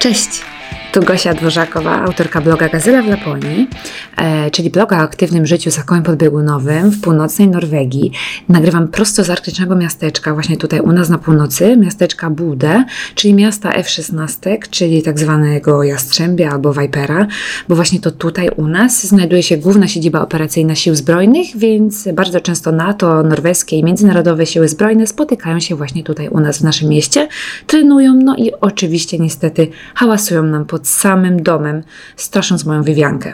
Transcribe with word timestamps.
Cześć! 0.00 0.49
Tu 0.92 1.00
Gosia 1.00 1.34
Dworzakowa, 1.34 2.02
autorka 2.02 2.40
bloga 2.40 2.68
Gazela 2.68 3.02
w 3.02 3.06
Laponii, 3.06 3.68
e, 4.16 4.50
czyli 4.50 4.70
bloga 4.70 4.98
o 4.98 5.00
aktywnym 5.00 5.46
życiu 5.46 5.70
za 5.70 5.82
kołem 5.82 6.02
podbiegunowym 6.02 6.90
w 6.90 7.00
północnej 7.00 7.48
Norwegii. 7.48 8.12
Nagrywam 8.48 8.88
prosto 8.88 9.24
z 9.24 9.30
arktycznego 9.30 9.76
miasteczka, 9.76 10.34
właśnie 10.34 10.56
tutaj 10.56 10.80
u 10.80 10.92
nas 10.92 11.08
na 11.08 11.18
północy, 11.18 11.76
miasteczka 11.76 12.30
Budę, 12.30 12.84
czyli 13.14 13.34
miasta 13.34 13.72
F-16, 13.72 14.58
czyli 14.70 15.02
tak 15.02 15.18
zwanego 15.18 15.82
Jastrzębia 15.82 16.50
albo 16.50 16.72
Vipera, 16.72 17.26
bo 17.68 17.74
właśnie 17.74 18.00
to 18.00 18.10
tutaj 18.10 18.48
u 18.56 18.66
nas 18.66 19.06
znajduje 19.06 19.42
się 19.42 19.56
główna 19.56 19.88
siedziba 19.88 20.20
operacyjna 20.20 20.74
sił 20.74 20.94
zbrojnych, 20.94 21.46
więc 21.56 22.08
bardzo 22.12 22.40
często 22.40 22.72
NATO, 22.72 23.22
norweskie 23.22 23.76
i 23.76 23.84
międzynarodowe 23.84 24.46
siły 24.46 24.68
zbrojne 24.68 25.06
spotykają 25.06 25.60
się 25.60 25.74
właśnie 25.74 26.04
tutaj 26.04 26.28
u 26.28 26.40
nas 26.40 26.58
w 26.58 26.64
naszym 26.64 26.88
mieście, 26.88 27.28
trenują, 27.66 28.14
no 28.14 28.36
i 28.36 28.52
oczywiście 28.60 29.18
niestety 29.18 29.68
hałasują 29.94 30.42
nam 30.42 30.64
pod 30.80 30.88
samym 30.88 31.42
domem, 31.42 31.82
strasząc 32.16 32.64
moją 32.64 32.82
wywiankę. 32.82 33.32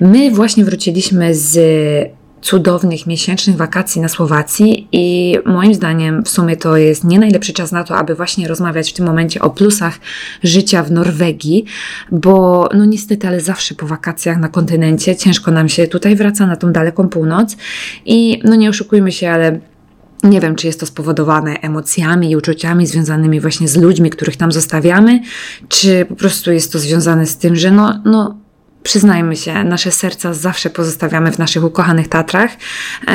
My 0.00 0.30
właśnie 0.30 0.64
wróciliśmy 0.64 1.34
z 1.34 1.58
cudownych 2.40 3.06
miesięcznych 3.06 3.56
wakacji 3.56 4.00
na 4.00 4.08
Słowacji 4.08 4.88
i 4.92 5.36
moim 5.46 5.74
zdaniem 5.74 6.22
w 6.24 6.28
sumie 6.28 6.56
to 6.56 6.76
jest 6.76 7.04
nie 7.04 7.18
najlepszy 7.18 7.52
czas 7.52 7.72
na 7.72 7.84
to, 7.84 7.96
aby 7.96 8.14
właśnie 8.14 8.48
rozmawiać 8.48 8.90
w 8.90 8.94
tym 8.94 9.06
momencie 9.06 9.40
o 9.40 9.50
plusach 9.50 9.98
życia 10.42 10.82
w 10.82 10.90
Norwegii, 10.90 11.64
bo 12.12 12.68
no 12.74 12.84
niestety, 12.84 13.28
ale 13.28 13.40
zawsze 13.40 13.74
po 13.74 13.86
wakacjach 13.86 14.38
na 14.38 14.48
kontynencie 14.48 15.16
ciężko 15.16 15.50
nam 15.50 15.68
się 15.68 15.86
tutaj 15.86 16.16
wraca 16.16 16.46
na 16.46 16.56
tą 16.56 16.72
daleką 16.72 17.08
północ 17.08 17.56
i 18.04 18.40
no 18.44 18.54
nie 18.54 18.68
oszukujmy 18.68 19.12
się, 19.12 19.30
ale 19.30 19.60
nie 20.26 20.40
wiem, 20.40 20.56
czy 20.56 20.66
jest 20.66 20.80
to 20.80 20.86
spowodowane 20.86 21.54
emocjami 21.54 22.30
i 22.30 22.36
uczuciami 22.36 22.86
związanymi 22.86 23.40
właśnie 23.40 23.68
z 23.68 23.76
ludźmi, 23.76 24.10
których 24.10 24.36
tam 24.36 24.52
zostawiamy, 24.52 25.20
czy 25.68 26.06
po 26.08 26.16
prostu 26.16 26.52
jest 26.52 26.72
to 26.72 26.78
związane 26.78 27.26
z 27.26 27.36
tym, 27.36 27.56
że 27.56 27.70
no, 27.70 28.02
no 28.04 28.36
przyznajmy 28.82 29.36
się, 29.36 29.64
nasze 29.64 29.90
serca 29.90 30.34
zawsze 30.34 30.70
pozostawiamy 30.70 31.32
w 31.32 31.38
naszych 31.38 31.64
ukochanych 31.64 32.08
Tatrach, 32.08 32.50
e, 33.08 33.12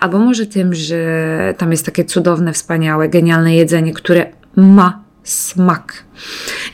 albo 0.00 0.18
może 0.18 0.46
tym, 0.46 0.74
że 0.74 1.54
tam 1.58 1.70
jest 1.70 1.86
takie 1.86 2.04
cudowne, 2.04 2.52
wspaniałe, 2.52 3.08
genialne 3.08 3.54
jedzenie, 3.54 3.92
które 3.92 4.26
ma 4.56 5.03
smak. 5.24 6.04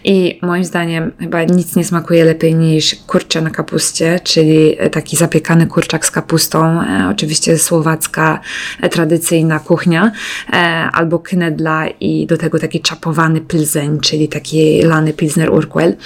I 0.04 0.38
moim 0.42 0.64
zdaniem 0.64 1.12
chyba 1.20 1.44
nic 1.44 1.76
nie 1.76 1.84
smakuje 1.84 2.24
lepiej 2.24 2.54
niż 2.54 2.96
kurcze 3.06 3.40
na 3.40 3.50
kapuście, 3.50 4.20
czyli 4.24 4.76
taki 4.92 5.16
zapiekany 5.16 5.66
kurczak 5.66 6.06
z 6.06 6.10
kapustą, 6.10 6.82
e, 6.82 7.08
oczywiście 7.10 7.58
słowacka 7.58 8.40
e, 8.80 8.88
tradycyjna 8.88 9.58
kuchnia, 9.58 10.12
e, 10.52 10.56
albo 10.92 11.18
knedla 11.18 11.88
i 11.88 12.26
do 12.26 12.36
tego 12.36 12.58
taki 12.58 12.80
czapowany 12.80 13.40
pilzeń, 13.40 14.00
czyli 14.00 14.28
taki 14.28 14.82
lany 14.82 15.12
pilsner 15.12 15.50
urquell, 15.50 15.96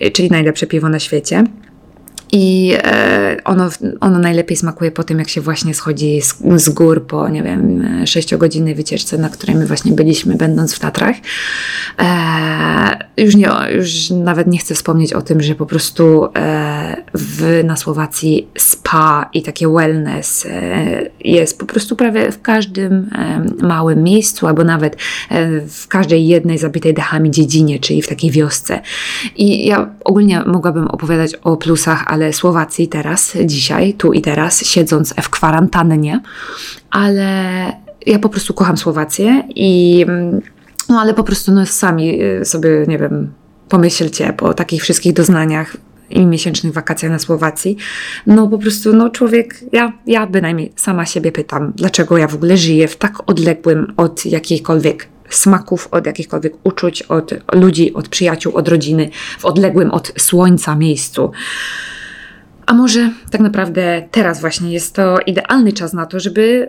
e, 0.00 0.10
czyli 0.10 0.30
najlepsze 0.30 0.66
piwo 0.66 0.88
na 0.88 0.98
świecie. 0.98 1.44
I 2.32 2.74
e, 2.84 3.36
ono, 3.44 3.68
ono 4.00 4.18
najlepiej 4.18 4.56
smakuje 4.56 4.90
po 4.90 5.04
tym, 5.04 5.18
jak 5.18 5.28
się 5.28 5.40
właśnie 5.40 5.74
schodzi 5.74 6.22
z, 6.22 6.36
z 6.56 6.68
gór 6.68 7.06
po, 7.06 7.28
nie 7.28 7.42
wiem, 7.42 7.84
sześciogodzinnej 8.06 8.74
wycieczce, 8.74 9.18
na 9.18 9.28
której 9.28 9.56
my 9.56 9.66
właśnie 9.66 9.92
byliśmy, 9.92 10.34
będąc 10.34 10.74
w 10.74 10.78
Tatrach. 10.78 11.16
E, 11.98 12.04
już, 13.16 13.36
nie, 13.36 13.48
już 13.74 14.10
nawet 14.10 14.46
nie 14.46 14.58
chcę 14.58 14.74
wspomnieć 14.74 15.12
o 15.12 15.22
tym, 15.22 15.42
że 15.42 15.54
po 15.54 15.66
prostu 15.66 16.28
e, 16.36 16.96
w, 17.14 17.60
na 17.64 17.76
Słowacji 17.76 18.48
spa 18.58 19.30
i 19.32 19.42
takie 19.42 19.68
wellness 19.68 20.46
jest 21.20 21.58
po 21.58 21.66
prostu 21.66 21.96
prawie 21.96 22.32
w 22.32 22.42
każdym 22.42 23.10
małym 23.62 24.02
miejscu, 24.02 24.46
albo 24.46 24.64
nawet 24.64 24.96
w 25.68 25.88
każdej 25.88 26.26
jednej 26.26 26.58
zabitej 26.58 26.94
dechami 26.94 27.30
dziedzinie, 27.30 27.78
czyli 27.78 28.02
w 28.02 28.08
takiej 28.08 28.30
wiosce. 28.30 28.80
I 29.36 29.66
ja 29.66 29.90
ogólnie 30.04 30.42
mogłabym 30.46 30.88
opowiadać 30.88 31.34
o 31.34 31.56
plusach, 31.56 32.04
ale 32.06 32.32
Słowacji 32.32 32.88
teraz, 32.88 33.36
dzisiaj, 33.44 33.94
tu 33.94 34.12
i 34.12 34.20
teraz, 34.20 34.64
siedząc 34.64 35.14
w 35.22 35.30
kwarantannie, 35.30 36.20
ale 36.90 37.34
ja 38.06 38.18
po 38.18 38.28
prostu 38.28 38.54
kocham 38.54 38.76
Słowację 38.76 39.42
i 39.48 40.06
no 40.88 41.00
ale 41.00 41.14
po 41.14 41.24
prostu 41.24 41.52
no, 41.52 41.66
sami 41.66 42.22
y, 42.22 42.44
sobie, 42.44 42.84
nie 42.88 42.98
wiem, 42.98 43.32
pomyślcie 43.68 44.32
po 44.32 44.54
takich 44.54 44.82
wszystkich 44.82 45.12
doznaniach 45.12 45.76
i 46.10 46.26
miesięcznych 46.26 46.72
wakacjach 46.72 47.12
na 47.12 47.18
Słowacji, 47.18 47.76
no 48.26 48.48
po 48.48 48.58
prostu, 48.58 48.92
no 48.92 49.10
człowiek, 49.10 49.60
ja, 49.72 49.92
ja 50.06 50.26
bynajmniej 50.26 50.72
sama 50.76 51.06
siebie 51.06 51.32
pytam, 51.32 51.72
dlaczego 51.76 52.18
ja 52.18 52.28
w 52.28 52.34
ogóle 52.34 52.56
żyję 52.56 52.88
w 52.88 52.96
tak 52.96 53.30
odległym 53.30 53.92
od 53.96 54.26
jakiejkolwiek 54.26 55.08
smaków, 55.30 55.88
od 55.90 56.06
jakichkolwiek 56.06 56.54
uczuć, 56.64 57.02
od 57.02 57.34
ludzi, 57.52 57.94
od 57.94 58.08
przyjaciół, 58.08 58.56
od 58.56 58.68
rodziny, 58.68 59.10
w 59.38 59.44
odległym 59.44 59.90
od 59.90 60.12
słońca 60.18 60.76
miejscu. 60.76 61.32
A 62.66 62.74
może 62.74 63.10
tak 63.30 63.40
naprawdę 63.40 64.08
teraz 64.10 64.40
właśnie 64.40 64.72
jest 64.72 64.94
to 64.94 65.18
idealny 65.26 65.72
czas 65.72 65.92
na 65.92 66.06
to, 66.06 66.20
żeby, 66.20 66.68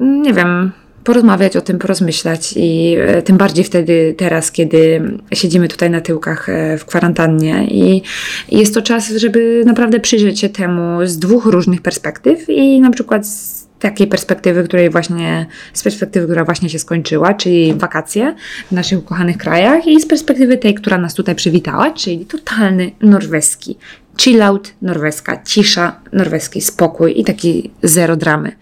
nie 0.00 0.32
wiem, 0.32 0.72
porozmawiać 1.06 1.56
o 1.56 1.60
tym, 1.60 1.78
porozmyślać 1.78 2.54
i 2.56 2.96
e, 2.98 3.22
tym 3.22 3.36
bardziej 3.36 3.64
wtedy, 3.64 4.14
teraz, 4.18 4.52
kiedy 4.52 5.02
siedzimy 5.32 5.68
tutaj 5.68 5.90
na 5.90 6.00
tyłkach 6.00 6.48
e, 6.48 6.78
w 6.78 6.84
kwarantannie 6.84 7.66
i 7.70 8.02
jest 8.48 8.74
to 8.74 8.82
czas, 8.82 9.08
żeby 9.10 9.62
naprawdę 9.66 10.00
przyjrzeć 10.00 10.40
się 10.40 10.48
temu 10.48 11.06
z 11.06 11.18
dwóch 11.18 11.46
różnych 11.46 11.82
perspektyw 11.82 12.48
i 12.48 12.80
na 12.80 12.90
przykład 12.90 13.26
z 13.26 13.66
takiej 13.78 14.06
perspektywy, 14.06 14.64
której 14.64 14.90
właśnie, 14.90 15.46
z 15.72 15.82
perspektywy, 15.82 16.26
która 16.26 16.44
właśnie 16.44 16.68
się 16.68 16.78
skończyła, 16.78 17.34
czyli 17.34 17.74
wakacje 17.74 18.34
w 18.68 18.72
naszych 18.72 18.98
ukochanych 18.98 19.38
krajach 19.38 19.86
i 19.86 20.00
z 20.00 20.06
perspektywy 20.06 20.58
tej, 20.58 20.74
która 20.74 20.98
nas 20.98 21.14
tutaj 21.14 21.34
przywitała, 21.34 21.90
czyli 21.90 22.26
totalny 22.26 22.90
norweski 23.00 23.76
chillout, 24.20 24.72
norweska 24.82 25.42
cisza, 25.42 26.00
norweski 26.12 26.60
spokój 26.60 27.20
i 27.20 27.24
taki 27.24 27.70
zero 27.82 28.16
dramy. 28.16 28.52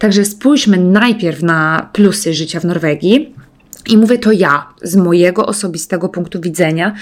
Także 0.00 0.24
spójrzmy 0.24 0.76
najpierw 0.76 1.42
na 1.42 1.90
plusy 1.92 2.34
życia 2.34 2.60
w 2.60 2.64
Norwegii. 2.64 3.34
I 3.90 3.96
mówię 3.96 4.18
to 4.18 4.32
ja, 4.32 4.66
z 4.82 4.96
mojego 4.96 5.46
osobistego 5.46 6.08
punktu 6.08 6.40
widzenia. 6.40 6.94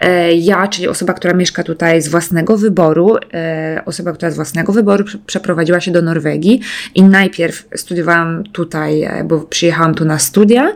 E, 0.00 0.32
ja, 0.32 0.68
czyli 0.68 0.88
osoba, 0.88 1.14
która 1.14 1.34
mieszka 1.34 1.62
tutaj 1.62 2.02
z 2.02 2.08
własnego 2.08 2.56
wyboru, 2.56 3.16
e, 3.34 3.82
osoba, 3.86 4.12
która 4.12 4.30
z 4.30 4.36
własnego 4.36 4.72
wyboru 4.72 5.04
przeprowadziła 5.26 5.80
się 5.80 5.90
do 5.90 6.02
Norwegii 6.02 6.60
i 6.94 7.02
najpierw 7.02 7.68
studiowałam 7.74 8.44
tutaj, 8.52 9.02
e, 9.02 9.24
bo 9.24 9.40
przyjechałam 9.40 9.94
tu 9.94 10.04
na 10.04 10.18
studia, 10.18 10.72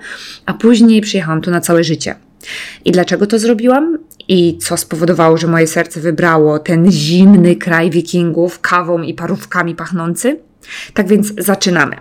a 0.47 0.55
później 0.55 1.01
przyjechałam 1.01 1.41
tu 1.41 1.51
na 1.51 1.61
całe 1.61 1.85
życie. 1.85 2.15
I 2.85 2.93
dlaczego 2.93 3.27
to 3.27 3.39
zrobiłam? 3.39 3.99
I 4.29 4.59
co 4.59 4.77
spowodowało, 4.77 5.37
że 5.37 5.47
moje 5.47 5.67
serce 5.67 6.01
wybrało 6.01 6.59
ten 6.59 6.93
zimny 6.93 7.57
kraj 7.57 7.91
wikingów, 7.91 8.61
kawą 8.61 9.03
i 9.03 9.15
parówkami 9.15 9.75
pachnący? 9.75 10.50
Tak 10.95 11.09
więc 11.09 11.33
zaczynamy. 11.39 11.97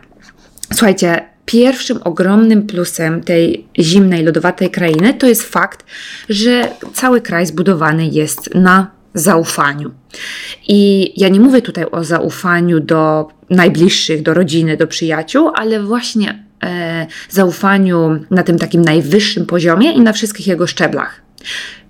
Słuchajcie, 0.74 1.30
pierwszym 1.46 2.00
ogromnym 2.04 2.68
plusem 2.68 3.24
tej 3.24 3.68
zimnej, 3.80 4.24
lodowatej 4.24 4.70
krainy 4.70 5.14
to 5.14 5.28
jest 5.28 5.44
fakt, 5.44 5.86
że 6.30 6.70
cały 6.94 7.22
kraj 7.22 7.46
zbudowany 7.46 8.08
jest 8.08 8.56
na 8.56 8.92
zaufaniu. 9.14 9.92
I 10.68 11.12
ja 11.22 11.30
nie 11.30 11.40
mówię 11.40 11.62
tutaj 11.62 11.86
o 11.92 12.04
zaufaniu 12.04 12.80
do 12.80 13.28
najbliższych, 13.50 14.22
do 14.22 14.34
rodziny, 14.34 14.78
do 14.78 14.88
przyjaciół, 14.88 15.52
ale 15.56 15.84
właśnie 15.84 16.44
e, 16.64 17.08
zaufaniu 17.30 18.20
na 18.32 18.44
tym 18.44 18.60
takim 18.60 18.82
najwyższym 18.82 19.46
poziomie 19.46 19.92
i 19.92 20.02
na 20.02 20.14
wszystkich 20.14 20.48
jego 20.48 20.68
szczeblach. 20.68 21.22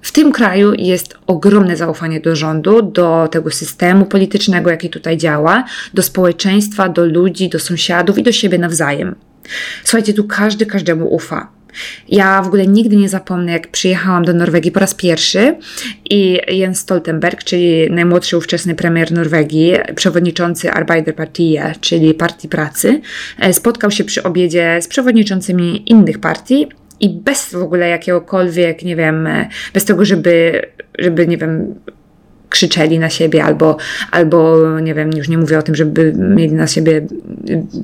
W 0.01 0.11
tym 0.11 0.31
kraju 0.31 0.73
jest 0.73 1.17
ogromne 1.27 1.77
zaufanie 1.77 2.19
do 2.19 2.35
rządu, 2.35 2.81
do 2.81 3.27
tego 3.31 3.51
systemu 3.51 4.05
politycznego, 4.05 4.69
jaki 4.69 4.89
tutaj 4.89 5.17
działa, 5.17 5.63
do 5.93 6.01
społeczeństwa, 6.01 6.89
do 6.89 7.05
ludzi, 7.05 7.50
do 7.50 7.59
sąsiadów 7.59 8.18
i 8.18 8.24
do 8.24 8.31
siebie 8.31 8.57
nawzajem. 8.57 9.15
Słuchajcie, 9.83 10.13
tu 10.13 10.24
każdy 10.24 10.65
każdemu 10.65 11.13
ufa. 11.13 11.51
Ja 12.07 12.41
w 12.41 12.47
ogóle 12.47 12.68
nigdy 12.68 12.95
nie 12.95 13.09
zapomnę, 13.09 13.51
jak 13.51 13.68
przyjechałam 13.68 14.25
do 14.25 14.33
Norwegii 14.33 14.71
po 14.71 14.79
raz 14.79 14.94
pierwszy 14.94 15.56
i 16.09 16.39
Jens 16.47 16.79
Stoltenberg, 16.79 17.44
czyli 17.44 17.91
najmłodszy 17.91 18.38
ówczesny 18.38 18.75
premier 18.75 19.12
Norwegii, 19.12 19.74
przewodniczący 19.95 20.71
Arbeiderpartie, 20.71 21.74
czyli 21.81 22.13
Partii 22.13 22.50
Pracy, 22.50 23.01
e, 23.39 23.53
spotkał 23.53 23.91
się 23.91 24.03
przy 24.03 24.24
obiedzie 24.24 24.79
z 24.81 24.88
przewodniczącymi 24.88 25.91
innych 25.91 26.19
partii 26.19 26.68
i 27.00 27.10
bez 27.10 27.51
w 27.51 27.62
ogóle 27.62 27.90
jakiegokolwiek, 27.90 28.84
nie 28.84 28.96
wiem, 28.96 29.28
e, 29.28 29.50
bez 29.74 29.86
tego, 29.86 30.06
żeby, 30.06 30.62
żeby 31.00 31.28
nie 31.28 31.38
wiem, 31.38 31.75
krzyczeli 32.50 33.00
na 33.00 33.10
siebie, 33.10 33.44
albo, 33.44 33.78
albo 34.12 34.60
nie 34.80 34.94
wiem, 34.94 35.10
już 35.18 35.30
nie 35.30 35.38
mówię 35.38 35.60
o 35.60 35.62
tym, 35.62 35.75
żeby 35.75 36.13
mieli 36.13 36.54
na 36.54 36.68
siebie 36.68 37.07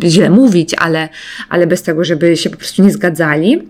źle 0.04 0.30
mówić, 0.30 0.76
ale, 0.78 1.10
ale 1.50 1.68
bez 1.68 1.84
tego, 1.84 2.04
żeby 2.04 2.38
się 2.38 2.50
po 2.50 2.58
prostu 2.58 2.84
nie 2.84 2.92
zgadzali 2.92 3.62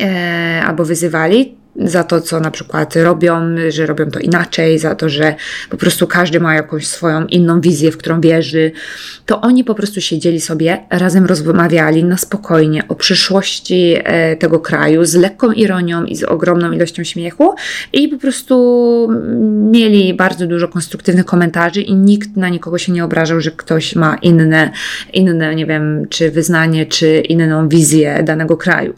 e, 0.00 0.62
albo 0.66 0.84
wyzywali, 0.84 1.54
za 1.78 2.04
to, 2.04 2.20
co 2.20 2.40
na 2.40 2.50
przykład 2.50 2.96
robią, 2.96 3.40
że 3.68 3.86
robią 3.86 4.10
to 4.10 4.18
inaczej, 4.18 4.78
za 4.78 4.94
to, 4.94 5.08
że 5.08 5.34
po 5.70 5.76
prostu 5.76 6.06
każdy 6.06 6.40
ma 6.40 6.54
jakąś 6.54 6.86
swoją 6.86 7.26
inną 7.26 7.60
wizję, 7.60 7.92
w 7.92 7.96
którą 7.96 8.20
wierzy, 8.20 8.72
to 9.26 9.40
oni 9.40 9.64
po 9.64 9.74
prostu 9.74 10.00
siedzieli 10.00 10.40
sobie, 10.40 10.78
razem 10.90 11.26
rozmawiali 11.26 12.04
na 12.04 12.16
spokojnie 12.16 12.88
o 12.88 12.94
przyszłości 12.94 13.94
e, 14.04 14.36
tego 14.36 14.60
kraju 14.60 15.04
z 15.04 15.14
lekką 15.14 15.52
ironią 15.52 16.04
i 16.04 16.16
z 16.16 16.22
ogromną 16.22 16.72
ilością 16.72 17.04
śmiechu 17.04 17.54
i 17.92 18.08
po 18.08 18.18
prostu 18.18 19.08
mieli 19.70 20.14
bardzo 20.14 20.46
dużo 20.46 20.68
konstruktywnych 20.68 21.26
komentarzy 21.26 21.80
i 21.80 21.94
nikt 21.94 22.36
na 22.36 22.48
nikogo 22.48 22.78
się 22.78 22.92
nie 22.92 23.04
obrażał, 23.04 23.40
że 23.40 23.50
ktoś 23.50 23.96
ma 23.96 24.16
inne, 24.16 24.70
inne 25.12 25.54
nie 25.54 25.66
wiem, 25.66 26.06
czy 26.08 26.30
wyznanie, 26.30 26.86
czy 26.86 27.20
inną 27.20 27.68
wizję 27.68 28.22
danego 28.22 28.56
kraju. 28.56 28.94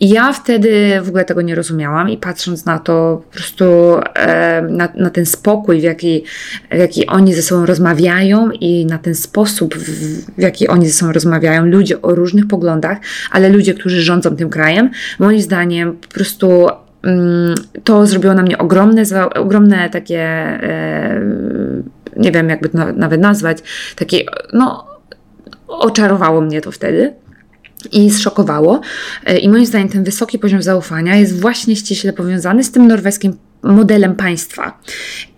I 0.00 0.08
ja 0.08 0.32
wtedy 0.32 1.00
w 1.02 1.08
ogóle 1.08 1.24
tego 1.24 1.42
nie 1.42 1.54
rozumiałam 1.54 2.09
i 2.10 2.16
patrząc 2.16 2.64
na 2.64 2.78
to, 2.78 3.22
po 3.26 3.34
prostu 3.34 3.64
e, 4.14 4.62
na, 4.62 4.88
na, 4.94 5.10
ten 5.10 5.26
spokój, 5.26 5.80
w 5.80 5.82
jaki, 5.82 6.24
w 6.70 6.78
jaki 6.78 7.06
oni 7.06 7.34
ze 7.34 7.42
sobą 7.42 7.66
rozmawiają 7.66 8.50
i 8.50 8.86
na 8.86 8.98
ten 8.98 9.14
sposób, 9.14 9.74
w, 9.74 9.90
w 10.38 10.42
jaki 10.42 10.68
oni 10.68 10.86
ze 10.86 10.92
sobą 10.92 11.12
rozmawiają, 11.12 11.66
ludzie 11.66 12.02
o 12.02 12.14
różnych 12.14 12.46
poglądach, 12.46 12.98
ale 13.30 13.48
ludzie, 13.48 13.74
którzy 13.74 14.02
rządzą 14.02 14.36
tym 14.36 14.50
krajem, 14.50 14.90
moim 15.18 15.40
zdaniem 15.40 15.96
po 15.96 16.08
prostu 16.08 16.68
mm, 17.02 17.54
to 17.84 18.06
zrobiło 18.06 18.34
na 18.34 18.42
mnie 18.42 18.58
ogromne, 18.58 19.02
ogromne 19.34 19.90
takie, 19.90 20.20
e, 20.20 21.20
nie 22.16 22.32
wiem 22.32 22.48
jakby 22.48 22.68
to 22.68 22.92
nawet 22.92 23.20
nazwać, 23.20 23.58
takie, 23.96 24.24
no, 24.52 24.86
oczarowało 25.66 26.40
mnie 26.40 26.60
to 26.60 26.72
wtedy 26.72 27.14
i 27.92 28.10
zszokowało. 28.10 28.80
E, 29.26 29.38
I 29.38 29.48
moim 29.48 29.66
zdaniem 29.66 29.88
ten 29.88 30.04
wysoki 30.04 30.38
poziom 30.38 30.62
zaufania 30.62 31.16
jest 31.16 31.40
właśnie 31.40 31.76
ściśle 31.76 32.12
powiązany 32.12 32.64
z 32.64 32.70
tym 32.70 32.86
norweskim 32.88 33.36
modelem 33.62 34.16
państwa 34.16 34.78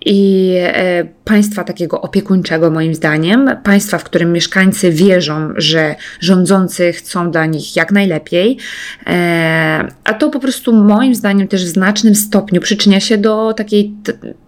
i 0.06 0.54
e, 0.58 1.04
państwa 1.24 1.64
takiego 1.64 2.00
opiekuńczego, 2.00 2.70
moim 2.70 2.94
zdaniem, 2.94 3.50
państwa, 3.64 3.98
w 3.98 4.04
którym 4.04 4.32
mieszkańcy 4.32 4.90
wierzą, 4.90 5.48
że 5.56 5.94
rządzący 6.20 6.92
chcą 6.92 7.30
dla 7.30 7.46
nich 7.46 7.76
jak 7.76 7.92
najlepiej, 7.92 8.56
e, 9.06 9.88
a 10.04 10.14
to 10.14 10.30
po 10.30 10.40
prostu 10.40 10.72
moim 10.72 11.14
zdaniem 11.14 11.48
też 11.48 11.64
w 11.64 11.68
znacznym 11.68 12.14
stopniu 12.14 12.60
przyczynia 12.60 13.00
się 13.00 13.18
do 13.18 13.52
takiej, 13.52 13.94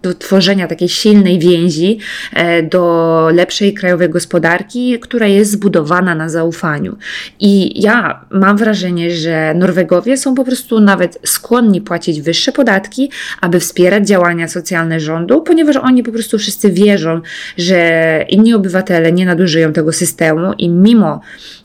do 0.03 0.15
tworzenia 0.15 0.67
takiej 0.67 0.89
silnej 0.89 1.39
więzi, 1.39 1.99
e, 2.33 2.63
do 2.63 3.29
lepszej 3.33 3.75
krajowej 3.75 4.11
gospodarki, 4.11 4.99
która 5.01 5.27
jest 5.27 5.51
zbudowana 5.51 6.15
na 6.15 6.29
zaufaniu. 6.29 6.97
I 7.41 7.83
ja 7.83 8.25
mam 8.31 8.57
wrażenie, 8.57 9.11
że 9.11 9.55
Norwegowie 9.55 10.17
są 10.17 10.35
po 10.35 10.45
prostu 10.45 10.81
nawet 10.81 11.19
skłonni 11.25 11.81
płacić 11.81 12.21
wyższe 12.21 12.53
podatki, 12.53 13.11
aby 13.41 13.61
wspierać 13.61 14.09
działania 14.09 14.49
socjalne 14.49 15.01
rządu, 15.01 15.44
ponieważ 15.45 15.77
oni 15.77 16.03
po 16.03 16.13
prostu 16.13 16.39
wszyscy 16.39 16.71
wierzą, 16.71 17.21
że 17.59 18.25
inni 18.29 18.55
obywatele 18.55 19.13
nie 19.13 19.27
nadużyją 19.27 19.73
tego 19.73 19.93
systemu 19.93 20.53
i 20.59 20.69
mimo 20.69 21.21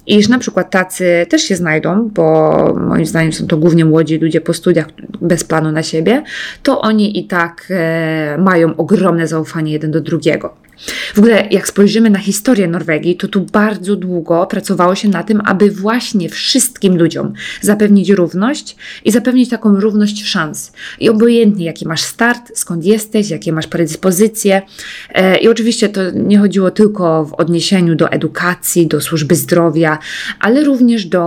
iż 0.07 0.27
na 0.27 0.39
przykład 0.39 0.71
tacy 0.71 1.25
też 1.29 1.41
się 1.41 1.55
znajdą, 1.55 2.09
bo 2.13 2.53
moim 2.79 3.05
zdaniem 3.05 3.33
są 3.33 3.47
to 3.47 3.57
głównie 3.57 3.85
młodzi 3.85 4.17
ludzie 4.17 4.41
po 4.41 4.53
studiach 4.53 4.87
bez 5.21 5.43
planu 5.43 5.71
na 5.71 5.83
siebie, 5.83 6.23
to 6.63 6.81
oni 6.81 7.19
i 7.19 7.27
tak 7.27 7.67
e, 7.69 8.37
mają 8.37 8.75
ogromne 8.75 9.27
zaufanie 9.27 9.71
jeden 9.71 9.91
do 9.91 10.01
drugiego. 10.01 10.68
W 11.13 11.17
ogóle, 11.19 11.47
jak 11.51 11.67
spojrzymy 11.67 12.09
na 12.09 12.19
historię 12.19 12.67
Norwegii, 12.67 13.15
to 13.15 13.27
tu 13.27 13.41
bardzo 13.41 13.95
długo 13.95 14.45
pracowało 14.45 14.95
się 14.95 15.09
na 15.09 15.23
tym, 15.23 15.41
aby 15.45 15.71
właśnie 15.71 16.29
wszystkim 16.29 16.97
ludziom 16.97 17.33
zapewnić 17.61 18.09
równość 18.09 18.75
i 19.05 19.11
zapewnić 19.11 19.49
taką 19.49 19.79
równość 19.79 20.25
szans. 20.25 20.71
I 20.99 21.09
obojętnie, 21.09 21.65
jaki 21.65 21.87
masz 21.87 22.01
start, 22.01 22.51
skąd 22.55 22.85
jesteś, 22.85 23.29
jakie 23.29 23.53
masz 23.53 23.67
predyspozycje. 23.67 24.61
E, 25.09 25.37
I 25.37 25.47
oczywiście 25.47 25.89
to 25.89 26.01
nie 26.11 26.39
chodziło 26.39 26.71
tylko 26.71 27.25
w 27.25 27.33
odniesieniu 27.33 27.95
do 27.95 28.11
edukacji, 28.11 28.87
do 28.87 29.01
służby 29.01 29.35
zdrowia, 29.35 29.97
ale 30.39 30.63
również 30.63 31.05
do 31.05 31.19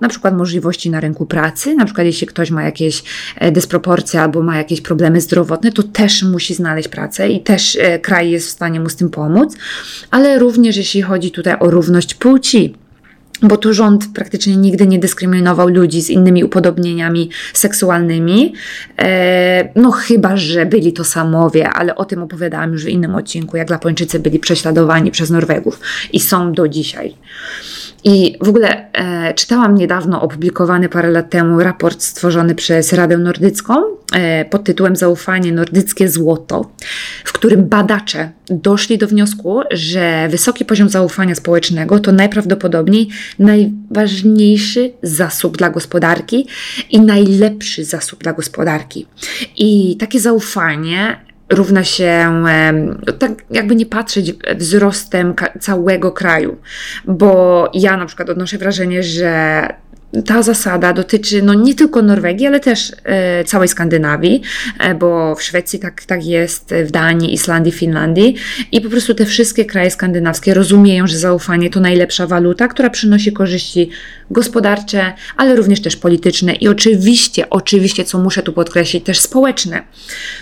na 0.00 0.08
przykład 0.08 0.36
możliwości 0.36 0.90
na 0.90 1.00
rynku 1.00 1.26
pracy. 1.26 1.74
Na 1.74 1.84
przykład, 1.84 2.06
jeśli 2.06 2.26
ktoś 2.26 2.50
ma 2.50 2.62
jakieś 2.62 3.02
e, 3.36 3.52
dysproporcje 3.52 4.22
albo 4.22 4.42
ma 4.42 4.56
jakieś 4.56 4.80
problemy 4.80 5.20
zdrowotne, 5.20 5.72
to 5.72 5.82
też 5.82 6.22
musi 6.22 6.54
znaleźć 6.54 6.88
pracę 6.88 7.28
i 7.28 7.40
też 7.40 7.78
e, 7.80 7.98
kraj 7.98 8.30
jest 8.30 8.46
w 8.46 8.50
stanie 8.50 8.80
mu 8.80 8.87
z 8.88 8.96
tym 8.96 9.10
pomóc, 9.10 9.56
ale 10.10 10.38
również 10.38 10.76
jeśli 10.76 11.02
chodzi 11.02 11.30
tutaj 11.30 11.56
o 11.60 11.70
równość 11.70 12.14
płci 12.14 12.74
bo 13.42 13.56
tu 13.56 13.74
rząd 13.74 14.06
praktycznie 14.14 14.56
nigdy 14.56 14.86
nie 14.86 14.98
dyskryminował 14.98 15.68
ludzi 15.68 16.02
z 16.02 16.10
innymi 16.10 16.44
upodobnieniami 16.44 17.30
seksualnymi, 17.54 18.54
e, 18.98 19.68
no 19.76 19.90
chyba, 19.90 20.36
że 20.36 20.66
byli 20.66 20.92
to 20.92 21.04
samowie, 21.04 21.70
ale 21.70 21.94
o 21.94 22.04
tym 22.04 22.22
opowiadałam 22.22 22.72
już 22.72 22.84
w 22.84 22.88
innym 22.88 23.14
odcinku, 23.14 23.56
jak 23.56 23.70
Lapończycy 23.70 24.18
byli 24.18 24.38
prześladowani 24.38 25.10
przez 25.10 25.30
Norwegów 25.30 25.80
i 26.12 26.20
są 26.20 26.52
do 26.52 26.68
dzisiaj. 26.68 27.14
I 28.04 28.36
w 28.40 28.48
ogóle 28.48 28.92
e, 28.92 29.34
czytałam 29.34 29.74
niedawno 29.74 30.22
opublikowany 30.22 30.88
parę 30.88 31.10
lat 31.10 31.30
temu 31.30 31.60
raport 31.60 32.02
stworzony 32.02 32.54
przez 32.54 32.92
Radę 32.92 33.18
Nordycką 33.18 33.74
e, 34.12 34.44
pod 34.44 34.64
tytułem 34.64 34.96
Zaufanie 34.96 35.52
Nordyckie 35.52 36.08
Złoto, 36.08 36.70
w 37.24 37.32
którym 37.32 37.68
badacze 37.68 38.30
doszli 38.46 38.98
do 38.98 39.06
wniosku, 39.06 39.60
że 39.70 40.28
wysoki 40.30 40.64
poziom 40.64 40.88
zaufania 40.88 41.34
społecznego 41.34 41.98
to 41.98 42.12
najprawdopodobniej 42.12 43.08
najważniejszy 43.38 44.92
zasób 45.02 45.56
dla 45.56 45.70
gospodarki 45.70 46.46
i 46.90 47.00
najlepszy 47.00 47.84
zasób 47.84 48.22
dla 48.22 48.32
gospodarki. 48.32 49.06
I 49.56 49.96
takie 49.96 50.20
zaufanie 50.20 51.27
równa 51.50 51.84
się, 51.84 52.42
tak 53.18 53.30
jakby 53.50 53.76
nie 53.76 53.86
patrzeć 53.86 54.32
wzrostem 54.56 55.34
całego 55.60 56.12
kraju, 56.12 56.56
bo 57.04 57.70
ja 57.74 57.96
na 57.96 58.06
przykład 58.06 58.30
odnoszę 58.30 58.58
wrażenie, 58.58 59.02
że 59.02 59.62
ta 60.26 60.42
zasada 60.42 60.92
dotyczy 60.92 61.42
no, 61.42 61.54
nie 61.54 61.74
tylko 61.74 62.02
Norwegii, 62.02 62.46
ale 62.46 62.60
też 62.60 62.92
e, 63.04 63.44
całej 63.44 63.68
Skandynawii, 63.68 64.42
e, 64.80 64.94
bo 64.94 65.34
w 65.34 65.42
Szwecji 65.42 65.78
tak, 65.78 66.04
tak 66.04 66.26
jest, 66.26 66.74
w 66.84 66.90
Danii, 66.90 67.34
Islandii, 67.34 67.72
Finlandii 67.72 68.34
i 68.72 68.80
po 68.80 68.90
prostu 68.90 69.14
te 69.14 69.26
wszystkie 69.26 69.64
kraje 69.64 69.90
skandynawskie 69.90 70.54
rozumieją, 70.54 71.06
że 71.06 71.18
zaufanie 71.18 71.70
to 71.70 71.80
najlepsza 71.80 72.26
waluta, 72.26 72.68
która 72.68 72.90
przynosi 72.90 73.32
korzyści 73.32 73.90
gospodarcze, 74.30 75.12
ale 75.36 75.56
również 75.56 75.80
też 75.80 75.96
polityczne 75.96 76.54
i 76.54 76.68
oczywiście, 76.68 77.50
oczywiście, 77.50 78.04
co 78.04 78.18
muszę 78.18 78.42
tu 78.42 78.52
podkreślić, 78.52 79.04
też 79.04 79.20
społeczne. 79.20 79.82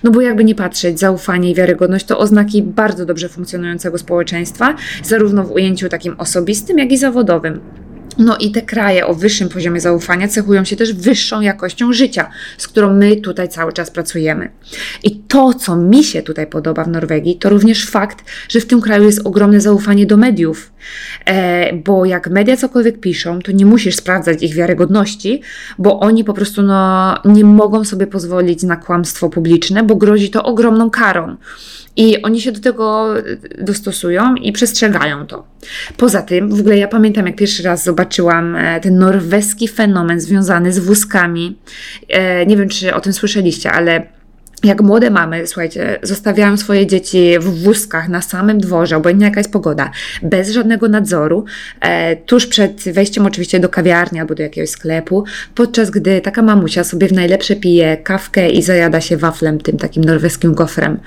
No 0.04 0.10
bo 0.10 0.20
jakby 0.20 0.44
nie 0.44 0.54
patrzeć, 0.54 1.00
zaufanie 1.00 1.50
i 1.50 1.54
wiarygodność 1.54 2.06
to 2.06 2.18
oznaki 2.18 2.62
bardzo 2.62 3.06
dobrze 3.06 3.28
funkcjonującego 3.28 3.98
społeczeństwa, 3.98 4.74
zarówno 5.04 5.44
w 5.44 5.52
ujęciu 5.52 5.88
takim 5.88 6.14
osobistym, 6.18 6.78
jak 6.78 6.92
i 6.92 6.98
zawodowym. 6.98 7.85
No 8.18 8.36
i 8.36 8.50
te 8.50 8.62
kraje 8.62 9.06
o 9.06 9.14
wyższym 9.14 9.48
poziomie 9.48 9.80
zaufania 9.80 10.28
cechują 10.28 10.64
się 10.64 10.76
też 10.76 10.92
wyższą 10.92 11.40
jakością 11.40 11.92
życia, 11.92 12.30
z 12.58 12.68
którą 12.68 12.94
my 12.94 13.16
tutaj 13.16 13.48
cały 13.48 13.72
czas 13.72 13.90
pracujemy. 13.90 14.50
I 15.02 15.16
to, 15.16 15.54
co 15.54 15.76
mi 15.76 16.04
się 16.04 16.22
tutaj 16.22 16.46
podoba 16.46 16.84
w 16.84 16.88
Norwegii, 16.88 17.36
to 17.36 17.48
również 17.48 17.86
fakt, 17.86 18.24
że 18.48 18.60
w 18.60 18.66
tym 18.66 18.80
kraju 18.80 19.04
jest 19.04 19.20
ogromne 19.24 19.60
zaufanie 19.60 20.06
do 20.06 20.16
mediów. 20.16 20.72
E, 21.24 21.72
bo 21.72 22.04
jak 22.04 22.30
media 22.30 22.56
cokolwiek 22.56 23.00
piszą, 23.00 23.40
to 23.40 23.52
nie 23.52 23.66
musisz 23.66 23.96
sprawdzać 23.96 24.42
ich 24.42 24.54
wiarygodności, 24.54 25.42
bo 25.78 26.00
oni 26.00 26.24
po 26.24 26.34
prostu 26.34 26.62
no, 26.62 27.14
nie 27.24 27.44
mogą 27.44 27.84
sobie 27.84 28.06
pozwolić 28.06 28.62
na 28.62 28.76
kłamstwo 28.76 29.30
publiczne, 29.30 29.82
bo 29.82 29.96
grozi 29.96 30.30
to 30.30 30.42
ogromną 30.42 30.90
karą. 30.90 31.36
I 31.96 32.22
oni 32.22 32.40
się 32.40 32.52
do 32.52 32.60
tego 32.60 33.14
dostosują 33.58 34.34
i 34.34 34.52
przestrzegają 34.52 35.26
to. 35.26 35.46
Poza 35.96 36.22
tym, 36.22 36.48
w 36.56 36.60
ogóle 36.60 36.78
ja 36.78 36.88
pamiętam, 36.88 37.26
jak 37.26 37.36
pierwszy 37.36 37.62
raz 37.62 37.84
zobaczyłam 37.84 38.56
e, 38.56 38.80
ten 38.80 38.98
norweski 38.98 39.68
fenomen 39.68 40.20
związany 40.20 40.72
z 40.72 40.78
wózkami. 40.78 41.58
E, 42.08 42.46
nie 42.46 42.56
wiem, 42.56 42.68
czy 42.68 42.94
o 42.94 43.00
tym 43.00 43.12
słyszeliście, 43.12 43.72
ale 43.72 44.15
jak 44.64 44.82
młode 44.82 45.10
mamy, 45.10 45.46
słuchajcie, 45.46 45.98
zostawiają 46.02 46.56
swoje 46.56 46.86
dzieci 46.86 47.38
w 47.40 47.62
wózkach 47.62 48.08
na 48.08 48.22
samym 48.22 48.58
dworze, 48.58 48.96
obojętnie 48.96 49.26
jaka 49.26 49.40
jest 49.40 49.52
pogoda, 49.52 49.90
bez 50.22 50.50
żadnego 50.50 50.88
nadzoru, 50.88 51.44
e, 51.80 52.16
tuż 52.16 52.46
przed 52.46 52.82
wejściem 52.92 53.26
oczywiście 53.26 53.60
do 53.60 53.68
kawiarni 53.68 54.20
albo 54.20 54.34
do 54.34 54.42
jakiegoś 54.42 54.70
sklepu, 54.70 55.24
podczas 55.54 55.90
gdy 55.90 56.20
taka 56.20 56.42
mamusia 56.42 56.84
sobie 56.84 57.08
w 57.08 57.12
najlepsze 57.12 57.56
pije 57.56 57.96
kawkę 57.96 58.50
i 58.50 58.62
zajada 58.62 59.00
się 59.00 59.16
waflem, 59.16 59.58
tym 59.58 59.76
takim 59.76 60.04
norweskim 60.04 60.54
gofrem. 60.54 60.98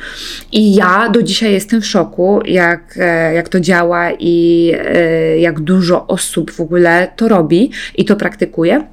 I 0.51 0.75
ja 0.75 1.09
do 1.09 1.23
dzisiaj 1.23 1.51
jestem 1.51 1.81
w 1.81 1.85
szoku, 1.85 2.41
jak, 2.45 2.97
e, 2.97 3.33
jak 3.33 3.49
to 3.49 3.59
działa 3.59 4.11
i 4.19 4.71
e, 4.77 5.39
jak 5.39 5.59
dużo 5.59 6.07
osób 6.07 6.51
w 6.51 6.59
ogóle 6.59 7.07
to 7.15 7.27
robi 7.27 7.71
i 7.95 8.05
to 8.05 8.15
praktykuje. 8.15 8.87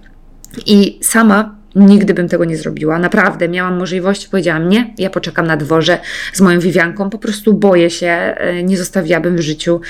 I 0.67 0.99
sama 1.03 1.56
Nigdy 1.77 2.15
bym 2.15 2.29
tego 2.29 2.45
nie 2.45 2.57
zrobiła. 2.57 2.99
Naprawdę, 2.99 3.49
miałam 3.49 3.79
możliwość, 3.79 4.27
powiedziałam 4.29 4.69
nie, 4.69 4.95
ja 4.99 5.11
poczekam 5.11 5.47
na 5.47 5.57
dworze 5.57 5.99
z 6.33 6.41
moją 6.41 6.61
Wiwianką, 6.61 7.11
po 7.11 7.19
prostu 7.19 7.55
boję 7.55 7.91
się, 7.91 8.07
e, 8.07 8.63
nie 8.63 8.77
zostawiłabym 8.77 9.37
w 9.37 9.41
życiu 9.41 9.81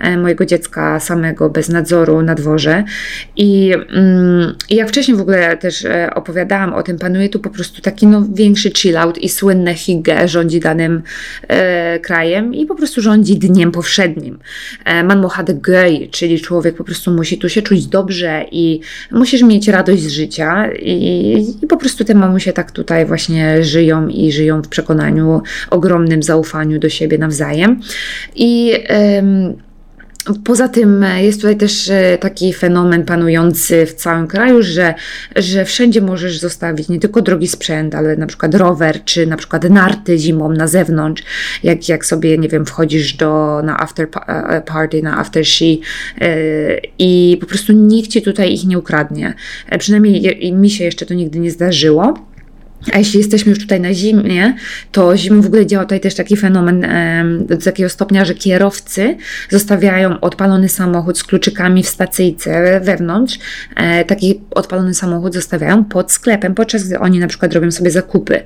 e, 0.00 0.18
mojego 0.18 0.46
dziecka 0.46 1.00
samego, 1.00 1.50
bez 1.50 1.68
nadzoru 1.68 2.22
na 2.22 2.34
dworze. 2.34 2.84
I, 3.36 3.72
mm, 3.72 4.54
jak 4.70 4.88
wcześniej 4.88 5.16
w 5.16 5.20
ogóle 5.20 5.56
też 5.56 5.84
e, 5.84 6.10
opowiadałam 6.14 6.74
o 6.74 6.82
tym, 6.82 6.98
panuje 6.98 7.28
tu 7.28 7.40
po 7.40 7.50
prostu 7.50 7.82
taki 7.82 8.06
no, 8.06 8.26
większy 8.34 8.70
chillout 8.70 9.18
i 9.18 9.28
słynne 9.28 9.74
hygge 9.74 10.28
rządzi 10.28 10.60
danym 10.60 11.02
e, 11.48 12.00
krajem 12.00 12.54
i 12.54 12.66
po 12.66 12.74
prostu 12.74 13.02
rządzi 13.02 13.38
dniem 13.38 13.72
powszednim. 13.72 14.38
E, 14.84 15.04
man 15.04 15.20
må 15.20 15.28
ha 15.28 15.44
czyli 16.10 16.40
człowiek 16.40 16.76
po 16.76 16.84
prostu 16.84 17.10
musi 17.10 17.38
tu 17.38 17.48
się 17.48 17.62
czuć 17.62 17.86
dobrze 17.86 18.44
i 18.50 18.80
musisz 19.10 19.42
mieć 19.42 19.68
radość 19.68 20.02
z 20.02 20.10
życia 20.10 20.72
i, 20.72 21.35
i 21.36 21.66
po 21.66 21.76
prostu 21.76 22.04
te 22.04 22.14
mamusie 22.14 22.52
tak 22.52 22.70
tutaj 22.70 23.06
właśnie 23.06 23.64
żyją 23.64 24.08
i 24.08 24.32
żyją 24.32 24.62
w 24.62 24.68
przekonaniu, 24.68 25.42
ogromnym 25.70 26.22
zaufaniu 26.22 26.78
do 26.78 26.88
siebie 26.88 27.18
nawzajem. 27.18 27.80
I 28.36 28.72
Poza 30.44 30.68
tym 30.68 31.02
e, 31.02 31.24
jest 31.24 31.40
tutaj 31.40 31.56
też 31.56 31.88
e, 31.88 32.18
taki 32.20 32.52
fenomen 32.52 33.04
panujący 33.04 33.86
w 33.86 33.94
całym 33.94 34.26
kraju, 34.26 34.62
że, 34.62 34.94
że 35.36 35.64
wszędzie 35.64 36.00
możesz 36.00 36.38
zostawić 36.38 36.88
nie 36.88 37.00
tylko 37.00 37.22
drogi 37.22 37.48
sprzęt, 37.48 37.94
ale 37.94 38.16
na 38.16 38.26
przykład 38.26 38.54
rower, 38.54 39.04
czy 39.04 39.26
na 39.26 39.36
przykład 39.36 39.70
narty 39.70 40.18
zimą 40.18 40.52
na 40.52 40.68
zewnątrz, 40.68 41.22
jak, 41.62 41.88
jak 41.88 42.06
sobie, 42.06 42.38
nie 42.38 42.48
wiem, 42.48 42.66
wchodzisz 42.66 43.14
do, 43.14 43.60
na 43.64 43.80
after 43.80 44.08
e, 44.26 44.62
party, 44.66 45.02
na 45.02 45.18
after 45.18 45.46
she 45.46 45.76
i 46.98 47.38
po 47.40 47.46
prostu 47.46 47.72
nikt 47.72 48.10
ci 48.10 48.22
tutaj 48.22 48.54
ich 48.54 48.66
nie 48.66 48.78
ukradnie. 48.78 49.34
Przynajmniej 49.78 50.52
mi 50.52 50.70
się 50.70 50.84
jeszcze 50.84 51.06
to 51.06 51.14
nigdy 51.14 51.38
nie 51.38 51.50
zdarzyło. 51.50 52.14
A 52.92 52.98
jeśli 52.98 53.18
jesteśmy 53.18 53.50
już 53.50 53.58
tutaj 53.58 53.80
na 53.80 53.94
zimie, 53.94 54.54
to 54.92 55.16
zimą 55.16 55.42
w 55.42 55.46
ogóle 55.46 55.66
działa 55.66 55.84
tutaj 55.84 56.00
też 56.00 56.14
taki 56.14 56.36
fenomen 56.36 56.86
do 57.40 57.56
takiego 57.56 57.88
stopnia, 57.88 58.24
że 58.24 58.34
kierowcy 58.34 59.16
zostawiają 59.50 60.20
odpalony 60.20 60.68
samochód 60.68 61.18
z 61.18 61.24
kluczykami 61.24 61.82
w 61.82 61.88
stacyjce 61.88 62.80
wewnątrz. 62.80 63.38
E, 63.76 64.04
taki 64.04 64.40
odpalony 64.50 64.94
samochód 64.94 65.34
zostawiają 65.34 65.84
pod 65.84 66.12
sklepem, 66.12 66.54
podczas 66.54 66.84
gdy 66.88 66.98
oni 66.98 67.18
na 67.18 67.26
przykład 67.26 67.54
robią 67.54 67.70
sobie 67.70 67.90
zakupy. 67.90 68.40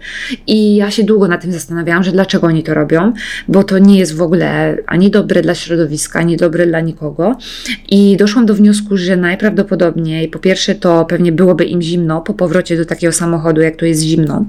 I 0.46 0.76
ja 0.76 0.90
się 0.90 1.04
długo 1.04 1.28
na 1.28 1.38
tym 1.38 1.52
zastanawiałam, 1.52 2.04
że 2.04 2.12
dlaczego 2.12 2.46
oni 2.46 2.62
to 2.62 2.74
robią, 2.74 3.12
bo 3.48 3.64
to 3.64 3.78
nie 3.78 3.98
jest 3.98 4.16
w 4.16 4.22
ogóle 4.22 4.76
ani 4.86 5.10
dobre 5.10 5.42
dla 5.42 5.54
środowiska, 5.54 6.18
ani 6.18 6.36
dobre 6.36 6.66
dla 6.66 6.80
nikogo. 6.80 7.36
I 7.88 8.16
doszłam 8.16 8.46
do 8.46 8.54
wniosku, 8.54 8.96
że 8.96 9.16
najprawdopodobniej 9.16 10.28
po 10.28 10.38
pierwsze 10.38 10.74
to 10.74 11.04
pewnie 11.04 11.32
byłoby 11.32 11.64
im 11.64 11.82
zimno 11.82 12.20
po 12.20 12.34
powrocie 12.34 12.76
do 12.76 12.84
takiego 12.84 13.12
samochodu, 13.12 13.60
jak 13.60 13.76
to 13.76 13.86
jest 13.86 14.02
zimno 14.02 14.29
zimno. 14.30 14.44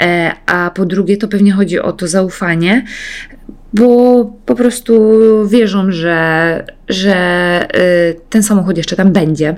E, 0.00 0.32
a 0.46 0.70
po 0.74 0.86
drugie, 0.86 1.16
to 1.16 1.28
pewnie 1.28 1.52
chodzi 1.52 1.80
o 1.80 1.92
to 1.92 2.08
zaufanie, 2.08 2.84
bo 3.74 4.24
po 4.46 4.54
prostu 4.54 5.12
wierzą, 5.48 5.92
że, 5.92 6.64
że 6.88 7.68
y, 7.76 8.20
ten 8.30 8.42
samochód 8.42 8.76
jeszcze 8.76 8.96
tam 8.96 9.12
będzie. 9.12 9.56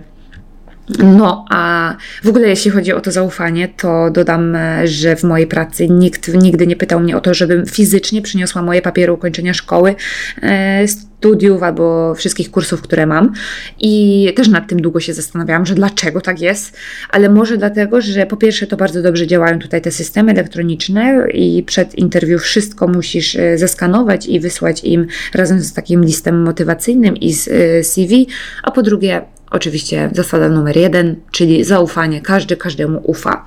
No, 0.98 1.44
a 1.50 1.94
w 2.22 2.28
ogóle 2.28 2.48
jeśli 2.48 2.70
chodzi 2.70 2.92
o 2.92 3.00
to 3.00 3.10
zaufanie, 3.10 3.68
to 3.68 4.10
dodam, 4.10 4.56
że 4.84 5.16
w 5.16 5.24
mojej 5.24 5.46
pracy 5.46 5.88
nikt 5.88 6.34
nigdy 6.34 6.66
nie 6.66 6.76
pytał 6.76 7.00
mnie 7.00 7.16
o 7.16 7.20
to, 7.20 7.34
żebym 7.34 7.66
fizycznie 7.66 8.22
przyniosła 8.22 8.62
moje 8.62 8.82
papiery 8.82 9.12
ukończenia 9.12 9.54
szkoły, 9.54 9.94
e, 10.42 10.84
studiów 11.20 11.62
albo 11.62 12.14
wszystkich 12.14 12.50
kursów, 12.50 12.82
które 12.82 13.06
mam. 13.06 13.32
I 13.80 14.32
też 14.36 14.48
nad 14.48 14.68
tym 14.68 14.82
długo 14.82 15.00
się 15.00 15.14
zastanawiałam, 15.14 15.66
że 15.66 15.74
dlaczego 15.74 16.20
tak 16.20 16.40
jest, 16.40 16.76
ale 17.10 17.28
może 17.28 17.56
dlatego, 17.56 18.00
że 18.00 18.26
po 18.26 18.36
pierwsze 18.36 18.66
to 18.66 18.76
bardzo 18.76 19.02
dobrze 19.02 19.26
działają 19.26 19.58
tutaj 19.58 19.82
te 19.82 19.90
systemy 19.90 20.32
elektroniczne 20.32 21.26
i 21.34 21.62
przed 21.62 21.94
interwiu 21.94 22.38
wszystko 22.38 22.88
musisz 22.88 23.36
e, 23.36 23.58
zeskanować 23.58 24.26
i 24.26 24.40
wysłać 24.40 24.84
im 24.84 25.06
razem 25.34 25.60
z 25.60 25.72
takim 25.72 26.04
listem 26.04 26.42
motywacyjnym 26.42 27.16
i 27.16 27.32
z 27.32 27.48
e, 27.48 27.84
CV, 27.84 28.26
a 28.62 28.70
po 28.70 28.82
drugie 28.82 29.22
Oczywiście 29.52 30.10
zasada 30.12 30.48
numer 30.48 30.76
jeden, 30.76 31.16
czyli 31.30 31.64
zaufanie. 31.64 32.20
Każdy 32.20 32.56
każdemu 32.56 33.00
ufa. 33.04 33.46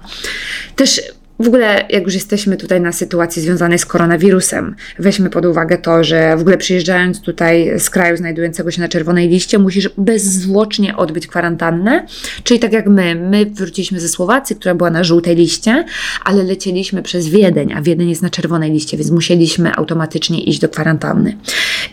Też 0.75 1.01
w 1.43 1.47
ogóle, 1.47 1.85
jak 1.89 2.03
już 2.03 2.13
jesteśmy 2.13 2.57
tutaj 2.57 2.81
na 2.81 2.91
sytuacji 2.91 3.41
związanej 3.41 3.79
z 3.79 3.85
koronawirusem, 3.85 4.75
weźmy 4.99 5.29
pod 5.29 5.45
uwagę 5.45 5.77
to, 5.77 6.03
że 6.03 6.37
w 6.37 6.41
ogóle 6.41 6.57
przyjeżdżając 6.57 7.21
tutaj 7.21 7.79
z 7.79 7.89
kraju 7.89 8.17
znajdującego 8.17 8.71
się 8.71 8.81
na 8.81 8.87
czerwonej 8.87 9.29
liście, 9.29 9.59
musisz 9.59 9.89
bezzwłocznie 9.97 10.97
odbyć 10.97 11.27
kwarantannę. 11.27 12.05
Czyli 12.43 12.59
tak 12.59 12.73
jak 12.73 12.87
my, 12.87 13.15
my 13.15 13.45
wróciliśmy 13.45 13.99
ze 13.99 14.07
Słowacji, 14.09 14.55
która 14.55 14.75
była 14.75 14.89
na 14.89 15.03
żółtej 15.03 15.35
liście, 15.35 15.85
ale 16.25 16.43
lecieliśmy 16.43 17.03
przez 17.03 17.27
Wiedeń, 17.27 17.73
a 17.73 17.81
Wiedeń 17.81 18.09
jest 18.09 18.21
na 18.21 18.29
czerwonej 18.29 18.71
liście, 18.71 18.97
więc 18.97 19.11
musieliśmy 19.11 19.75
automatycznie 19.75 20.43
iść 20.43 20.59
do 20.59 20.69
kwarantanny. 20.69 21.37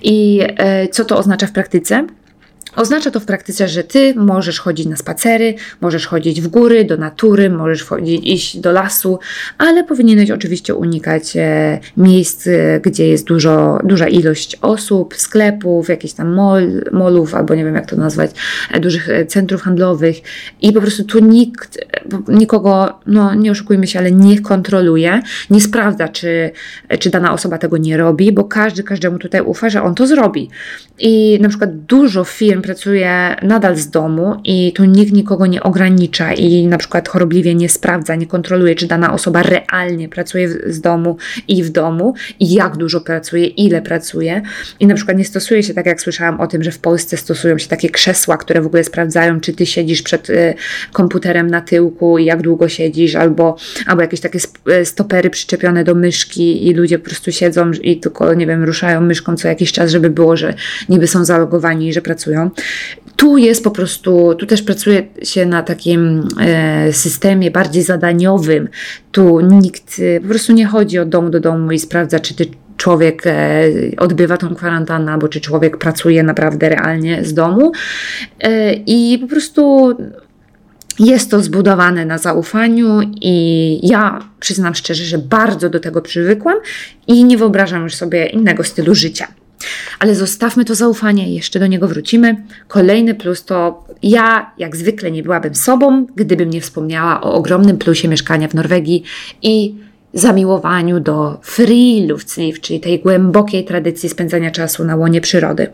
I 0.02 0.40
e, 0.56 0.88
co 0.88 1.04
to 1.04 1.18
oznacza 1.18 1.46
w 1.46 1.52
praktyce? 1.52 2.06
Oznacza 2.76 3.10
to 3.10 3.20
w 3.20 3.24
praktyce, 3.24 3.68
że 3.68 3.84
ty 3.84 4.14
możesz 4.14 4.60
chodzić 4.60 4.86
na 4.86 4.96
spacery, 4.96 5.54
możesz 5.80 6.06
chodzić 6.06 6.40
w 6.40 6.48
góry, 6.48 6.84
do 6.84 6.96
natury, 6.96 7.50
możesz 7.50 7.84
chodzić, 7.84 8.26
iść 8.28 8.58
do 8.58 8.72
lasu, 8.72 9.18
ale 9.58 9.84
powinieneś 9.84 10.30
oczywiście 10.30 10.74
unikać 10.74 11.36
e, 11.36 11.80
miejsc, 11.96 12.46
e, 12.46 12.80
gdzie 12.82 13.08
jest 13.08 13.26
dużo, 13.26 13.78
duża 13.84 14.08
ilość 14.08 14.56
osób, 14.62 15.14
sklepów, 15.16 15.88
jakichś 15.88 16.14
tam 16.14 16.34
mall, 16.34 16.84
molów, 16.92 17.34
albo 17.34 17.54
nie 17.54 17.64
wiem 17.64 17.74
jak 17.74 17.86
to 17.86 17.96
nazwać, 17.96 18.30
e, 18.70 18.80
dużych 18.80 19.08
centrów 19.28 19.62
handlowych 19.62 20.16
i 20.62 20.72
po 20.72 20.80
prostu 20.80 21.04
tu 21.04 21.18
nikt, 21.18 21.78
nikogo, 22.28 22.98
no 23.06 23.34
nie 23.34 23.50
oszukujmy 23.50 23.86
się, 23.86 23.98
ale 23.98 24.12
nie 24.12 24.40
kontroluje, 24.40 25.22
nie 25.50 25.60
sprawdza, 25.60 26.08
czy, 26.08 26.50
czy 26.98 27.10
dana 27.10 27.32
osoba 27.32 27.58
tego 27.58 27.76
nie 27.76 27.96
robi, 27.96 28.32
bo 28.32 28.44
każdy 28.44 28.82
każdemu 28.82 29.18
tutaj 29.18 29.40
ufa, 29.40 29.70
że 29.70 29.82
on 29.82 29.94
to 29.94 30.06
zrobi. 30.06 30.50
I 30.98 31.38
na 31.40 31.48
przykład 31.48 31.76
dużo 31.76 32.24
firm 32.24 32.59
pracuje 32.62 33.36
nadal 33.42 33.76
z 33.76 33.90
domu 33.90 34.40
i 34.44 34.72
tu 34.72 34.84
nikt 34.84 35.12
nikogo 35.12 35.46
nie 35.46 35.62
ogranicza 35.62 36.32
i 36.32 36.66
na 36.66 36.78
przykład 36.78 37.08
chorobliwie 37.08 37.54
nie 37.54 37.68
sprawdza, 37.68 38.14
nie 38.14 38.26
kontroluje, 38.26 38.74
czy 38.74 38.86
dana 38.86 39.12
osoba 39.12 39.42
realnie 39.42 40.08
pracuje 40.08 40.48
z 40.48 40.80
domu 40.80 41.16
i 41.48 41.64
w 41.64 41.70
domu 41.70 42.14
i 42.40 42.52
jak 42.52 42.76
dużo 42.76 43.00
pracuje, 43.00 43.46
ile 43.46 43.82
pracuje. 43.82 44.42
I 44.80 44.86
na 44.86 44.94
przykład 44.94 45.18
nie 45.18 45.24
stosuje 45.24 45.62
się, 45.62 45.74
tak 45.74 45.86
jak 45.86 46.00
słyszałam 46.00 46.40
o 46.40 46.46
tym, 46.46 46.62
że 46.62 46.70
w 46.70 46.78
Polsce 46.78 47.16
stosują 47.16 47.58
się 47.58 47.68
takie 47.68 47.90
krzesła, 47.90 48.36
które 48.36 48.60
w 48.60 48.66
ogóle 48.66 48.84
sprawdzają, 48.84 49.40
czy 49.40 49.52
ty 49.52 49.66
siedzisz 49.66 50.02
przed 50.02 50.30
y, 50.30 50.54
komputerem 50.92 51.46
na 51.46 51.60
tyłku 51.60 52.18
i 52.18 52.24
jak 52.24 52.42
długo 52.42 52.68
siedzisz, 52.68 53.14
albo, 53.14 53.56
albo 53.86 54.02
jakieś 54.02 54.20
takie 54.20 54.38
y, 54.80 54.84
stopery 54.84 55.30
przyczepione 55.30 55.84
do 55.84 55.94
myszki 55.94 56.66
i 56.68 56.74
ludzie 56.74 56.98
po 56.98 57.04
prostu 57.04 57.32
siedzą 57.32 57.70
i 57.82 58.00
tylko, 58.00 58.34
nie 58.34 58.46
wiem, 58.46 58.64
ruszają 58.64 59.00
myszką 59.00 59.36
co 59.36 59.48
jakiś 59.48 59.72
czas, 59.72 59.90
żeby 59.90 60.10
było, 60.10 60.36
że 60.36 60.54
niby 60.88 61.06
są 61.06 61.24
zalogowani 61.24 61.88
i 61.88 61.92
że 61.92 62.02
pracują. 62.02 62.49
Tu 63.16 63.38
jest 63.38 63.64
po 63.64 63.70
prostu, 63.70 64.34
tu 64.34 64.46
też 64.46 64.62
pracuje 64.62 65.02
się 65.22 65.46
na 65.46 65.62
takim 65.62 66.28
e, 66.40 66.92
systemie 66.92 67.50
bardziej 67.50 67.82
zadaniowym. 67.82 68.68
Tu 69.12 69.40
nikt 69.40 70.00
e, 70.16 70.20
po 70.20 70.28
prostu 70.28 70.52
nie 70.52 70.66
chodzi 70.66 70.98
od 70.98 71.08
domu 71.08 71.30
do 71.30 71.40
domu 71.40 71.72
i 71.72 71.78
sprawdza, 71.78 72.20
czy 72.20 72.34
ty 72.34 72.46
człowiek 72.76 73.22
e, 73.26 73.62
odbywa 73.96 74.36
tą 74.36 74.54
kwarantannę, 74.54 75.12
albo 75.12 75.28
czy 75.28 75.40
człowiek 75.40 75.76
pracuje 75.76 76.22
naprawdę 76.22 76.68
realnie 76.68 77.24
z 77.24 77.34
domu. 77.34 77.72
I 78.86 79.18
po 79.20 79.26
prostu 79.26 79.94
jest 80.98 81.30
to 81.30 81.42
zbudowane 81.42 82.06
na 82.06 82.18
zaufaniu, 82.18 83.00
i 83.20 83.88
ja 83.88 84.28
przyznam 84.40 84.74
szczerze, 84.74 85.04
że 85.04 85.18
bardzo 85.18 85.70
do 85.70 85.80
tego 85.80 86.02
przywykłam 86.02 86.56
i 87.06 87.24
nie 87.24 87.38
wyobrażam 87.38 87.82
już 87.82 87.94
sobie 87.94 88.26
innego 88.26 88.64
stylu 88.64 88.94
życia. 88.94 89.26
Ale 89.98 90.14
zostawmy 90.14 90.64
to 90.64 90.74
zaufanie 90.74 91.34
jeszcze 91.34 91.58
do 91.58 91.66
niego 91.66 91.88
wrócimy. 91.88 92.36
Kolejny 92.68 93.14
plus 93.14 93.44
to 93.44 93.84
ja, 94.02 94.50
jak 94.58 94.76
zwykle, 94.76 95.10
nie 95.10 95.22
byłabym 95.22 95.54
sobą, 95.54 96.06
gdybym 96.16 96.50
nie 96.50 96.60
wspomniała 96.60 97.20
o 97.20 97.34
ogromnym 97.34 97.78
plusie 97.78 98.08
mieszkania 98.08 98.48
w 98.48 98.54
Norwegii 98.54 99.02
i 99.42 99.74
zamiłowaniu 100.12 101.00
do 101.00 101.40
friluftsliv, 101.42 102.60
czyli 102.60 102.80
tej 102.80 102.98
głębokiej 102.98 103.64
tradycji 103.64 104.08
spędzania 104.08 104.50
czasu 104.50 104.84
na 104.84 104.96
łonie 104.96 105.20
przyrody. 105.20 105.66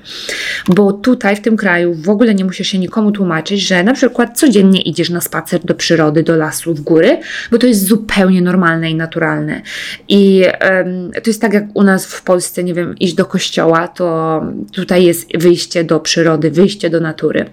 Bo 0.68 0.92
tutaj 0.92 1.36
w 1.36 1.40
tym 1.40 1.56
kraju 1.56 1.94
w 1.94 2.08
ogóle 2.08 2.34
nie 2.34 2.44
musisz 2.44 2.68
się 2.68 2.78
nikomu 2.78 3.12
tłumaczyć, 3.12 3.60
że 3.60 3.82
na 3.82 3.92
przykład 3.94 4.38
codziennie 4.38 4.80
idziesz 4.80 5.10
na 5.10 5.20
spacer 5.20 5.60
do 5.64 5.74
przyrody, 5.74 6.22
do 6.22 6.36
lasu, 6.36 6.74
w 6.74 6.80
góry, 6.80 7.18
bo 7.50 7.58
to 7.58 7.66
jest 7.66 7.84
zupełnie 7.86 8.42
normalne 8.42 8.90
i 8.90 8.94
naturalne. 8.94 9.62
I 10.08 10.44
um, 10.70 11.10
to 11.12 11.30
jest 11.30 11.40
tak 11.40 11.52
jak 11.52 11.64
u 11.74 11.82
nas 11.82 12.06
w 12.06 12.22
Polsce, 12.22 12.64
nie 12.64 12.74
wiem, 12.74 12.94
iść 13.00 13.14
do 13.14 13.24
kościoła, 13.24 13.88
to 13.88 14.42
tutaj 14.72 15.04
jest 15.04 15.38
wyjście 15.38 15.84
do 15.84 16.00
przyrody, 16.00 16.50
wyjście 16.50 16.90
do 16.90 17.00
natury. 17.00 17.46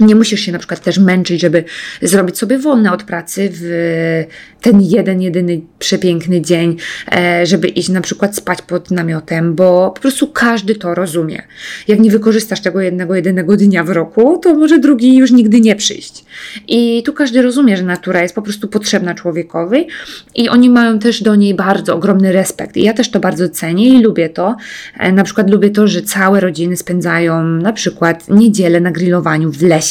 Nie 0.00 0.14
musisz 0.14 0.40
się 0.40 0.52
na 0.52 0.58
przykład 0.58 0.80
też 0.80 0.98
męczyć, 0.98 1.40
żeby 1.40 1.64
zrobić 2.02 2.38
sobie 2.38 2.58
wolne 2.58 2.92
od 2.92 3.02
pracy 3.02 3.48
w 3.52 4.24
ten 4.60 4.80
jeden, 4.82 5.22
jedyny 5.22 5.60
przepiękny 5.78 6.40
dzień, 6.40 6.76
e, 7.12 7.46
żeby 7.46 7.68
iść 7.68 7.88
na 7.88 8.00
przykład 8.00 8.36
spać 8.36 8.62
pod 8.62 8.90
namiotem, 8.90 9.54
bo 9.54 9.90
po 9.90 10.00
prostu 10.00 10.28
każdy 10.28 10.74
to 10.74 10.94
rozumie. 10.94 11.42
Jak 11.88 12.00
nie 12.00 12.10
wykorzystasz 12.10 12.60
tego 12.60 12.80
jednego, 12.80 13.14
jedynego 13.14 13.56
dnia 13.56 13.84
w 13.84 13.90
roku, 13.90 14.38
to 14.42 14.54
może 14.54 14.78
drugi 14.78 15.16
już 15.16 15.30
nigdy 15.30 15.60
nie 15.60 15.76
przyjść. 15.76 16.24
I 16.68 17.02
tu 17.06 17.12
każdy 17.12 17.42
rozumie, 17.42 17.76
że 17.76 17.82
natura 17.82 18.22
jest 18.22 18.34
po 18.34 18.42
prostu 18.42 18.68
potrzebna 18.68 19.14
człowiekowi 19.14 19.88
i 20.34 20.48
oni 20.48 20.70
mają 20.70 20.98
też 20.98 21.22
do 21.22 21.34
niej 21.34 21.54
bardzo 21.54 21.94
ogromny 21.94 22.32
respekt. 22.32 22.76
I 22.76 22.82
ja 22.82 22.92
też 22.92 23.10
to 23.10 23.20
bardzo 23.20 23.48
cenię 23.48 23.88
i 23.88 24.02
lubię 24.02 24.28
to. 24.28 24.56
E, 24.98 25.12
na 25.12 25.24
przykład 25.24 25.50
lubię 25.50 25.70
to, 25.70 25.88
że 25.88 26.02
całe 26.02 26.40
rodziny 26.40 26.76
spędzają 26.76 27.44
na 27.44 27.72
przykład 27.72 28.28
niedzielę 28.28 28.80
na 28.80 28.90
grillowaniu 28.90 29.50
w 29.52 29.62
lesie 29.62 29.83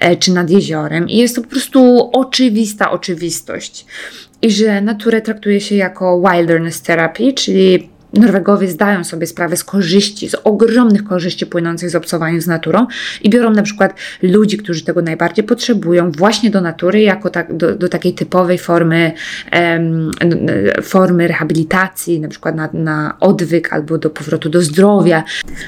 e, 0.00 0.16
czy 0.16 0.32
nad 0.32 0.50
jeziorem. 0.50 1.08
I 1.08 1.16
jest 1.16 1.36
to 1.36 1.42
po 1.42 1.48
prostu 1.48 2.10
oczywista 2.12 2.90
oczywistość. 2.90 3.86
I 4.42 4.50
że 4.50 4.80
naturę 4.80 5.22
traktuje 5.22 5.60
się 5.60 5.74
jako 5.74 6.22
wilderness 6.30 6.82
therapy, 6.82 7.32
czyli 7.32 7.93
Norwegowie 8.16 8.68
zdają 8.68 9.04
sobie 9.04 9.26
sprawę 9.26 9.56
z 9.56 9.64
korzyści, 9.64 10.28
z 10.28 10.36
ogromnych 10.44 11.04
korzyści 11.04 11.46
płynących 11.46 11.90
z 11.90 11.94
obcowania 11.94 12.40
z 12.40 12.46
naturą 12.46 12.86
i 13.22 13.30
biorą 13.30 13.50
na 13.50 13.62
przykład 13.62 13.94
ludzi, 14.22 14.56
którzy 14.56 14.84
tego 14.84 15.02
najbardziej 15.02 15.44
potrzebują, 15.44 16.10
właśnie 16.10 16.50
do 16.50 16.60
natury, 16.60 17.00
jako 17.00 17.30
tak, 17.30 17.56
do, 17.56 17.74
do 17.74 17.88
takiej 17.88 18.14
typowej 18.14 18.58
formy, 18.58 19.12
um, 19.52 20.10
formy 20.82 21.28
rehabilitacji, 21.28 22.20
na 22.20 22.28
przykład 22.28 22.56
na, 22.56 22.68
na 22.72 23.16
odwyk 23.20 23.72
albo 23.72 23.98
do 23.98 24.10
powrotu 24.10 24.48
do 24.48 24.62
zdrowia. 24.62 25.24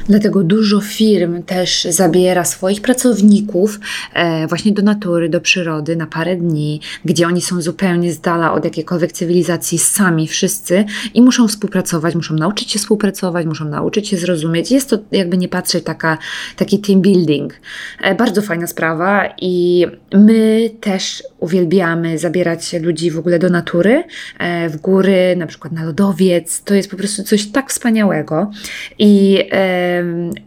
Dlatego 0.08 0.42
dużo 0.42 0.80
firm 0.80 1.42
też 1.42 1.84
zabiera 1.90 2.44
swoich 2.44 2.80
pracowników 2.80 3.80
e, 4.14 4.46
właśnie 4.46 4.72
do 4.72 4.82
natury, 4.82 5.28
do 5.28 5.40
przyrody 5.40 5.96
na 5.96 6.06
parę 6.06 6.36
dni, 6.36 6.80
gdzie 7.04 7.26
oni 7.26 7.42
są 7.42 7.62
zupełnie 7.62 8.12
z 8.12 8.20
dala 8.20 8.52
od 8.52 8.64
jakiejkolwiek 8.64 9.12
cywilizacji, 9.12 9.78
sami 9.78 10.28
wszyscy 10.28 10.84
i 11.14 11.22
muszą 11.22 11.48
współpracować, 11.48 12.14
muszą 12.14 12.35
nauczyć 12.36 12.70
się 12.70 12.78
współpracować, 12.78 13.46
muszą 13.46 13.64
nauczyć 13.64 14.08
się 14.08 14.16
zrozumieć. 14.16 14.70
Jest 14.70 14.90
to 14.90 14.98
jakby 15.12 15.38
nie 15.38 15.48
patrzeć 15.48 15.84
taka, 15.84 16.18
taki 16.56 16.78
team 16.78 17.00
building. 17.00 17.54
E, 18.02 18.14
bardzo 18.14 18.42
fajna 18.42 18.66
sprawa 18.66 19.34
i 19.40 19.86
my 20.14 20.70
też 20.80 21.22
uwielbiamy 21.38 22.18
zabierać 22.18 22.72
ludzi 22.72 23.10
w 23.10 23.18
ogóle 23.18 23.38
do 23.38 23.48
natury, 23.48 24.04
e, 24.38 24.68
w 24.68 24.76
góry, 24.76 25.36
na 25.36 25.46
przykład 25.46 25.72
na 25.72 25.84
lodowiec. 25.84 26.62
To 26.62 26.74
jest 26.74 26.90
po 26.90 26.96
prostu 26.96 27.22
coś 27.22 27.46
tak 27.46 27.70
wspaniałego. 27.70 28.50
I 28.98 29.44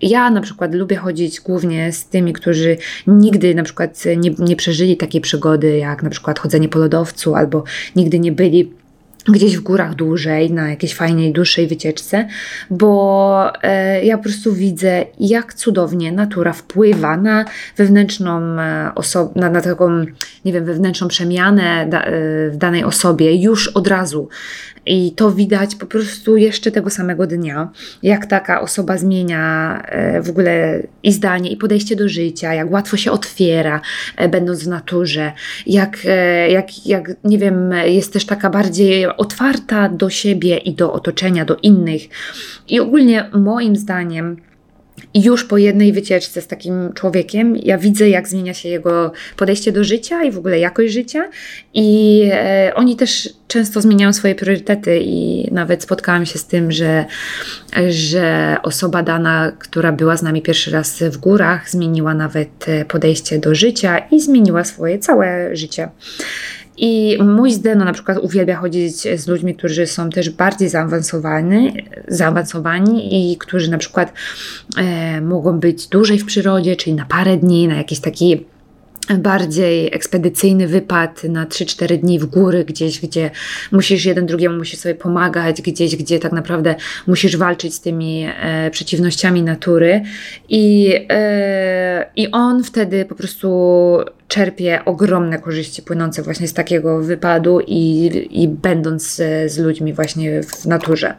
ja 0.01 0.29
na 0.29 0.41
przykład 0.41 0.75
lubię 0.75 0.95
chodzić 0.95 1.39
głównie 1.41 1.91
z 1.91 2.05
tymi, 2.05 2.33
którzy 2.33 2.77
nigdy 3.07 3.55
na 3.55 3.63
przykład 3.63 4.03
nie, 4.17 4.31
nie 4.39 4.55
przeżyli 4.55 4.97
takiej 4.97 5.21
przygody, 5.21 5.77
jak 5.77 6.03
na 6.03 6.09
przykład 6.09 6.39
chodzenie 6.39 6.69
po 6.69 6.79
lodowcu, 6.79 7.35
albo 7.35 7.63
nigdy 7.95 8.19
nie 8.19 8.31
byli 8.31 8.71
gdzieś 9.27 9.57
w 9.57 9.61
górach 9.61 9.95
dłużej, 9.95 10.51
na 10.51 10.69
jakiejś 10.69 10.95
fajnej, 10.95 11.31
dłuższej 11.31 11.67
wycieczce, 11.67 12.27
bo 12.69 13.51
e, 13.63 14.05
ja 14.05 14.17
po 14.17 14.23
prostu 14.23 14.53
widzę, 14.53 15.05
jak 15.19 15.53
cudownie 15.53 16.11
natura 16.11 16.53
wpływa 16.53 17.17
na 17.17 17.45
wewnętrzną 17.77 18.41
e, 18.41 18.91
osobę, 18.95 19.31
na, 19.35 19.49
na 19.49 19.61
taką, 19.61 20.05
nie 20.45 20.53
wiem, 20.53 20.65
wewnętrzną 20.65 21.07
przemianę 21.07 21.85
da, 21.89 22.01
e, 22.01 22.11
w 22.49 22.57
danej 22.57 22.83
osobie 22.83 23.35
już 23.35 23.67
od 23.67 23.87
razu. 23.87 24.29
I 24.89 25.11
to 25.11 25.31
widać 25.31 25.75
po 25.75 25.85
prostu 25.85 26.37
jeszcze 26.37 26.71
tego 26.71 26.89
samego 26.89 27.27
dnia, 27.27 27.69
jak 28.03 28.25
taka 28.25 28.61
osoba 28.61 28.97
zmienia 28.97 29.81
e, 29.85 30.21
w 30.21 30.29
ogóle 30.29 30.83
i 31.03 31.11
zdanie, 31.11 31.49
i 31.51 31.57
podejście 31.57 31.95
do 31.95 32.09
życia, 32.09 32.53
jak 32.53 32.71
łatwo 32.71 32.97
się 32.97 33.11
otwiera, 33.11 33.81
e, 34.17 34.29
będąc 34.29 34.63
w 34.63 34.67
naturze, 34.67 35.31
jak, 35.67 35.97
e, 36.05 36.51
jak, 36.51 36.87
jak 36.87 37.11
nie 37.23 37.37
wiem, 37.37 37.73
jest 37.85 38.13
też 38.13 38.25
taka 38.25 38.49
bardziej 38.49 39.05
otwarta 39.05 39.89
do 39.89 40.09
siebie 40.09 40.57
i 40.57 40.73
do 40.73 40.93
otoczenia, 40.93 41.45
do 41.45 41.55
innych. 41.55 42.01
I 42.67 42.79
ogólnie 42.79 43.29
moim 43.33 43.75
zdaniem, 43.75 44.37
już 45.13 45.43
po 45.43 45.57
jednej 45.57 45.93
wycieczce 45.93 46.41
z 46.41 46.47
takim 46.47 46.93
człowiekiem, 46.93 47.55
ja 47.55 47.77
widzę, 47.77 48.09
jak 48.09 48.27
zmienia 48.27 48.53
się 48.53 48.69
jego 48.69 49.11
podejście 49.37 49.71
do 49.71 49.83
życia 49.83 50.23
i 50.23 50.31
w 50.31 50.37
ogóle 50.37 50.59
jakość 50.59 50.93
życia. 50.93 51.29
I 51.73 52.21
e, 52.33 52.71
oni 52.75 52.95
też 52.95 53.29
często 53.47 53.81
zmieniają 53.81 54.13
swoje 54.13 54.35
priorytety, 54.35 54.99
i 55.03 55.47
nawet 55.51 55.83
spotkałam 55.83 56.25
się 56.25 56.39
z 56.39 56.45
tym, 56.45 56.71
że, 56.71 57.05
że 57.89 58.57
osoba 58.63 59.03
dana, 59.03 59.51
która 59.59 59.91
była 59.91 60.17
z 60.17 60.23
nami 60.23 60.41
pierwszy 60.41 60.71
raz 60.71 61.03
w 61.03 61.17
górach, 61.17 61.69
zmieniła 61.69 62.13
nawet 62.13 62.69
e, 62.69 62.85
podejście 62.85 63.39
do 63.39 63.55
życia 63.55 63.97
i 63.97 64.21
zmieniła 64.21 64.63
swoje 64.63 64.99
całe 64.99 65.55
życie. 65.55 65.89
I 66.81 67.17
mój 67.23 67.51
zdeno 67.51 67.85
na 67.85 67.93
przykład 67.93 68.17
uwielbia 68.17 68.55
chodzić 68.55 68.95
z 68.95 69.27
ludźmi, 69.27 69.55
którzy 69.55 69.87
są 69.87 70.09
też 70.09 70.29
bardziej 70.29 70.69
zaawansowani, 70.69 71.73
zaawansowani 72.07 73.31
i 73.31 73.37
którzy 73.37 73.71
na 73.71 73.77
przykład 73.77 74.13
e, 74.77 75.21
mogą 75.21 75.59
być 75.59 75.87
dłużej 75.87 76.19
w 76.19 76.25
przyrodzie, 76.25 76.75
czyli 76.75 76.95
na 76.95 77.05
parę 77.05 77.37
dni, 77.37 77.67
na 77.67 77.75
jakiś 77.75 77.99
taki 77.99 78.45
bardziej 79.17 79.95
ekspedycyjny 79.95 80.67
wypad 80.67 81.23
na 81.23 81.45
3-4 81.45 81.97
dni 81.97 82.19
w 82.19 82.25
góry, 82.25 82.65
gdzieś, 82.65 82.99
gdzie 83.01 83.31
musisz 83.71 84.05
jeden 84.05 84.25
drugiemu 84.25 84.57
musisz 84.57 84.79
sobie 84.79 84.95
pomagać, 84.95 85.61
gdzieś, 85.61 85.95
gdzie 85.95 86.19
tak 86.19 86.31
naprawdę 86.31 86.75
musisz 87.07 87.37
walczyć 87.37 87.73
z 87.73 87.81
tymi 87.81 88.27
e, 88.41 88.71
przeciwnościami 88.71 89.43
natury. 89.43 90.01
I, 90.49 90.93
e, 91.09 92.05
I 92.15 92.31
on 92.31 92.63
wtedy 92.63 93.05
po 93.05 93.15
prostu 93.15 93.49
czerpie 94.27 94.85
ogromne 94.85 95.39
korzyści 95.39 95.81
płynące 95.81 96.21
właśnie 96.21 96.47
z 96.47 96.53
takiego 96.53 97.01
wypadu 97.01 97.59
i, 97.67 98.11
i 98.31 98.47
będąc 98.47 99.15
z, 99.15 99.51
z 99.51 99.57
ludźmi 99.57 99.93
właśnie 99.93 100.43
w 100.43 100.65
naturze. 100.65 101.13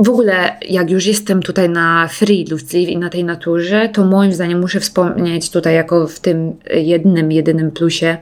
W 0.00 0.08
ogóle, 0.08 0.56
jak 0.68 0.90
już 0.90 1.06
jestem 1.06 1.42
tutaj 1.42 1.68
na 1.68 2.08
Friluftsliv 2.08 2.88
i 2.88 2.96
na 2.96 3.10
tej 3.10 3.24
naturze, 3.24 3.88
to 3.88 4.04
moim 4.04 4.32
zdaniem 4.32 4.60
muszę 4.60 4.80
wspomnieć 4.80 5.50
tutaj 5.50 5.74
jako 5.74 6.06
w 6.06 6.20
tym 6.20 6.56
jednym, 6.74 7.32
jedynym 7.32 7.70
plusie, 7.70 8.16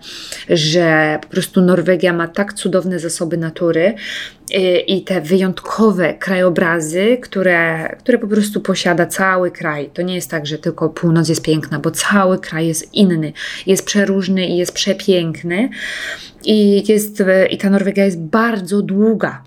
że 0.49 1.19
po 1.23 1.29
prostu 1.29 1.61
Norwegia 1.61 2.12
ma 2.12 2.29
tak 2.29 2.55
cudowne 2.55 2.99
zasoby 2.99 3.37
natury 3.37 3.95
y, 4.55 4.79
i 4.79 5.03
te 5.03 5.21
wyjątkowe 5.21 6.15
krajobrazy, 6.15 7.19
które, 7.23 7.89
które 7.99 8.19
po 8.19 8.27
prostu 8.27 8.61
posiada 8.61 9.07
cały 9.07 9.51
kraj. 9.51 9.91
To 9.95 10.03
nie 10.03 10.15
jest 10.15 10.31
tak, 10.31 10.47
że 10.47 10.59
tylko 10.59 10.89
północ 10.89 11.29
jest 11.29 11.43
piękna, 11.43 11.79
bo 11.79 11.91
cały 11.91 12.39
kraj 12.39 12.67
jest 12.67 12.95
inny, 12.95 13.33
jest 13.67 13.87
przeróżny 13.87 14.47
i 14.47 14.57
jest 14.57 14.73
przepiękny. 14.73 15.69
I, 16.45 16.85
jest, 16.93 17.23
i 17.51 17.59
ta 17.59 17.71
Norwegia 17.71 18.05
jest 18.05 18.21
bardzo 18.21 18.83
długa 18.83 19.43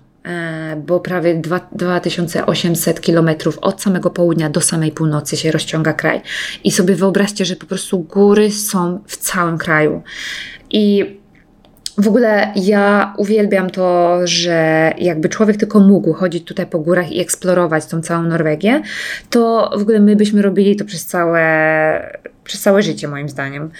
bo 0.86 1.00
prawie 1.00 1.42
2800 1.72 3.00
kilometrów 3.00 3.58
od 3.58 3.82
samego 3.82 4.10
południa 4.10 4.50
do 4.50 4.60
samej 4.60 4.92
północy 4.92 5.36
się 5.36 5.50
rozciąga 5.50 5.92
kraj. 5.92 6.20
I 6.64 6.70
sobie 6.70 6.94
wyobraźcie, 6.94 7.44
że 7.44 7.56
po 7.56 7.66
prostu 7.66 7.98
góry 7.98 8.50
są 8.50 9.00
w 9.06 9.16
całym 9.16 9.58
kraju. 9.58 10.02
I 10.70 11.16
w 11.98 12.08
ogóle 12.08 12.52
ja 12.56 13.14
uwielbiam 13.18 13.70
to, 13.70 14.18
że 14.24 14.92
jakby 14.98 15.28
człowiek 15.28 15.56
tylko 15.56 15.80
mógł 15.80 16.12
chodzić 16.12 16.44
tutaj 16.44 16.66
po 16.66 16.78
górach 16.78 17.12
i 17.12 17.20
eksplorować 17.20 17.86
tą 17.86 18.02
całą 18.02 18.22
Norwegię, 18.22 18.82
to 19.30 19.70
w 19.78 19.82
ogóle 19.82 20.00
my 20.00 20.16
byśmy 20.16 20.42
robili 20.42 20.76
to 20.76 20.84
przez 20.84 21.06
całe, 21.06 22.20
przez 22.44 22.60
całe 22.60 22.82
życie, 22.82 23.08
moim 23.08 23.28
zdaniem. 23.28 23.70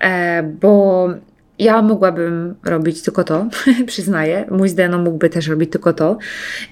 E, 0.00 0.42
bo 0.42 1.08
ja 1.58 1.82
mogłabym 1.82 2.54
robić 2.64 3.02
tylko 3.02 3.24
to, 3.24 3.48
przyznaję. 3.86 4.44
Mój 4.50 4.68
Zdeno 4.68 4.98
mógłby 4.98 5.30
też 5.30 5.46
robić 5.46 5.72
tylko 5.72 5.92
to. 5.92 6.18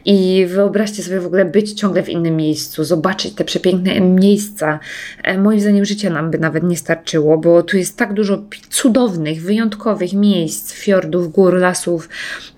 I 0.05 0.47
wyobraźcie 0.49 1.03
sobie 1.03 1.21
w 1.21 1.27
ogóle 1.27 1.45
być 1.45 1.73
ciągle 1.73 2.03
w 2.03 2.09
innym 2.09 2.37
miejscu, 2.37 2.85
zobaczyć 2.85 3.35
te 3.35 3.45
przepiękne 3.45 4.01
miejsca. 4.01 4.81
E, 5.23 5.39
moim 5.39 5.61
zdaniem 5.61 5.85
życia 5.85 6.11
nam 6.11 6.31
by 6.31 6.39
nawet 6.39 6.65
nie 6.65 6.77
starczyło, 6.77 7.39
bo 7.39 7.63
tu 7.63 7.77
jest 7.77 7.97
tak 7.97 8.13
dużo 8.13 8.43
cudownych, 8.71 9.43
wyjątkowych 9.43 10.13
miejsc, 10.13 10.73
fiordów, 10.73 11.33
gór, 11.33 11.55
lasów, 11.55 12.09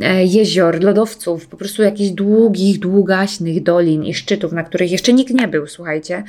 e, 0.01 0.25
jezior, 0.25 0.85
lodowców, 0.85 1.47
po 1.47 1.57
prostu 1.57 1.83
jakichś 1.83 2.11
długich, 2.11 2.79
długaśnych 2.79 3.62
dolin 3.62 4.05
i 4.05 4.15
szczytów, 4.15 4.53
na 4.53 4.62
których 4.62 4.91
jeszcze 4.91 5.12
nikt 5.12 5.35
nie 5.35 5.49
był, 5.49 5.67
słuchajcie. 5.67 6.25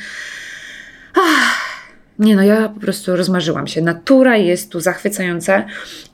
Ach 1.14 1.77
nie 2.20 2.36
no, 2.36 2.44
ja 2.44 2.70
po 2.70 2.80
prostu 2.80 3.16
rozmarzyłam 3.16 3.68
się. 3.68 3.82
Natura 3.82 4.38
jest 4.38 4.72
tu 4.72 4.80
zachwycająca 4.80 5.66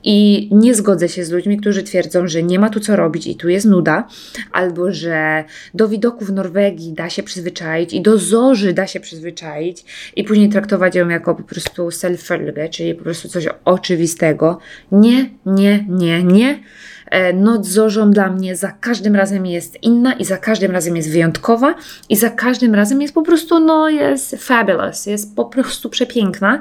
i 0.03 0.49
nie 0.51 0.75
zgodzę 0.75 1.09
się 1.09 1.25
z 1.25 1.31
ludźmi, 1.31 1.57
którzy 1.57 1.83
twierdzą, 1.83 2.27
że 2.27 2.43
nie 2.43 2.59
ma 2.59 2.69
tu 2.69 2.79
co 2.79 2.95
robić 2.95 3.27
i 3.27 3.35
tu 3.35 3.49
jest 3.49 3.65
nuda, 3.65 4.07
albo 4.51 4.91
że 4.91 5.43
do 5.73 5.89
widoków 5.89 6.29
Norwegii 6.29 6.93
da 6.93 7.09
się 7.09 7.23
przyzwyczaić 7.23 7.93
i 7.93 8.01
do 8.01 8.17
zorzy 8.17 8.73
da 8.73 8.87
się 8.87 8.99
przyzwyczaić 8.99 9.85
i 10.15 10.23
później 10.23 10.49
traktować 10.49 10.95
ją 10.95 11.09
jako 11.09 11.35
po 11.35 11.43
prostu 11.43 11.91
self 11.91 12.29
czyli 12.71 12.95
po 12.95 13.03
prostu 13.03 13.29
coś 13.29 13.47
oczywistego. 13.65 14.59
Nie, 14.91 15.29
nie, 15.45 15.85
nie, 15.89 16.23
nie. 16.23 16.59
E, 17.13 17.33
noc 17.33 17.67
zorzą 17.67 18.11
dla 18.11 18.29
mnie 18.29 18.55
za 18.55 18.71
każdym 18.71 19.15
razem 19.15 19.45
jest 19.45 19.83
inna 19.83 20.13
i 20.13 20.25
za 20.25 20.37
każdym 20.37 20.71
razem 20.71 20.97
jest 20.97 21.11
wyjątkowa 21.11 21.75
i 22.09 22.15
za 22.15 22.29
każdym 22.29 22.75
razem 22.75 23.01
jest 23.01 23.13
po 23.13 23.21
prostu, 23.21 23.59
no 23.59 23.89
jest 23.89 24.35
fabulous, 24.39 25.05
jest 25.05 25.35
po 25.35 25.45
prostu 25.45 25.89
przepiękna 25.89 26.59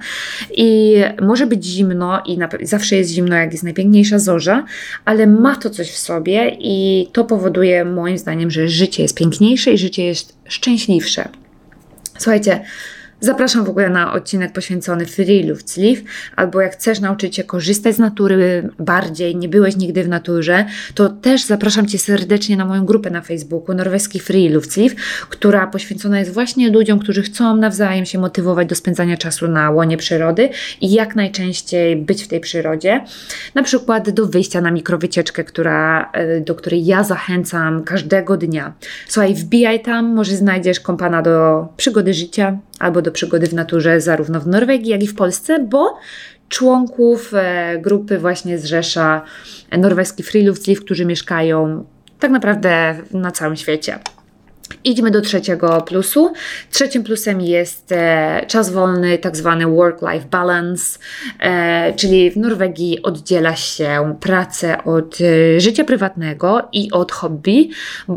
i 0.54 0.96
może 1.22 1.46
być 1.46 1.64
zimno 1.64 2.22
i 2.26 2.38
zawsze 2.62 2.96
jest 2.96 3.10
zimno, 3.10 3.36
jak 3.36 3.52
jest 3.52 3.64
najpiękniejsza 3.64 4.18
zorza, 4.18 4.64
ale 5.04 5.26
ma 5.26 5.56
to 5.56 5.70
coś 5.70 5.90
w 5.90 5.98
sobie 5.98 6.56
i 6.60 7.08
to 7.12 7.24
powoduje 7.24 7.84
moim 7.84 8.18
zdaniem, 8.18 8.50
że 8.50 8.68
życie 8.68 9.02
jest 9.02 9.18
piękniejsze 9.18 9.72
i 9.72 9.78
życie 9.78 10.04
jest 10.04 10.36
szczęśliwsze. 10.44 11.28
Słuchajcie, 12.18 12.64
Zapraszam 13.24 13.64
w 13.64 13.68
ogóle 13.68 13.90
na 13.90 14.12
odcinek 14.12 14.52
poświęcony 14.52 15.06
Free 15.06 15.42
Luft 15.42 15.70
Sleeve, 15.70 16.02
albo 16.36 16.60
jak 16.60 16.72
chcesz 16.72 17.00
nauczyć 17.00 17.36
się 17.36 17.44
korzystać 17.44 17.94
z 17.94 17.98
natury 17.98 18.70
bardziej, 18.78 19.36
nie 19.36 19.48
byłeś 19.48 19.76
nigdy 19.76 20.04
w 20.04 20.08
naturze, 20.08 20.64
to 20.94 21.08
też 21.08 21.44
zapraszam 21.44 21.86
Cię 21.86 21.98
serdecznie 21.98 22.56
na 22.56 22.64
moją 22.64 22.84
grupę 22.84 23.10
na 23.10 23.20
Facebooku 23.20 23.74
Norweski 23.74 24.20
Free 24.20 24.48
Luft 24.48 24.72
Sleeve, 24.72 24.94
która 25.28 25.66
poświęcona 25.66 26.18
jest 26.18 26.32
właśnie 26.32 26.70
ludziom, 26.70 26.98
którzy 26.98 27.22
chcą 27.22 27.56
nawzajem 27.56 28.04
się 28.04 28.18
motywować 28.18 28.68
do 28.68 28.74
spędzania 28.74 29.16
czasu 29.16 29.48
na 29.48 29.70
łonie 29.70 29.96
przyrody 29.96 30.48
i 30.80 30.92
jak 30.92 31.16
najczęściej 31.16 31.96
być 31.96 32.24
w 32.24 32.28
tej 32.28 32.40
przyrodzie. 32.40 33.04
Na 33.54 33.62
przykład 33.62 34.10
do 34.10 34.26
wyjścia 34.26 34.60
na 34.60 34.70
mikrowycieczkę, 34.70 35.44
która, 35.44 36.10
e, 36.12 36.40
do 36.40 36.54
której 36.54 36.86
ja 36.86 37.04
zachęcam 37.04 37.84
każdego 37.84 38.36
dnia. 38.36 38.72
Słuchaj, 39.08 39.34
wbijaj 39.34 39.82
tam, 39.82 40.14
może 40.14 40.36
znajdziesz 40.36 40.80
kompana 40.80 41.22
do 41.22 41.68
przygody 41.76 42.14
życia, 42.14 42.58
albo 42.82 43.02
do 43.02 43.11
przygody 43.12 43.46
w 43.46 43.54
naturze 43.54 44.00
zarówno 44.00 44.40
w 44.40 44.46
Norwegii, 44.46 44.90
jak 44.90 45.02
i 45.02 45.06
w 45.06 45.14
Polsce, 45.14 45.58
bo 45.58 45.98
członków 46.48 47.34
e, 47.34 47.78
grupy 47.78 48.18
właśnie 48.18 48.58
zrzesza 48.58 49.22
norweski 49.78 50.22
freeluftsliv, 50.22 50.80
którzy 50.80 51.04
mieszkają 51.04 51.84
tak 52.18 52.30
naprawdę 52.30 52.96
na 53.12 53.30
całym 53.30 53.56
świecie. 53.56 53.98
Idźmy 54.84 55.10
do 55.10 55.20
trzeciego 55.20 55.80
plusu. 55.80 56.32
Trzecim 56.70 57.02
plusem 57.04 57.40
jest 57.40 57.92
e, 57.92 58.44
czas 58.48 58.70
wolny, 58.70 59.18
tak 59.18 59.36
zwany 59.36 59.66
work-life 59.66 60.26
balance, 60.30 60.98
e, 61.40 61.92
czyli 61.96 62.30
w 62.30 62.36
Norwegii 62.36 63.02
oddziela 63.02 63.56
się 63.56 64.16
pracę 64.20 64.84
od 64.84 65.18
e, 65.20 65.60
życia 65.60 65.84
prywatnego 65.84 66.68
i 66.72 66.92
od 66.92 67.12
hobby. 67.12 67.70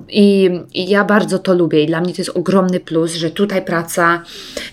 I, 0.09 0.49
I, 0.73 0.89
ja 0.89 1.03
bardzo 1.03 1.39
to 1.39 1.53
lubię 1.53 1.83
i 1.83 1.87
dla 1.87 2.01
mnie 2.01 2.13
to 2.13 2.21
jest 2.21 2.37
ogromny 2.37 2.79
plus, 2.79 3.13
że 3.13 3.29
tutaj 3.29 3.65
praca 3.65 4.21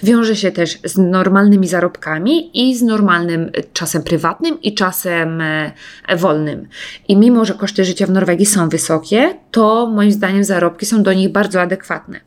wiąże 0.02 0.36
się 0.36 0.50
też 0.50 0.78
z 0.84 0.98
normalnymi 0.98 1.68
zarobkami 1.68 2.50
i 2.68 2.76
z 2.76 2.82
normalnym 2.82 3.50
czasem 3.72 4.02
prywatnym 4.02 4.62
i 4.62 4.74
czasem 4.74 5.40
e, 5.40 5.72
wolnym. 6.16 6.68
I 7.08 7.16
mimo, 7.16 7.44
że 7.44 7.54
koszty 7.54 7.84
życia 7.84 8.06
w 8.06 8.10
Norwegii 8.10 8.46
są 8.46 8.68
wysokie, 8.68 9.34
to 9.50 9.86
moim 9.86 10.12
zdaniem 10.12 10.44
zarobki 10.44 10.86
są 10.86 11.02
do 11.02 11.12
nich 11.12 11.28
bardzo 11.28 11.60
adekwatne 11.60 11.71
adekwatne. 11.72 12.20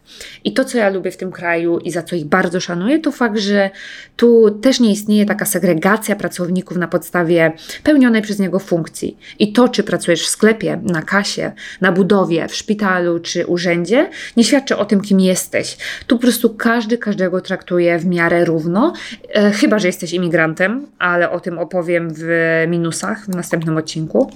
I 0.43 0.53
to, 0.53 0.65
co 0.65 0.77
ja 0.77 0.89
lubię 0.89 1.11
w 1.11 1.17
tym 1.17 1.31
kraju 1.31 1.79
i 1.79 1.91
za 1.91 2.03
co 2.03 2.15
ich 2.15 2.25
bardzo 2.25 2.59
szanuję, 2.59 2.99
to 2.99 3.11
fakt, 3.11 3.37
że 3.37 3.69
tu 4.15 4.59
też 4.61 4.79
nie 4.79 4.91
istnieje 4.91 5.25
taka 5.25 5.45
segregacja 5.45 6.15
pracowników 6.15 6.77
na 6.77 6.87
podstawie 6.87 7.51
pełnionej 7.83 8.21
przez 8.21 8.39
niego 8.39 8.59
funkcji. 8.59 9.17
I 9.39 9.53
to, 9.53 9.69
czy 9.69 9.83
pracujesz 9.83 10.25
w 10.25 10.29
sklepie, 10.29 10.79
na 10.83 11.01
kasie, 11.01 11.51
na 11.81 11.91
budowie, 11.91 12.47
w 12.47 12.55
szpitalu 12.55 13.19
czy 13.19 13.45
urzędzie, 13.45 14.09
nie 14.37 14.43
świadczy 14.43 14.77
o 14.77 14.85
tym, 14.85 15.01
kim 15.01 15.19
jesteś. 15.19 15.77
Tu 16.07 16.15
po 16.15 16.21
prostu 16.21 16.49
każdy 16.49 16.97
każdego 16.97 17.41
traktuje 17.41 17.99
w 17.99 18.05
miarę 18.05 18.45
równo, 18.45 18.93
e, 19.33 19.51
chyba 19.51 19.79
że 19.79 19.87
jesteś 19.87 20.13
imigrantem, 20.13 20.87
ale 20.99 21.31
o 21.31 21.39
tym 21.39 21.59
opowiem 21.59 22.13
w 22.13 22.25
minusach 22.67 23.25
w 23.25 23.35
następnym 23.35 23.77
odcinku. 23.77 24.31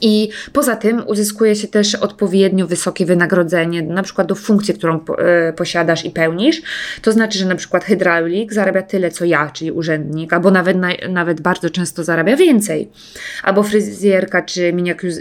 I 0.00 0.28
poza 0.52 0.76
tym 0.76 1.02
uzyskuje 1.06 1.56
się 1.56 1.68
też 1.68 1.94
odpowiednio 1.94 2.66
wysokie 2.66 3.06
wynagrodzenie, 3.06 3.82
na 3.82 4.02
przykład 4.02 4.26
do 4.26 4.34
funkcji, 4.34 4.74
którą 4.74 5.00
e, 5.18 5.52
posiadasz 5.52 6.04
i 6.04 6.10
pełnisz. 6.10 6.62
To 7.02 7.12
znaczy, 7.12 7.38
że 7.38 7.46
na 7.46 7.54
przykład 7.54 7.84
hydraulik 7.84 8.52
zarabia 8.52 8.82
tyle, 8.82 9.10
co 9.10 9.24
ja, 9.24 9.50
czyli 9.50 9.72
urzędnik, 9.72 10.32
albo 10.32 10.50
nawet, 10.50 10.76
nawet 11.08 11.40
bardzo 11.40 11.70
często 11.70 12.04
zarabia 12.04 12.36
więcej. 12.36 12.90
Albo 13.42 13.62
fryzjerka, 13.62 14.42
czy 14.42 14.72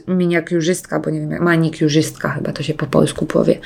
miniakurzystka, 0.07 0.99
bo 0.99 1.09
nie 1.09 1.19
wiem, 1.19 1.43
manikiurzystka 1.43 2.29
chyba 2.29 2.51
to 2.51 2.63
się 2.63 2.73
po 2.73 2.85
polsku 2.85 3.25
powie. 3.25 3.59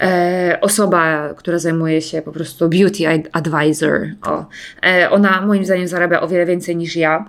E, 0.00 0.58
osoba, 0.60 1.34
która 1.36 1.58
zajmuje 1.58 2.02
się 2.02 2.22
po 2.22 2.32
prostu 2.32 2.68
beauty 2.68 3.22
advisor. 3.32 4.06
O. 4.22 4.46
E, 4.86 5.10
ona 5.10 5.40
moim 5.40 5.64
zdaniem 5.64 5.88
zarabia 5.88 6.20
o 6.20 6.28
wiele 6.28 6.46
więcej 6.46 6.76
niż 6.76 6.96
ja 6.96 7.24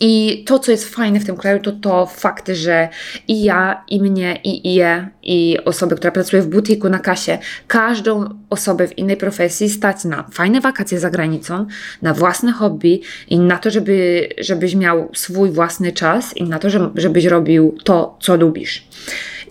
i 0.00 0.44
to, 0.46 0.58
co 0.58 0.70
jest 0.70 0.94
fajne 0.94 1.20
w 1.20 1.24
tym 1.24 1.36
kraju, 1.36 1.60
to 1.60 1.72
to 1.72 2.06
fakt, 2.06 2.48
że 2.48 2.88
i 3.28 3.42
ja, 3.42 3.84
i 3.88 4.02
mnie, 4.02 4.40
i 4.44 4.74
je, 4.74 5.08
i 5.22 5.58
osoby, 5.64 5.96
która 5.96 6.10
pracuje 6.10 6.42
w 6.42 6.46
butiku 6.46 6.88
na 6.88 6.98
kasie, 6.98 7.38
każdą 7.66 8.28
osobę 8.50 8.88
w 8.88 8.98
innej 8.98 9.16
profesji 9.16 9.70
stać 9.70 10.04
na 10.04 10.22
fajne 10.32 10.60
wakacje 10.60 11.00
za 11.00 11.10
granicą, 11.10 11.66
na 12.02 12.14
własne 12.14 12.52
hobby 12.52 13.00
i 13.28 13.38
na 13.38 13.58
to, 13.58 13.70
żeby, 13.70 14.28
żebyś 14.38 14.74
miał 14.74 15.08
swój 15.14 15.50
własny 15.50 15.92
czas 15.92 16.36
i 16.36 16.44
na 16.44 16.58
to, 16.58 16.68
żebyś 16.94 17.24
robił 17.24 17.78
to, 17.84 18.16
co 18.20 18.36
lubisz. 18.36 18.84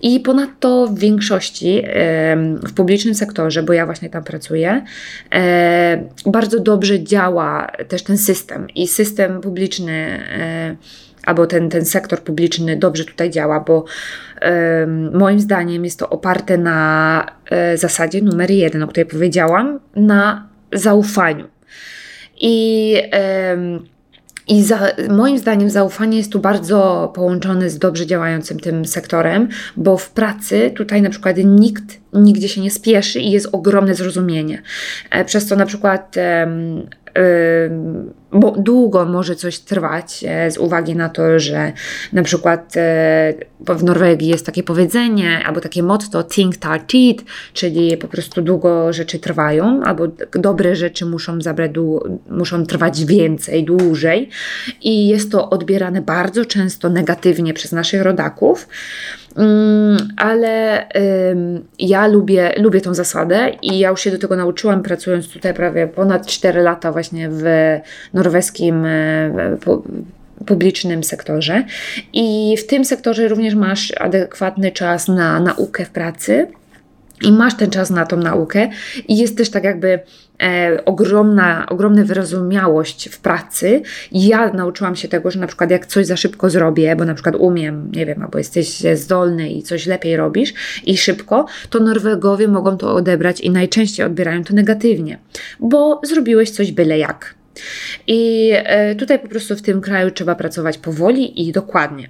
I 0.02 0.20
ponadto 0.20 0.86
w 0.86 0.98
większości 0.98 1.82
w 2.68 2.72
publicznym 2.74 3.14
sektorze, 3.14 3.62
bo 3.62 3.72
ja 3.72 3.86
właśnie 3.86 4.10
tam 4.10 4.24
pracuję, 4.24 4.84
bardzo 6.26 6.60
dobrze 6.60 7.02
działa 7.02 7.72
też 7.88 8.02
ten 8.02 8.18
system 8.18 8.66
i 8.74 8.88
system 8.88 9.40
publiczny 9.40 10.20
albo 11.26 11.46
ten, 11.46 11.68
ten 11.68 11.84
sektor 11.84 12.20
publiczny 12.22 12.76
dobrze 12.76 13.04
tutaj 13.04 13.30
działa, 13.30 13.60
bo 13.60 13.84
moim 15.12 15.40
zdaniem 15.40 15.84
jest 15.84 15.98
to 15.98 16.10
oparte 16.10 16.58
na 16.58 17.26
e, 17.50 17.76
zasadzie 17.76 18.22
numer 18.22 18.50
jeden, 18.50 18.82
o 18.82 18.86
której 18.86 19.06
powiedziałam, 19.06 19.80
na 19.96 20.48
zaufaniu. 20.72 21.48
I 22.40 22.96
i 24.50 24.62
za, 24.62 24.78
moim 25.10 25.38
zdaniem 25.38 25.70
zaufanie 25.70 26.18
jest 26.18 26.32
tu 26.32 26.40
bardzo 26.40 27.12
połączone 27.14 27.70
z 27.70 27.78
dobrze 27.78 28.06
działającym 28.06 28.60
tym 28.60 28.84
sektorem, 28.84 29.48
bo 29.76 29.96
w 29.96 30.10
pracy 30.10 30.72
tutaj 30.76 31.02
na 31.02 31.10
przykład 31.10 31.36
nikt 31.44 32.00
nigdzie 32.12 32.48
się 32.48 32.60
nie 32.60 32.70
spieszy 32.70 33.20
i 33.20 33.30
jest 33.30 33.48
ogromne 33.52 33.94
zrozumienie. 33.94 34.62
E, 35.10 35.24
przez 35.24 35.46
to 35.46 35.56
na 35.56 35.66
przykład 35.66 36.16
bo 38.32 38.50
długo 38.50 39.04
może 39.04 39.36
coś 39.36 39.58
trwać 39.58 40.24
e, 40.28 40.50
z 40.50 40.58
uwagi 40.58 40.96
na 40.96 41.08
to, 41.08 41.40
że 41.40 41.72
na 42.12 42.22
przykład 42.22 42.76
e, 42.76 43.34
w 43.60 43.84
Norwegii 43.84 44.28
jest 44.28 44.46
takie 44.46 44.62
powiedzenie 44.62 45.40
albo 45.46 45.60
takie 45.60 45.82
motto 45.82 46.22
think 46.22 46.56
tar 46.56 46.86
tid, 46.86 47.24
czyli 47.52 47.96
po 47.96 48.08
prostu 48.08 48.42
długo 48.42 48.92
rzeczy 48.92 49.18
trwają, 49.18 49.82
albo 49.84 50.04
dobre 50.32 50.76
rzeczy 50.76 51.06
muszą 51.06 51.40
zabrać, 51.40 51.70
muszą 52.30 52.66
trwać 52.66 53.04
więcej, 53.04 53.64
dłużej 53.64 54.28
i 54.82 55.08
jest 55.08 55.32
to 55.32 55.50
odbierane 55.50 56.02
bardzo 56.02 56.44
często 56.44 56.88
negatywnie 56.88 57.54
przez 57.54 57.72
naszych 57.72 58.02
rodaków. 58.02 58.68
Mm, 59.36 59.96
ale 60.16 60.86
ja 61.78 62.06
lubię, 62.06 62.52
lubię 62.56 62.80
tą 62.80 62.94
zasadę 62.94 63.50
i 63.62 63.78
ja 63.78 63.90
już 63.90 64.00
się 64.00 64.10
do 64.10 64.18
tego 64.18 64.36
nauczyłam, 64.36 64.82
pracując 64.82 65.28
tutaj 65.28 65.54
prawie 65.54 65.86
ponad 65.86 66.26
4 66.26 66.60
lata 66.60 66.92
właśnie 66.92 67.28
w 67.30 67.44
norweskim 68.20 68.84
e, 68.84 69.56
publicznym 70.46 71.04
sektorze. 71.04 71.64
I 72.12 72.56
w 72.58 72.66
tym 72.66 72.84
sektorze 72.84 73.28
również 73.28 73.54
masz 73.54 73.92
adekwatny 74.00 74.72
czas 74.72 75.08
na 75.08 75.40
naukę 75.40 75.84
w 75.84 75.90
pracy 75.90 76.46
i 77.22 77.32
masz 77.32 77.54
ten 77.54 77.70
czas 77.70 77.90
na 77.90 78.06
tą 78.06 78.16
naukę 78.16 78.68
i 79.08 79.16
jest 79.16 79.36
też 79.36 79.50
tak 79.50 79.64
jakby 79.64 79.98
e, 80.42 80.84
ogromna, 80.84 81.66
ogromna 81.68 82.04
wyrozumiałość 82.04 83.08
w 83.08 83.20
pracy. 83.20 83.82
Ja 84.12 84.52
nauczyłam 84.52 84.96
się 84.96 85.08
tego, 85.08 85.30
że 85.30 85.40
na 85.40 85.46
przykład 85.46 85.70
jak 85.70 85.86
coś 85.86 86.06
za 86.06 86.16
szybko 86.16 86.50
zrobię, 86.50 86.96
bo 86.96 87.04
na 87.04 87.14
przykład 87.14 87.36
umiem, 87.36 87.90
nie 87.94 88.06
wiem, 88.06 88.22
albo 88.22 88.38
jesteś 88.38 88.82
zdolny 88.94 89.50
i 89.50 89.62
coś 89.62 89.86
lepiej 89.86 90.16
robisz 90.16 90.54
i 90.86 90.96
szybko, 90.96 91.46
to 91.70 91.80
Norwegowie 91.80 92.48
mogą 92.48 92.76
to 92.76 92.94
odebrać 92.94 93.40
i 93.40 93.50
najczęściej 93.50 94.06
odbierają 94.06 94.44
to 94.44 94.54
negatywnie, 94.54 95.18
bo 95.60 96.00
zrobiłeś 96.04 96.50
coś 96.50 96.72
byle 96.72 96.98
jak. 96.98 97.39
I 98.06 98.50
e, 98.54 98.94
tutaj 98.94 99.18
po 99.18 99.28
prostu 99.28 99.56
w 99.56 99.62
tym 99.62 99.80
kraju 99.80 100.10
trzeba 100.10 100.34
pracować 100.34 100.78
powoli 100.78 101.48
i 101.48 101.52
dokładnie. 101.52 102.08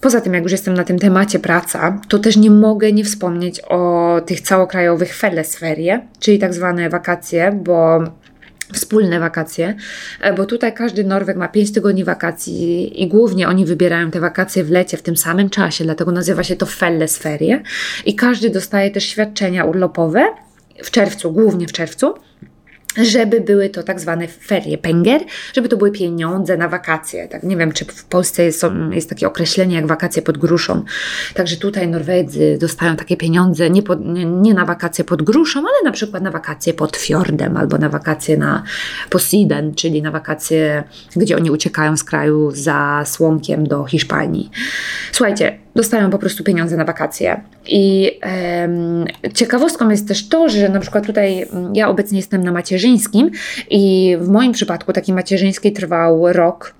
Poza 0.00 0.20
tym, 0.20 0.34
jak 0.34 0.42
już 0.42 0.52
jestem 0.52 0.74
na 0.74 0.84
tym 0.84 0.98
temacie 0.98 1.38
praca, 1.38 2.00
to 2.08 2.18
też 2.18 2.36
nie 2.36 2.50
mogę 2.50 2.92
nie 2.92 3.04
wspomnieć 3.04 3.60
o 3.60 4.20
tych 4.26 4.40
całokrajowych 4.40 5.16
felesferie, 5.16 6.06
czyli 6.20 6.38
tak 6.38 6.54
zwane 6.54 6.90
wakacje, 6.90 7.60
bo 7.64 8.04
wspólne 8.72 9.20
wakacje, 9.20 9.74
e, 10.20 10.32
bo 10.32 10.46
tutaj 10.46 10.74
każdy 10.74 11.04
Norweg 11.04 11.36
ma 11.36 11.48
5 11.48 11.72
tygodni 11.72 12.04
wakacji 12.04 13.02
i 13.02 13.08
głównie 13.08 13.48
oni 13.48 13.66
wybierają 13.66 14.10
te 14.10 14.20
wakacje 14.20 14.64
w 14.64 14.70
lecie 14.70 14.96
w 14.96 15.02
tym 15.02 15.16
samym 15.16 15.50
czasie, 15.50 15.84
dlatego 15.84 16.12
nazywa 16.12 16.42
się 16.42 16.56
to 16.56 16.66
Fellesferie 16.66 17.62
i 18.06 18.14
każdy 18.14 18.50
dostaje 18.50 18.90
też 18.90 19.04
świadczenia 19.04 19.64
urlopowe 19.64 20.24
w 20.84 20.90
czerwcu, 20.90 21.32
głównie 21.32 21.66
w 21.66 21.72
czerwcu 21.72 22.14
żeby 23.02 23.40
były 23.40 23.68
to 23.68 23.82
tak 23.82 24.00
zwane 24.00 24.28
ferie 24.28 24.78
penger, 24.78 25.20
żeby 25.54 25.68
to 25.68 25.76
były 25.76 25.90
pieniądze 25.90 26.56
na 26.56 26.68
wakacje. 26.68 27.28
Tak, 27.28 27.42
nie 27.42 27.56
wiem, 27.56 27.72
czy 27.72 27.84
w 27.84 28.04
Polsce 28.04 28.44
jest, 28.44 28.66
jest 28.90 29.08
takie 29.08 29.26
określenie 29.26 29.76
jak 29.76 29.86
wakacje 29.86 30.22
pod 30.22 30.38
gruszą. 30.38 30.84
Także 31.34 31.56
tutaj 31.56 31.88
Norwedzy 31.88 32.58
dostają 32.60 32.96
takie 32.96 33.16
pieniądze 33.16 33.70
nie, 33.70 33.82
pod, 33.82 34.06
nie, 34.06 34.24
nie, 34.24 34.54
na 34.54 34.64
wakacje 34.64 35.04
pod 35.04 35.22
gruszą, 35.22 35.60
ale 35.60 35.84
na 35.84 35.92
przykład 35.92 36.22
na 36.22 36.30
wakacje 36.30 36.74
pod 36.74 36.96
fiordem 36.96 37.56
albo 37.56 37.78
na 37.78 37.88
wakacje 37.88 38.36
na 38.36 38.62
Posiden, 39.10 39.74
czyli 39.74 40.02
na 40.02 40.10
wakacje, 40.10 40.84
gdzie 41.16 41.36
oni 41.36 41.50
uciekają 41.50 41.96
z 41.96 42.04
kraju 42.04 42.50
za 42.50 43.02
słomkiem 43.06 43.68
do 43.68 43.84
Hiszpanii. 43.84 44.50
Słuchajcie, 45.12 45.63
dostają 45.74 46.10
po 46.10 46.18
prostu 46.18 46.44
pieniądze 46.44 46.76
na 46.76 46.84
wakacje. 46.84 47.40
I 47.66 48.12
ciekawostką 49.34 49.90
jest 49.90 50.08
też 50.08 50.28
to, 50.28 50.48
że 50.48 50.68
na 50.68 50.80
przykład 50.80 51.06
tutaj 51.06 51.42
mm, 51.42 51.74
ja 51.74 51.88
obecnie 51.88 52.18
jestem 52.18 52.44
na 52.44 52.52
macierzyńskim 52.52 53.30
i 53.70 54.16
w 54.20 54.28
moim 54.28 54.52
przypadku 54.52 54.92
taki 54.92 55.12
macierzyński 55.12 55.72
trwał 55.72 56.32
rok 56.32 56.74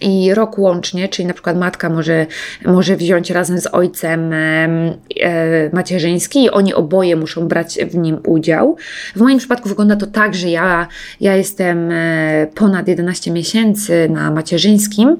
i 0.00 0.34
rok 0.34 0.58
łącznie, 0.58 1.08
czyli 1.08 1.28
na 1.28 1.34
przykład 1.34 1.56
matka 1.56 1.90
może, 1.90 2.26
może 2.64 2.96
wziąć 2.96 3.30
razem 3.30 3.60
z 3.60 3.66
ojcem 3.66 4.32
e, 4.32 5.70
macierzyński 5.72 6.44
i 6.44 6.50
oni 6.50 6.74
oboje 6.74 7.16
muszą 7.16 7.48
brać 7.48 7.78
w 7.90 7.94
nim 7.94 8.18
udział. 8.26 8.76
W 9.16 9.20
moim 9.20 9.38
przypadku 9.38 9.68
wygląda 9.68 9.96
to 9.96 10.06
tak, 10.06 10.34
że 10.34 10.48
ja, 10.48 10.88
ja 11.20 11.36
jestem 11.36 11.90
e, 11.92 12.46
ponad 12.54 12.88
11 12.88 13.30
miesięcy 13.30 14.08
na 14.10 14.30
macierzyńskim. 14.30 15.16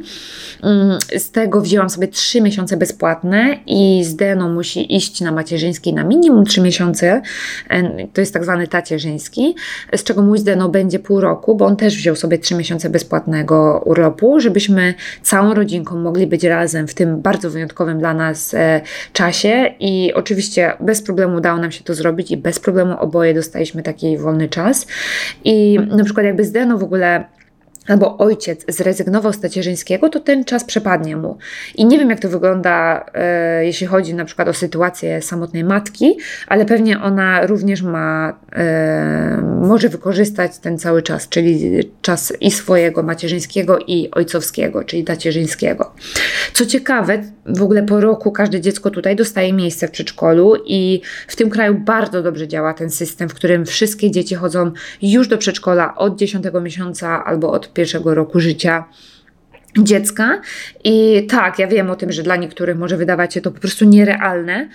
Mm, 0.62 0.98
z 1.18 1.30
tego 1.30 1.60
wzięłam 1.60 1.90
sobie 1.90 2.08
3 2.08 2.40
miesiące 2.40 2.76
bezpłatne 2.76 3.58
i 3.66 4.04
Zdeno 4.04 4.48
musi 4.48 4.96
iść 4.96 5.20
na 5.20 5.32
macierzyński 5.32 5.94
na 5.94 6.04
minimum 6.04 6.44
3 6.44 6.60
miesiące. 6.60 7.22
E, 7.70 8.06
to 8.06 8.20
jest 8.20 8.32
tak 8.32 8.44
zwany 8.44 8.68
tacierzyński, 8.68 9.54
z 9.96 10.04
czego 10.04 10.22
mój 10.22 10.38
Zdeno 10.38 10.68
będzie 10.68 10.98
pół 10.98 11.20
roku, 11.20 11.54
bo 11.54 11.66
on 11.66 11.76
też 11.76 11.96
wziął 11.96 12.16
sobie 12.16 12.38
3 12.38 12.54
miesiące 12.54 12.90
bezpłatnego 12.90 13.82
urlopu, 13.84 14.40
żebyśmy 14.40 14.67
żebyśmy 14.68 14.94
całą 15.22 15.54
rodzinką 15.54 15.98
mogli 15.98 16.26
być 16.26 16.44
razem 16.44 16.88
w 16.88 16.94
tym 16.94 17.22
bardzo 17.22 17.50
wyjątkowym 17.50 17.98
dla 17.98 18.14
nas 18.14 18.54
e, 18.54 18.81
czasie 19.12 19.74
i 19.81 20.12
oczywiście 20.14 20.72
bez 20.81 21.02
problemu 21.02 21.37
udało 21.37 21.59
nam 21.59 21.72
się 21.72 21.85
to 21.85 21.94
zrobić 21.94 22.31
i 22.31 22.37
bez 22.37 22.61
problemu 22.61 22.96
oboje 23.00 23.35
dostaliśmy 23.35 23.83
taki 23.83 24.18
wolny 24.18 24.48
czas. 24.48 24.87
I 25.44 25.78
na 25.96 26.04
przykład 26.04 26.26
jakby 26.26 26.44
Zdeno 26.44 26.78
w 26.78 26.83
ogóle 26.83 27.24
albo 27.88 28.18
ojciec 28.18 28.64
zrezygnował 28.68 29.33
z 29.33 29.40
tacierzyńskiego, 29.40 30.09
to 30.09 30.20
ten 30.20 30.44
czas 30.44 30.64
przepadnie 30.64 31.16
mu. 31.16 31.38
I 31.74 31.87
nie 31.87 31.98
wiem, 31.98 32.11
jak 32.11 32.20
to 32.20 32.29
wygląda, 32.29 33.07
e, 33.14 33.64
jeśli 33.66 33.87
chodzi 33.87 34.14
na 34.14 34.24
przykład 34.24 34.48
o 34.48 34.53
sytuację 34.53 35.22
samotnej 35.22 35.64
matki, 35.64 36.18
ale 36.46 36.64
pewnie 36.64 37.01
ona 37.01 37.46
również 37.46 37.83
ma, 37.83 38.38
e, 38.53 39.42
może 39.62 39.88
wykorzystać 39.88 40.59
ten 40.59 40.79
cały 40.79 41.03
czas, 41.03 41.29
czyli 41.29 41.81
czas 42.03 42.33
i 42.40 42.51
swojego 42.51 43.03
macierzyńskiego, 43.03 43.79
i 43.87 44.11
ojcowskiego, 44.11 44.85
czyli 44.85 45.05
tacierzyńskiego. 45.05 45.92
Co 46.53 46.66
ciekawe, 46.66 47.22
w 47.46 47.62
ogóle 47.62 47.83
po 47.83 48.01
roku 48.01 48.33
każde 48.33 48.61
dziecko 48.61 48.90
tutaj 48.90 49.16
dostaje 49.16 49.53
miejsce 49.53 49.88
w 49.88 49.90
przedszkolu 49.90 50.55
i 50.66 51.01
w 51.29 51.37
tym 51.37 51.51
kraju 51.51 51.74
bardzo 51.74 52.22
dobrze 52.22 52.48
działa 52.48 52.74
ten 52.74 52.90
system, 52.90 53.29
w 53.29 53.35
którym 53.35 53.66
wszystkie 53.66 54.11
dzieci 54.11 54.35
chodzą 54.35 54.72
już 55.03 55.29
do 55.29 55.38
przedszkola 55.38 55.94
od 55.96 56.16
10 56.16 56.44
miesiąca 56.62 57.24
albo 57.24 57.51
od 57.51 57.68
pierwszego 57.78 58.14
roku 58.14 58.40
życia 58.40 58.84
dziecka. 59.78 60.40
I 60.84 61.26
tak, 61.30 61.58
ja 61.58 61.66
wiem 61.66 61.90
o 61.90 61.96
tym, 61.96 62.12
że 62.12 62.22
dla 62.22 62.36
niektórych 62.36 62.78
może 62.78 62.96
wydawać 62.96 63.34
się 63.34 63.40
to 63.40 63.50
po 63.50 63.60
prostu 63.60 63.84
nierealne, 63.84 64.68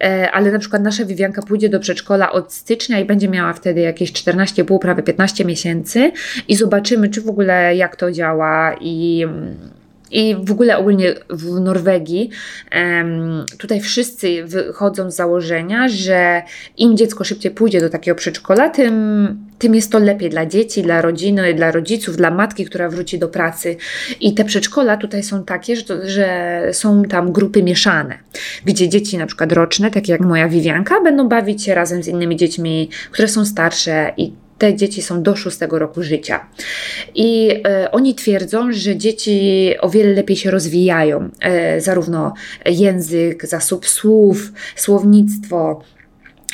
e, 0.00 0.30
ale 0.30 0.52
na 0.52 0.58
przykład 0.58 0.82
nasza 0.82 1.04
Wiwianka 1.04 1.42
pójdzie 1.42 1.68
do 1.68 1.80
przedszkola 1.80 2.32
od 2.32 2.52
stycznia 2.52 3.00
i 3.00 3.04
będzie 3.04 3.28
miała 3.28 3.52
wtedy 3.52 3.80
jakieś 3.80 4.12
14,5, 4.12 4.78
prawie 4.78 5.02
15 5.02 5.44
miesięcy 5.44 6.12
i 6.48 6.56
zobaczymy, 6.56 7.08
czy 7.08 7.20
w 7.20 7.28
ogóle 7.28 7.76
jak 7.76 7.96
to 7.96 8.12
działa 8.12 8.76
i 8.80 9.26
i 10.10 10.36
w 10.44 10.50
ogóle 10.50 10.78
ogólnie 10.78 11.14
w 11.30 11.60
Norwegii 11.60 12.30
tutaj 13.58 13.80
wszyscy 13.80 14.44
wychodzą 14.44 15.10
z 15.10 15.16
założenia, 15.16 15.88
że 15.88 16.42
im 16.76 16.96
dziecko 16.96 17.24
szybciej 17.24 17.50
pójdzie 17.50 17.80
do 17.80 17.90
takiego 17.90 18.14
przedszkola, 18.14 18.68
tym, 18.68 18.94
tym 19.58 19.74
jest 19.74 19.92
to 19.92 19.98
lepiej 19.98 20.30
dla 20.30 20.46
dzieci, 20.46 20.82
dla 20.82 21.02
rodziny, 21.02 21.54
dla 21.54 21.70
rodziców, 21.70 22.16
dla 22.16 22.30
matki, 22.30 22.64
która 22.64 22.88
wróci 22.88 23.18
do 23.18 23.28
pracy. 23.28 23.76
I 24.20 24.34
te 24.34 24.44
przedszkola 24.44 24.96
tutaj 24.96 25.22
są 25.22 25.44
takie, 25.44 25.76
że, 25.76 26.08
że 26.08 26.60
są 26.72 27.02
tam 27.02 27.32
grupy 27.32 27.62
mieszane, 27.62 28.18
gdzie 28.64 28.88
dzieci 28.88 29.18
na 29.18 29.26
przykład 29.26 29.52
roczne, 29.52 29.90
takie 29.90 30.12
jak 30.12 30.20
moja 30.20 30.48
Wiwianka, 30.48 31.00
będą 31.00 31.28
bawić 31.28 31.64
się 31.64 31.74
razem 31.74 32.02
z 32.02 32.08
innymi 32.08 32.36
dziećmi, 32.36 32.90
które 33.10 33.28
są 33.28 33.44
starsze 33.44 34.12
i 34.16 34.32
te 34.60 34.76
dzieci 34.76 35.02
są 35.02 35.22
do 35.22 35.36
szóstego 35.36 35.78
roku 35.78 36.02
życia. 36.02 36.46
I 37.14 37.50
e, 37.66 37.90
oni 37.90 38.14
twierdzą, 38.14 38.72
że 38.72 38.96
dzieci 38.96 39.74
o 39.80 39.90
wiele 39.90 40.12
lepiej 40.12 40.36
się 40.36 40.50
rozwijają, 40.50 41.30
e, 41.40 41.80
zarówno 41.80 42.34
język, 42.66 43.46
zasób 43.46 43.88
słów, 43.88 44.52
słownictwo, 44.76 45.82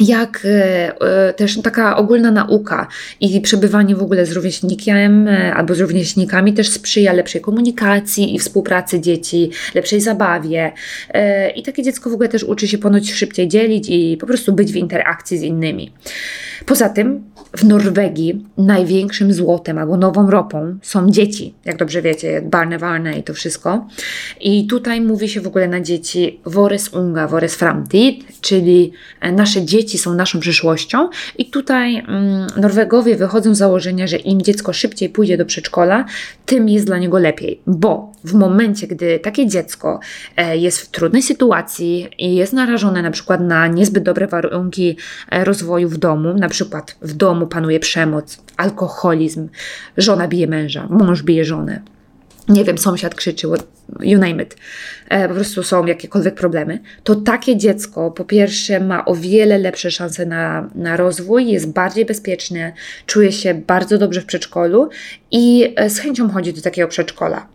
jak 0.01 0.43
e, 0.45 1.01
e, 1.29 1.33
też 1.33 1.63
taka 1.63 1.97
ogólna 1.97 2.31
nauka 2.31 2.87
i 3.21 3.41
przebywanie 3.41 3.97
w 3.97 4.03
ogóle 4.03 4.27
z 4.27 4.33
rówieśnikiem 4.33 5.29
e, 5.29 5.55
albo 5.55 5.75
z 5.75 5.81
rówieśnikami 5.81 6.55
też 6.55 6.69
sprzyja 6.69 7.13
lepszej 7.13 7.41
komunikacji 7.41 8.35
i 8.35 8.39
współpracy 8.39 9.01
dzieci, 9.01 9.51
lepszej 9.75 10.01
zabawie. 10.01 10.73
I 11.57 11.63
takie 11.63 11.83
dziecko 11.83 12.11
w 12.11 12.13
ogóle 12.13 12.29
też 12.29 12.45
uczy 12.45 12.69
się 12.69 12.79
ponoć 12.79 13.13
szybciej 13.13 13.49
dzielić 13.49 13.89
i 13.89 14.17
po 14.21 14.27
prostu 14.27 14.53
być 14.53 14.73
w 14.73 14.77
interakcji 14.77 15.39
z 15.39 15.43
innymi. 15.43 15.93
Poza 16.67 16.89
tym 16.89 17.25
w 17.57 17.65
Norwegii 17.65 18.47
największym 18.59 19.33
złotem 19.33 19.79
albo 19.79 19.97
nową 19.97 20.31
ropą 20.31 20.79
są 20.83 21.11
dzieci, 21.11 21.55
jak 21.65 21.77
dobrze 21.77 22.03
wiecie, 22.03 22.43
barnewarne 22.43 23.19
i 23.19 23.23
to 23.23 23.35
wszystko. 23.35 23.87
I 24.41 24.67
tutaj 24.67 25.01
mówi 25.01 25.29
się 25.29 25.41
w 25.41 25.47
ogóle 25.47 25.69
na 25.69 25.81
dzieci 25.81 26.41
Vores 26.45 26.89
unga, 26.89 27.29
Vores 27.29 27.55
framtid, 27.55 28.41
czyli 28.41 28.93
nasze 29.33 29.65
dzieci 29.65 29.77
dzieci 29.77 29.99
są 29.99 30.15
naszą 30.15 30.41
przyszłością. 30.41 31.09
I 31.39 31.51
tutaj 31.51 31.97
mm, 31.97 32.47
Norwegowie 32.57 33.17
wychodzą 33.17 33.55
z 33.55 33.59
założenia, 33.59 34.07
że 34.07 34.17
im 34.17 34.43
dziecko 34.43 34.73
szybciej 34.73 35.09
pójdzie 35.09 35.37
do 35.37 35.45
przedszkola, 35.45 36.05
tym 36.47 36.69
jest 36.69 36.87
dla 36.87 36.99
niego 36.99 37.19
lepiej, 37.19 37.61
bo 37.67 38.13
w 38.25 38.35
momencie, 38.35 38.87
gdy 38.87 39.19
takie 39.19 39.47
dziecko 39.47 40.01
e, 40.37 40.57
jest 40.57 40.81
w 40.81 40.89
trudnej 40.91 41.23
sytuacji 41.23 42.09
i 42.19 42.35
jest 42.35 42.53
narażone 42.53 43.03
na 43.03 43.11
przykład 43.11 43.41
na 43.41 43.67
niezbyt 43.67 44.05
dobre 44.05 44.27
warunki 44.27 44.97
e, 45.31 45.45
rozwoju 45.45 45.89
w 45.89 45.99
domu, 45.99 46.35
na 46.35 46.49
przykład 46.49 46.97
w 47.03 47.13
domu 47.13 47.46
panuje 47.47 47.81
przemoc, 47.81 48.43
alkoholizm, 48.57 49.49
żona 49.97 50.29
bije 50.29 50.47
męża, 50.47 50.87
mąż 50.91 51.23
bije 51.23 51.45
żonę, 51.45 51.81
nie 52.49 52.65
wiem, 52.65 52.79
sąsiad 52.79 53.15
krzyczy, 53.15 53.47
you 54.01 54.19
name 54.19 54.43
it, 54.43 54.57
e, 55.09 55.29
po 55.29 55.35
prostu 55.35 55.63
są 55.63 55.87
jakiekolwiek 55.87 56.35
problemy, 56.35 56.81
to 57.05 57.15
takie 57.15 57.57
dziecko 57.57 58.11
po 58.11 58.25
pierwsze 58.25 58.81
ma 58.81 59.05
o 59.05 59.15
wiele 59.15 59.59
lepsze 59.59 59.91
szanse 59.91 60.27
na, 60.27 60.71
na 60.75 60.97
rozwój, 60.97 61.47
jest 61.47 61.73
bardziej 61.73 62.05
bezpieczne, 62.05 62.73
czuje 63.07 63.33
się 63.33 63.55
bardzo 63.55 63.99
dobrze 63.99 64.21
w 64.21 64.27
przedszkolu 64.27 64.89
i 65.31 65.75
e, 65.77 65.91
z 65.91 65.99
chęcią 65.99 66.31
chodzi 66.31 66.53
do 66.53 66.63
takiego 66.63 66.89
przedszkola. 66.89 67.47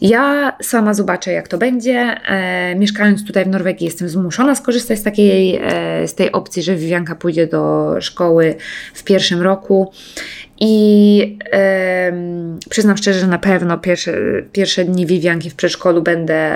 Ja 0.00 0.56
sama 0.62 0.94
zobaczę, 0.94 1.32
jak 1.32 1.48
to 1.48 1.58
będzie. 1.58 2.20
E, 2.28 2.74
mieszkając 2.74 3.26
tutaj 3.26 3.44
w 3.44 3.48
Norwegii, 3.48 3.84
jestem 3.84 4.08
zmuszona 4.08 4.54
skorzystać 4.54 4.98
z, 4.98 5.02
takiej, 5.02 5.60
e, 5.62 6.08
z 6.08 6.14
tej 6.14 6.32
opcji, 6.32 6.62
że 6.62 6.76
Wiwianka 6.76 7.14
pójdzie 7.14 7.46
do 7.46 7.94
szkoły 8.00 8.54
w 8.94 9.04
pierwszym 9.04 9.42
roku. 9.42 9.92
I 10.62 11.38
e, 11.52 12.12
przyznam 12.70 12.96
szczerze, 12.96 13.20
że 13.20 13.26
na 13.26 13.38
pewno 13.38 13.78
pierwsze, 13.78 14.12
pierwsze 14.52 14.84
dni 14.84 15.06
Wiwianki 15.06 15.50
w 15.50 15.54
przedszkolu 15.54 16.02
będę, 16.02 16.50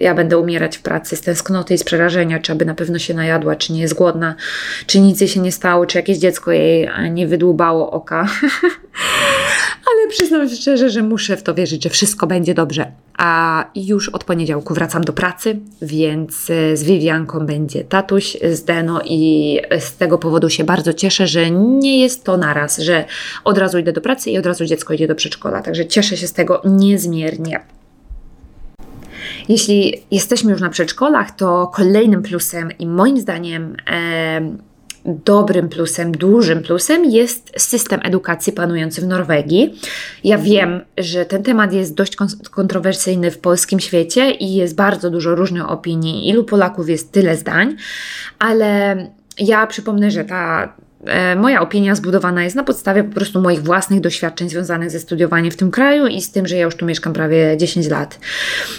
ja 0.00 0.14
będę 0.14 0.38
umierać 0.38 0.76
w 0.76 0.82
pracy 0.82 1.16
z 1.16 1.20
tęsknoty 1.20 1.74
i 1.74 1.78
z 1.78 1.84
przerażenia, 1.84 2.38
czy 2.38 2.52
aby 2.52 2.64
na 2.64 2.74
pewno 2.74 2.98
się 2.98 3.14
najadła, 3.14 3.56
czy 3.56 3.72
nie 3.72 3.80
jest 3.80 3.94
głodna, 3.94 4.34
czy 4.86 5.00
nic 5.00 5.20
jej 5.20 5.28
się 5.28 5.40
nie 5.40 5.52
stało, 5.52 5.86
czy 5.86 5.98
jakieś 5.98 6.18
dziecko 6.18 6.52
jej 6.52 6.88
nie 7.10 7.26
wydłubało 7.26 7.90
oka. 7.90 8.26
Ale 9.94 10.08
przyznam 10.08 10.48
szczerze, 10.48 10.90
że 10.90 11.02
muszę 11.02 11.36
w 11.36 11.42
to 11.42 11.54
wierzyć, 11.54 11.84
że 11.84 11.90
wszystko 11.90 12.26
będzie 12.26 12.54
dobrze. 12.54 12.92
A 13.18 13.64
już 13.74 14.08
od 14.08 14.24
poniedziałku 14.24 14.74
wracam 14.74 15.04
do 15.04 15.12
pracy, 15.12 15.58
więc 15.82 16.50
e, 16.50 16.76
z 16.76 16.82
Wiwianką 16.82 17.46
będzie 17.46 17.84
tatuś 17.84 18.36
z 18.52 18.64
Deno 18.64 19.00
i 19.04 19.60
z 19.78 19.96
tego 19.96 20.18
powodu 20.18 20.50
się 20.50 20.64
bardzo 20.64 20.92
cieszę, 20.92 21.26
że 21.26 21.50
nie 21.50 22.00
jest 22.00 22.24
to 22.24 22.36
naraz, 22.36 22.78
że 22.78 23.04
od 23.44 23.58
razu 23.58 23.78
idę 23.78 23.92
do 23.92 24.00
pracy 24.00 24.30
i 24.30 24.38
od 24.38 24.46
razu 24.46 24.64
dziecko 24.64 24.94
idzie 24.94 25.08
do 25.08 25.14
przedszkola. 25.14 25.62
Także 25.62 25.86
cieszę 25.86 26.16
się 26.16 26.26
z 26.26 26.32
tego 26.32 26.62
niezmiernie. 26.64 27.60
Jeśli 29.48 30.02
jesteśmy 30.10 30.52
już 30.52 30.60
na 30.60 30.70
przedszkolach, 30.70 31.36
to 31.36 31.70
kolejnym 31.74 32.22
plusem 32.22 32.68
i 32.78 32.86
moim 32.86 33.20
zdaniem 33.20 33.76
e, 33.90 34.73
dobrym 35.04 35.68
plusem, 35.68 36.12
dużym 36.12 36.62
plusem 36.62 37.04
jest 37.04 37.52
system 37.56 38.00
edukacji 38.04 38.52
panujący 38.52 39.00
w 39.00 39.06
Norwegii. 39.06 39.80
Ja 40.24 40.38
wiem, 40.38 40.80
że 40.98 41.24
ten 41.24 41.42
temat 41.42 41.72
jest 41.72 41.94
dość 41.94 42.16
kontrowersyjny 42.50 43.30
w 43.30 43.38
polskim 43.38 43.80
świecie 43.80 44.30
i 44.30 44.54
jest 44.54 44.74
bardzo 44.74 45.10
dużo 45.10 45.34
różnych 45.34 45.70
opinii. 45.70 46.28
Ilu 46.28 46.44
Polaków 46.44 46.88
jest 46.88 47.12
tyle 47.12 47.36
zdań, 47.36 47.76
ale 48.38 48.96
ja 49.38 49.66
przypomnę, 49.66 50.10
że 50.10 50.24
ta 50.24 50.72
moja 51.36 51.60
opinia 51.60 51.94
zbudowana 51.94 52.44
jest 52.44 52.56
na 52.56 52.64
podstawie 52.64 53.04
po 53.04 53.14
prostu 53.14 53.40
moich 53.40 53.62
własnych 53.62 54.00
doświadczeń 54.00 54.48
związanych 54.48 54.90
ze 54.90 55.00
studiowaniem 55.00 55.50
w 55.50 55.56
tym 55.56 55.70
kraju 55.70 56.06
i 56.06 56.20
z 56.20 56.30
tym, 56.30 56.46
że 56.46 56.56
ja 56.56 56.64
już 56.64 56.76
tu 56.76 56.86
mieszkam 56.86 57.12
prawie 57.12 57.56
10 57.56 57.88
lat. 57.88 58.18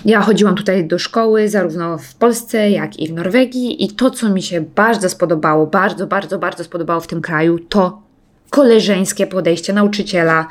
Ja 0.05 0.21
chodziłam 0.21 0.55
tutaj 0.55 0.87
do 0.87 0.99
szkoły 0.99 1.49
zarówno 1.49 1.97
w 1.97 2.15
Polsce, 2.15 2.69
jak 2.69 2.99
i 2.99 3.07
w 3.07 3.13
Norwegii 3.13 3.83
i 3.83 3.89
to, 3.89 4.11
co 4.11 4.29
mi 4.29 4.43
się 4.43 4.61
bardzo 4.61 5.09
spodobało, 5.09 5.67
bardzo, 5.67 6.07
bardzo, 6.07 6.39
bardzo 6.39 6.63
spodobało 6.63 7.01
w 7.01 7.07
tym 7.07 7.21
kraju, 7.21 7.59
to 7.59 8.01
koleżeńskie 8.49 9.27
podejście 9.27 9.73
nauczyciela 9.73 10.47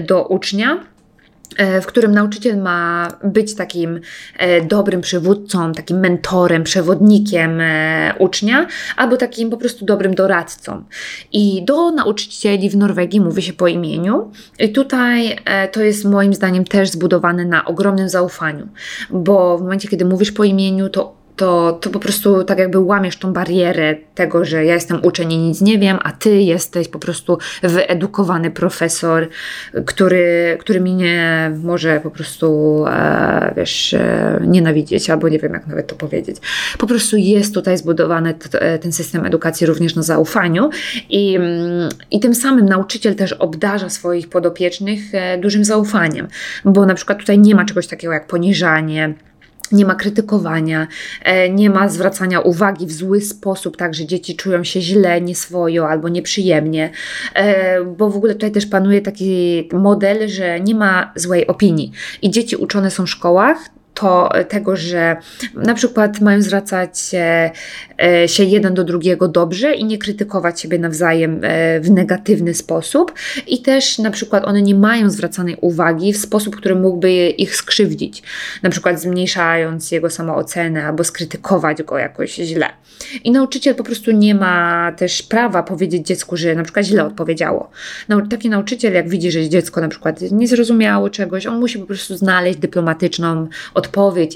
do 0.00 0.26
ucznia 0.26 0.95
E, 0.95 0.95
w 1.82 1.86
którym 1.86 2.12
nauczyciel 2.12 2.62
ma 2.62 3.08
być 3.24 3.54
takim 3.54 4.00
e, 4.38 4.60
dobrym 4.60 5.00
przywódcą, 5.00 5.72
takim 5.72 5.98
mentorem, 5.98 6.64
przewodnikiem 6.64 7.60
e, 7.60 8.14
ucznia, 8.18 8.66
albo 8.96 9.16
takim 9.16 9.50
po 9.50 9.56
prostu 9.56 9.84
dobrym 9.84 10.14
doradcą. 10.14 10.84
I 11.32 11.64
do 11.64 11.90
nauczycieli 11.90 12.70
w 12.70 12.76
Norwegii 12.76 13.20
mówi 13.20 13.42
się 13.42 13.52
po 13.52 13.68
imieniu, 13.68 14.30
i 14.58 14.72
tutaj 14.72 15.36
to 15.72 15.82
jest 15.82 16.04
moim 16.04 16.34
zdaniem 16.34 16.64
też 16.64 16.90
zbudowane 16.90 17.44
na 17.44 17.64
ogromnym 17.64 18.08
zaufaniu, 18.08 18.68
bo 19.10 19.58
w 19.58 19.62
momencie, 19.62 19.88
kiedy 19.88 20.04
mówisz 20.04 20.32
po 20.32 20.44
imieniu, 20.44 20.88
to 20.88 21.25
to, 21.36 21.78
to 21.80 21.90
po 21.90 21.98
prostu 21.98 22.44
tak 22.44 22.58
jakby 22.58 22.78
łamiesz 22.78 23.16
tą 23.16 23.32
barierę 23.32 23.96
tego, 24.14 24.44
że 24.44 24.64
ja 24.64 24.74
jestem 24.74 25.00
uczeń 25.02 25.32
i 25.32 25.38
nic 25.38 25.60
nie 25.60 25.78
wiem, 25.78 25.98
a 26.02 26.12
ty 26.12 26.40
jesteś 26.40 26.88
po 26.88 26.98
prostu 26.98 27.38
wyedukowany 27.62 28.50
profesor, 28.50 29.28
który, 29.86 30.56
który 30.60 30.80
mi 30.80 30.94
nie 30.94 31.50
może 31.62 32.00
po 32.00 32.10
prostu, 32.10 32.84
e, 32.86 33.54
wiesz, 33.56 33.94
e, 33.94 34.40
nienawidzieć, 34.46 35.10
albo 35.10 35.28
nie 35.28 35.38
wiem 35.38 35.52
jak 35.52 35.66
nawet 35.66 35.86
to 35.86 35.94
powiedzieć. 35.94 36.36
Po 36.78 36.86
prostu 36.86 37.16
jest 37.16 37.54
tutaj 37.54 37.78
zbudowany 37.78 38.34
t, 38.34 38.78
ten 38.78 38.92
system 38.92 39.26
edukacji 39.26 39.66
również 39.66 39.94
na 39.94 40.02
zaufaniu 40.02 40.70
i, 41.10 41.36
mm, 41.36 41.88
i 42.10 42.20
tym 42.20 42.34
samym 42.34 42.66
nauczyciel 42.66 43.14
też 43.14 43.32
obdarza 43.32 43.88
swoich 43.88 44.28
podopiecznych 44.28 45.00
e, 45.12 45.38
dużym 45.38 45.64
zaufaniem, 45.64 46.28
bo 46.64 46.86
na 46.86 46.94
przykład 46.94 47.18
tutaj 47.18 47.38
nie 47.38 47.54
ma 47.54 47.64
czegoś 47.64 47.86
takiego 47.86 48.12
jak 48.12 48.26
poniżanie, 48.26 49.14
nie 49.72 49.84
ma 49.84 49.94
krytykowania, 49.94 50.86
e, 51.22 51.50
nie 51.50 51.70
ma 51.70 51.88
zwracania 51.88 52.40
uwagi 52.40 52.86
w 52.86 52.92
zły 52.92 53.20
sposób, 53.20 53.76
tak, 53.76 53.94
że 53.94 54.06
dzieci 54.06 54.36
czują 54.36 54.64
się 54.64 54.80
źle, 54.80 55.20
nieswojo 55.20 55.88
albo 55.88 56.08
nieprzyjemnie, 56.08 56.90
e, 57.34 57.84
bo 57.84 58.10
w 58.10 58.16
ogóle 58.16 58.32
tutaj 58.34 58.52
też 58.52 58.66
panuje 58.66 59.02
taki 59.02 59.68
model, 59.72 60.28
że 60.28 60.60
nie 60.60 60.74
ma 60.74 61.12
złej 61.16 61.46
opinii. 61.46 61.92
I 62.22 62.30
dzieci 62.30 62.56
uczone 62.56 62.90
są 62.90 63.06
w 63.06 63.10
szkołach, 63.10 63.58
to 63.96 64.30
tego, 64.48 64.76
że 64.76 65.16
na 65.54 65.74
przykład 65.74 66.20
mają 66.20 66.42
zwracać 66.42 67.00
się, 67.00 67.50
e, 68.02 68.28
się 68.28 68.44
jeden 68.44 68.74
do 68.74 68.84
drugiego 68.84 69.28
dobrze 69.28 69.74
i 69.74 69.84
nie 69.84 69.98
krytykować 69.98 70.60
siebie 70.60 70.78
nawzajem 70.78 71.40
e, 71.42 71.80
w 71.80 71.90
negatywny 71.90 72.54
sposób 72.54 73.12
i 73.46 73.62
też 73.62 73.98
na 73.98 74.10
przykład 74.10 74.44
one 74.44 74.62
nie 74.62 74.74
mają 74.74 75.10
zwracanej 75.10 75.56
uwagi 75.60 76.12
w 76.12 76.16
sposób, 76.16 76.56
który 76.56 76.74
mógłby 76.74 77.12
ich 77.28 77.56
skrzywdzić, 77.56 78.22
na 78.62 78.70
przykład 78.70 79.00
zmniejszając 79.00 79.90
jego 79.90 80.10
samoocenę 80.10 80.86
albo 80.86 81.04
skrytykować 81.04 81.82
go 81.82 81.98
jakoś 81.98 82.34
źle. 82.34 82.66
I 83.24 83.30
nauczyciel 83.30 83.74
po 83.74 83.84
prostu 83.84 84.10
nie 84.10 84.34
ma 84.34 84.92
też 84.96 85.22
prawa 85.22 85.62
powiedzieć 85.62 86.06
dziecku, 86.06 86.36
że 86.36 86.54
na 86.54 86.62
przykład 86.62 86.86
źle 86.86 87.04
odpowiedziało. 87.04 87.70
Taki 88.30 88.50
nauczyciel, 88.50 88.92
jak 88.92 89.08
widzi, 89.08 89.30
że 89.30 89.48
dziecko 89.48 89.80
na 89.80 89.88
przykład 89.88 90.20
nie 90.30 90.48
zrozumiało 90.48 91.10
czegoś, 91.10 91.46
on 91.46 91.60
musi 91.60 91.78
po 91.78 91.86
prostu 91.86 92.16
znaleźć 92.16 92.58
dyplomatyczną 92.58 93.48
odpowiedź 93.74 93.85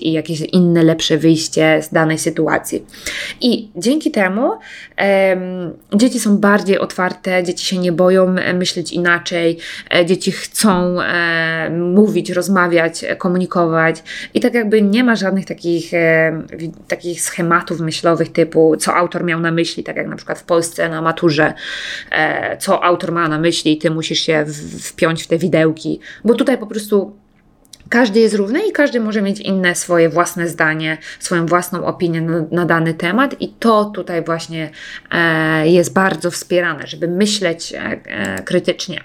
i 0.02 0.12
jakieś 0.12 0.40
inne, 0.40 0.82
lepsze 0.82 1.18
wyjście 1.18 1.82
z 1.82 1.88
danej 1.88 2.18
sytuacji. 2.18 2.86
I 3.40 3.70
dzięki 3.76 4.10
temu 4.10 4.50
dzieci 5.94 6.20
są 6.20 6.38
bardziej 6.38 6.78
otwarte, 6.78 7.44
dzieci 7.44 7.66
się 7.66 7.78
nie 7.78 7.92
boją 7.92 8.34
myśleć 8.54 8.92
inaczej, 8.92 9.58
e, 9.94 10.06
dzieci 10.06 10.32
chcą 10.32 11.00
e, 11.00 11.70
mówić, 11.70 12.30
rozmawiać, 12.30 13.04
komunikować 13.18 14.02
i 14.34 14.40
tak 14.40 14.54
jakby 14.54 14.82
nie 14.82 15.04
ma 15.04 15.16
żadnych 15.16 15.44
takich, 15.44 15.94
e, 15.94 16.42
takich 16.88 17.20
schematów 17.20 17.80
myślowych 17.80 18.32
typu 18.32 18.76
co 18.76 18.94
autor 18.94 19.24
miał 19.24 19.40
na 19.40 19.50
myśli, 19.50 19.84
tak 19.84 19.96
jak 19.96 20.06
na 20.06 20.16
przykład 20.16 20.38
w 20.38 20.44
Polsce 20.44 20.88
na 20.88 21.02
maturze, 21.02 21.54
e, 22.10 22.56
co 22.56 22.84
autor 22.84 23.12
ma 23.12 23.28
na 23.28 23.38
myśli, 23.38 23.78
ty 23.78 23.90
musisz 23.90 24.20
się 24.20 24.46
wpiąć 24.80 25.22
w 25.22 25.26
te 25.26 25.38
widełki, 25.38 26.00
bo 26.24 26.34
tutaj 26.34 26.58
po 26.58 26.66
prostu 26.66 27.16
każdy 27.90 28.20
jest 28.20 28.34
równy 28.34 28.66
i 28.66 28.72
każdy 28.72 29.00
może 29.00 29.22
mieć 29.22 29.40
inne 29.40 29.74
swoje 29.74 30.08
własne 30.08 30.48
zdanie, 30.48 30.98
swoją 31.18 31.46
własną 31.46 31.84
opinię 31.84 32.20
na, 32.20 32.44
na 32.50 32.66
dany 32.66 32.94
temat, 32.94 33.36
i 33.40 33.48
to 33.48 33.84
tutaj 33.84 34.24
właśnie 34.24 34.70
e, 35.10 35.68
jest 35.68 35.92
bardzo 35.92 36.30
wspierane, 36.30 36.86
żeby 36.86 37.08
myśleć 37.08 37.72
e, 37.72 37.78
e 37.78 38.42
krytycznie. 38.42 39.00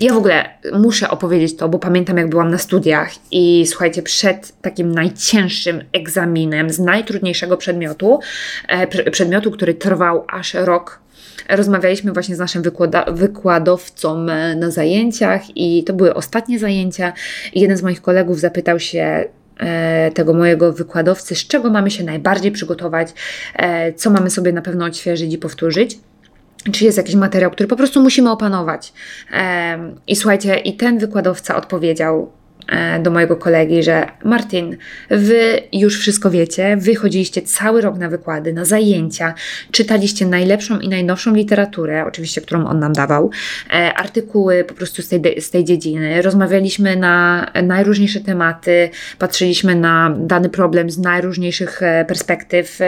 Ja 0.00 0.14
w 0.14 0.16
ogóle 0.16 0.50
muszę 0.72 1.10
opowiedzieć 1.10 1.56
to, 1.56 1.68
bo 1.68 1.78
pamiętam 1.78 2.16
jak 2.16 2.28
byłam 2.28 2.50
na 2.50 2.58
studiach 2.58 3.10
i 3.30 3.66
słuchajcie, 3.66 4.02
przed 4.02 4.60
takim 4.60 4.92
najcięższym 4.92 5.84
egzaminem 5.92 6.70
z 6.70 6.78
najtrudniejszego 6.78 7.56
przedmiotu, 7.56 8.20
e, 8.68 9.10
przedmiotu, 9.10 9.50
który 9.50 9.74
trwał 9.74 10.24
aż 10.28 10.54
rok, 10.54 11.03
rozmawialiśmy 11.48 12.12
właśnie 12.12 12.36
z 12.36 12.38
naszym 12.38 12.62
wykłada 12.62 13.04
wykładowcą 13.12 14.26
e, 14.28 14.56
na 14.56 14.70
zajęciach 14.70 15.56
i 15.56 15.84
to 15.84 15.92
były 15.92 16.14
ostatnie 16.14 16.58
zajęcia. 16.58 17.12
I 17.52 17.60
jeden 17.60 17.76
z 17.76 17.82
moich 17.82 18.02
kolegów 18.02 18.40
zapytał 18.40 18.80
się, 18.80 19.24
e, 19.60 20.10
tego 20.10 20.34
mojego 20.34 20.72
wykładowcy, 20.72 21.34
z 21.34 21.46
czego 21.46 21.70
mamy 21.70 21.90
się 21.90 22.04
najbardziej 22.04 22.52
przygotować, 22.52 23.08
co 23.96 24.10
mamy 24.10 24.30
sobie 24.30 24.52
na 24.52 24.62
pewno 24.62 24.84
odświeżyć 24.84 25.34
i 25.34 25.38
powtórzyć 25.38 25.98
czy 26.72 26.84
jest 26.84 26.98
jakiś 26.98 27.14
materiał, 27.14 27.50
który 27.50 27.68
po 27.68 27.76
prostu 27.76 28.02
musimy 28.02 28.30
opanować. 28.30 28.92
I 30.06 30.16
słuchajcie, 30.16 30.56
i 30.56 30.76
ten 30.76 30.98
wykładowca 30.98 31.56
odpowiedział 31.56 32.32
E, 32.43 32.43
do 33.02 33.10
mojego 33.10 33.36
kolegi, 33.36 33.82
że 33.82 34.06
Martin, 34.24 34.76
wy 35.10 35.60
już 35.72 35.98
wszystko 35.98 36.30
wiecie, 36.30 36.76
wy 36.80 36.94
chodziliście 36.94 37.42
cały 37.42 37.80
rok 37.80 37.98
na 37.98 38.08
wykłady, 38.08 38.52
na 38.52 38.64
zajęcia, 38.64 39.34
czytaliście 39.70 40.26
najlepszą 40.26 40.78
i 40.78 40.88
najnowszą 40.88 41.34
literaturę, 41.34 42.04
oczywiście, 42.06 42.40
którą 42.40 42.66
on 42.66 42.78
nam 42.78 42.92
dawał, 42.92 43.30
e, 43.70 43.94
artykuły 43.94 44.64
po 44.64 44.74
prostu 44.74 45.02
z 45.02 45.08
tej, 45.08 45.40
z 45.40 45.50
tej 45.50 45.64
dziedziny, 45.64 46.22
rozmawialiśmy 46.22 46.96
na 46.96 47.46
najróżniejsze 47.62 48.20
tematy, 48.20 48.90
patrzyliśmy 49.18 49.74
na 49.74 50.16
dany 50.18 50.48
problem 50.48 50.90
z 50.90 50.98
najróżniejszych 50.98 51.82
e, 51.82 52.04
perspektyw 52.04 52.78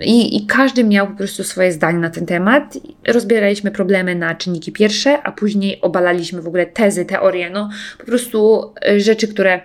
i, 0.00 0.36
i 0.36 0.46
każdy 0.46 0.84
miał 0.84 1.06
po 1.06 1.16
prostu 1.16 1.44
swoje 1.44 1.72
zdanie 1.72 1.98
na 1.98 2.10
ten 2.10 2.26
temat. 2.26 2.78
Rozbieraliśmy 3.08 3.70
problemy 3.70 4.14
na 4.14 4.34
czynniki 4.34 4.72
pierwsze, 4.72 5.22
a 5.22 5.32
później 5.32 5.80
obalaliśmy 5.80 6.42
w 6.42 6.46
ogóle 6.46 6.66
tezy, 6.66 7.04
teorie, 7.04 7.50
no 7.50 7.70
po 7.98 8.04
prostu 8.04 8.72
rzeczy, 8.96 9.13
które 9.16 9.60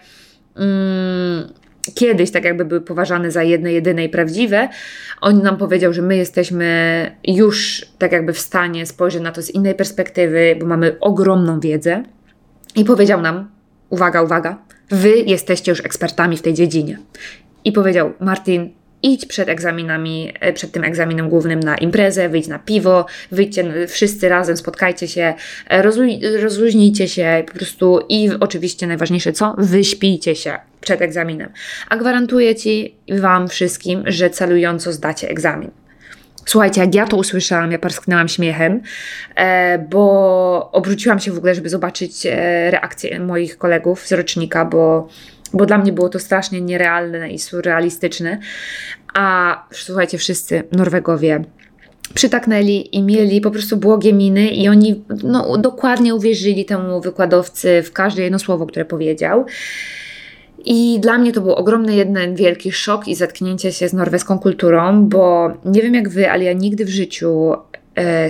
mm, 0.55 1.53
kiedyś 1.95 2.31
tak 2.31 2.43
jakby 2.43 2.65
były 2.65 2.81
poważane 2.81 3.31
za 3.31 3.43
jedne, 3.43 3.73
jedyne 3.73 4.05
i 4.05 4.09
prawdziwe, 4.09 4.69
on 5.21 5.41
nam 5.41 5.57
powiedział, 5.57 5.93
że 5.93 6.01
my 6.01 6.17
jesteśmy 6.17 7.12
już 7.27 7.85
tak 7.97 8.12
jakby 8.12 8.33
w 8.33 8.39
stanie 8.39 8.85
spojrzeć 8.85 9.21
na 9.21 9.31
to 9.31 9.41
z 9.41 9.49
innej 9.49 9.75
perspektywy, 9.75 10.55
bo 10.59 10.65
mamy 10.65 10.99
ogromną 10.99 11.59
wiedzę 11.59 12.03
i 12.75 12.85
powiedział 12.85 13.21
nam, 13.21 13.49
uwaga, 13.89 14.21
uwaga, 14.21 14.57
wy 14.89 15.09
jesteście 15.09 15.71
już 15.71 15.85
ekspertami 15.85 16.38
w 16.38 16.41
tej 16.41 16.53
dziedzinie. 16.53 16.99
I 17.65 17.71
powiedział, 17.71 18.13
Martin, 18.19 18.73
idź 19.03 19.25
przed 19.25 19.49
egzaminami, 19.49 20.33
e, 20.39 20.53
przed 20.53 20.71
tym 20.71 20.83
egzaminem 20.83 21.29
głównym 21.29 21.59
na 21.59 21.77
imprezę, 21.77 22.29
wyjdź 22.29 22.47
na 22.47 22.59
piwo, 22.59 23.05
wyjdźcie 23.31 23.88
wszyscy 23.88 24.29
razem, 24.29 24.57
spotkajcie 24.57 25.07
się, 25.07 25.33
e, 25.69 25.81
rozluźnijcie 26.41 27.07
się 27.07 27.43
po 27.47 27.53
prostu 27.53 27.99
i 28.09 28.29
oczywiście 28.39 28.88
najważniejsze 28.88 29.33
co? 29.33 29.55
Wyśpijcie 29.57 30.35
się 30.35 30.53
przed 30.81 31.01
egzaminem. 31.01 31.49
A 31.89 31.97
gwarantuję 31.97 32.55
Ci 32.55 32.95
Wam 33.09 33.47
wszystkim, 33.47 34.03
że 34.05 34.29
celująco 34.29 34.93
zdacie 34.93 35.29
egzamin. 35.29 35.71
Słuchajcie, 36.45 36.81
jak 36.81 36.95
ja 36.95 37.07
to 37.07 37.17
usłyszałam, 37.17 37.71
ja 37.71 37.79
parsknęłam 37.79 38.27
śmiechem, 38.27 38.81
e, 39.35 39.79
bo 39.79 40.69
obróciłam 40.71 41.19
się 41.19 41.31
w 41.31 41.38
ogóle, 41.38 41.55
żeby 41.55 41.69
zobaczyć 41.69 42.27
reakcję 42.69 43.19
moich 43.19 43.57
kolegów 43.57 44.07
z 44.07 44.12
rocznika, 44.12 44.65
bo 44.65 45.07
bo 45.53 45.65
dla 45.65 45.77
mnie 45.77 45.91
było 45.91 46.09
to 46.09 46.19
strasznie 46.19 46.62
nierealne 46.62 47.29
i 47.29 47.39
surrealistyczne. 47.39 48.39
A 49.13 49.55
słuchajcie, 49.71 50.17
wszyscy 50.17 50.63
Norwegowie 50.71 51.43
przytaknęli 52.13 52.89
i 52.91 53.03
mieli 53.03 53.41
po 53.41 53.51
prostu 53.51 53.77
błogie 53.77 54.13
miny 54.13 54.49
i 54.49 54.67
oni 54.67 55.03
no, 55.23 55.57
dokładnie 55.57 56.15
uwierzyli 56.15 56.65
temu 56.65 57.01
wykładowcy 57.01 57.83
w 57.83 57.91
każde 57.91 58.23
jedno 58.23 58.39
słowo, 58.39 58.65
które 58.65 58.85
powiedział. 58.85 59.45
I 60.65 60.99
dla 60.99 61.17
mnie 61.17 61.31
to 61.33 61.41
był 61.41 61.53
ogromny 61.53 61.95
jeden 61.95 62.35
wielki 62.35 62.71
szok 62.71 63.07
i 63.07 63.15
zetknięcie 63.15 63.71
się 63.71 63.89
z 63.89 63.93
norweską 63.93 64.39
kulturą, 64.39 65.05
bo 65.05 65.51
nie 65.65 65.81
wiem 65.81 65.93
jak 65.93 66.09
wy, 66.09 66.31
ale 66.31 66.43
ja 66.43 66.53
nigdy 66.53 66.85
w 66.85 66.89
życiu 66.89 67.53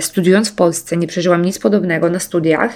studiując 0.00 0.48
w 0.48 0.54
Polsce 0.54 0.96
nie 0.96 1.06
przeżyłam 1.06 1.44
nic 1.44 1.58
podobnego 1.58 2.10
na 2.10 2.18
studiach, 2.18 2.72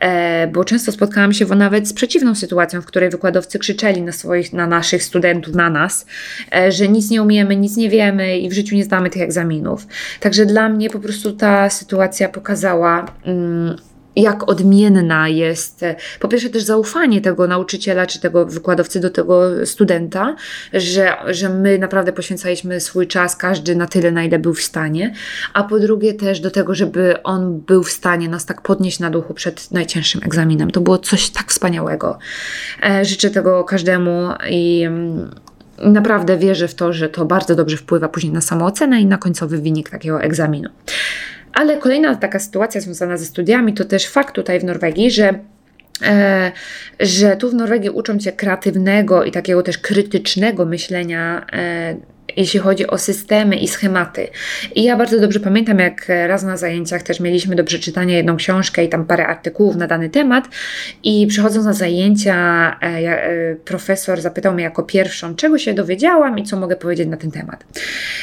e, 0.00 0.46
bo 0.46 0.64
często 0.64 0.92
spotkałam 0.92 1.32
się 1.32 1.46
nawet 1.46 1.88
z 1.88 1.92
przeciwną 1.92 2.34
sytuacją, 2.34 2.82
w 2.82 2.86
której 2.86 3.10
wykładowcy 3.10 3.58
krzyczeli 3.58 4.02
na 4.02 4.12
swoich, 4.12 4.52
na 4.52 4.66
naszych 4.66 5.02
studentów, 5.02 5.54
na 5.54 5.70
nas, 5.70 6.06
e, 6.54 6.72
że 6.72 6.88
nic 6.88 7.10
nie 7.10 7.22
umiemy, 7.22 7.56
nic 7.56 7.76
nie 7.76 7.90
wiemy 7.90 8.38
i 8.38 8.48
w 8.48 8.52
życiu 8.52 8.74
nie 8.74 8.84
zdamy 8.84 9.10
tych 9.10 9.22
egzaminów. 9.22 9.86
Także 10.20 10.46
dla 10.46 10.68
mnie 10.68 10.90
po 10.90 10.98
prostu 10.98 11.32
ta 11.32 11.70
sytuacja 11.70 12.28
pokazała, 12.28 13.06
mm, 13.24 13.76
jak 14.16 14.48
odmienna 14.50 15.28
jest, 15.28 15.84
po 16.20 16.28
pierwsze 16.28 16.50
też 16.50 16.62
zaufanie 16.62 17.20
tego 17.20 17.46
nauczyciela 17.46 18.06
czy 18.06 18.20
tego 18.20 18.46
wykładowcy 18.46 19.00
do 19.00 19.10
tego 19.10 19.66
studenta, 19.66 20.36
że, 20.72 21.16
że 21.26 21.48
my 21.48 21.78
naprawdę 21.78 22.12
poświęcaliśmy 22.12 22.80
swój 22.80 23.06
czas, 23.06 23.36
każdy 23.36 23.76
na 23.76 23.86
tyle, 23.86 24.12
na 24.12 24.24
ile 24.24 24.38
był 24.38 24.54
w 24.54 24.62
stanie, 24.62 25.14
a 25.52 25.64
po 25.64 25.78
drugie 25.78 26.14
też 26.14 26.40
do 26.40 26.50
tego, 26.50 26.74
żeby 26.74 27.22
on 27.22 27.60
był 27.60 27.82
w 27.82 27.90
stanie 27.90 28.28
nas 28.28 28.46
tak 28.46 28.62
podnieść 28.62 29.00
na 29.00 29.10
duchu 29.10 29.34
przed 29.34 29.70
najcięższym 29.70 30.20
egzaminem. 30.24 30.70
To 30.70 30.80
było 30.80 30.98
coś 30.98 31.30
tak 31.30 31.50
wspaniałego. 31.50 32.18
E, 32.82 33.04
życzę 33.04 33.30
tego 33.30 33.64
każdemu 33.64 34.28
i 34.50 34.82
mm, 34.82 35.30
naprawdę 35.78 36.38
wierzę 36.38 36.68
w 36.68 36.74
to, 36.74 36.92
że 36.92 37.08
to 37.08 37.24
bardzo 37.24 37.54
dobrze 37.54 37.76
wpływa 37.76 38.08
później 38.08 38.32
na 38.32 38.40
samoocenę 38.40 39.00
i 39.00 39.06
na 39.06 39.18
końcowy 39.18 39.58
wynik 39.58 39.90
takiego 39.90 40.22
egzaminu. 40.22 40.70
Ale 41.52 41.76
kolejna 41.78 42.16
taka 42.16 42.38
sytuacja 42.38 42.80
związana 42.80 43.16
ze 43.16 43.24
studiami 43.24 43.74
to 43.74 43.84
też 43.84 44.06
fakt 44.06 44.34
tutaj 44.34 44.60
w 44.60 44.64
Norwegii, 44.64 45.10
że 45.10 45.38
e, 46.02 46.52
że 47.00 47.36
tu 47.36 47.50
w 47.50 47.54
Norwegii 47.54 47.90
uczą 47.90 48.18
cię 48.18 48.32
kreatywnego 48.32 49.24
i 49.24 49.30
takiego 49.30 49.62
też 49.62 49.78
krytycznego 49.78 50.64
myślenia 50.66 51.46
e, 51.52 51.96
jeśli 52.36 52.60
chodzi 52.60 52.86
o 52.86 52.98
systemy 52.98 53.56
i 53.56 53.68
schematy. 53.68 54.28
I 54.74 54.84
ja 54.84 54.96
bardzo 54.96 55.20
dobrze 55.20 55.40
pamiętam, 55.40 55.78
jak 55.78 56.08
raz 56.26 56.42
na 56.42 56.56
zajęciach 56.56 57.02
też 57.02 57.20
mieliśmy 57.20 57.56
do 57.56 57.64
przeczytania 57.64 58.16
jedną 58.16 58.36
książkę 58.36 58.84
i 58.84 58.88
tam 58.88 59.04
parę 59.04 59.26
artykułów 59.26 59.76
na 59.76 59.86
dany 59.86 60.10
temat. 60.10 60.48
I 61.02 61.26
przychodząc 61.26 61.66
na 61.66 61.72
zajęcia, 61.72 62.36
e, 62.82 62.86
e, 62.86 63.56
profesor 63.56 64.20
zapytał 64.20 64.54
mnie 64.54 64.64
jako 64.64 64.82
pierwszą, 64.82 65.34
czego 65.34 65.58
się 65.58 65.74
dowiedziałam 65.74 66.38
i 66.38 66.44
co 66.44 66.56
mogę 66.56 66.76
powiedzieć 66.76 67.08
na 67.08 67.16
ten 67.16 67.30
temat. 67.30 67.64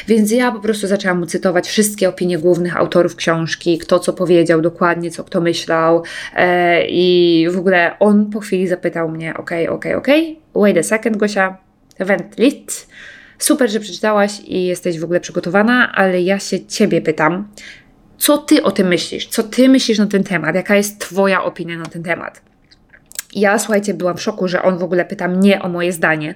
Więc 0.07 0.31
ja 0.31 0.51
po 0.51 0.59
prostu 0.59 0.87
zaczęłam 0.87 1.19
mu 1.19 1.25
cytować 1.25 1.67
wszystkie 1.67 2.09
opinie 2.09 2.37
głównych 2.37 2.77
autorów 2.77 3.15
książki, 3.15 3.77
kto 3.77 3.99
co 3.99 4.13
powiedział 4.13 4.61
dokładnie, 4.61 5.11
co 5.11 5.23
kto 5.23 5.41
myślał. 5.41 6.03
E, 6.35 6.87
I 6.87 7.47
w 7.51 7.57
ogóle 7.57 7.99
on 7.99 8.29
po 8.29 8.39
chwili 8.39 8.67
zapytał 8.67 9.09
mnie: 9.09 9.33
OK, 9.37 9.51
OK, 9.69 9.85
OK, 9.97 10.07
wait 10.55 10.77
a 10.77 10.83
second, 10.83 11.17
Gosia, 11.17 11.57
vent 11.99 12.37
lit 12.37 12.87
super, 13.39 13.69
że 13.69 13.79
przeczytałaś 13.79 14.31
i 14.45 14.65
jesteś 14.65 14.99
w 14.99 15.03
ogóle 15.03 15.19
przygotowana, 15.19 15.91
ale 15.95 16.21
ja 16.21 16.39
się 16.39 16.65
Ciebie 16.65 17.01
pytam, 17.01 17.47
co 18.17 18.37
Ty 18.37 18.63
o 18.63 18.71
tym 18.71 18.87
myślisz? 18.87 19.27
Co 19.27 19.43
Ty 19.43 19.69
myślisz 19.69 19.97
na 19.97 20.07
ten 20.07 20.23
temat? 20.23 20.55
Jaka 20.55 20.75
jest 20.75 20.99
Twoja 20.99 21.43
opinia 21.43 21.77
na 21.77 21.85
ten 21.85 22.03
temat? 22.03 22.41
Ja, 23.33 23.59
słuchajcie, 23.59 23.93
byłam 23.93 24.17
w 24.17 24.21
szoku, 24.21 24.47
że 24.47 24.61
on 24.61 24.77
w 24.77 24.83
ogóle 24.83 25.05
pyta 25.05 25.27
mnie 25.27 25.61
o 25.61 25.69
moje 25.69 25.93
zdanie. 25.93 26.35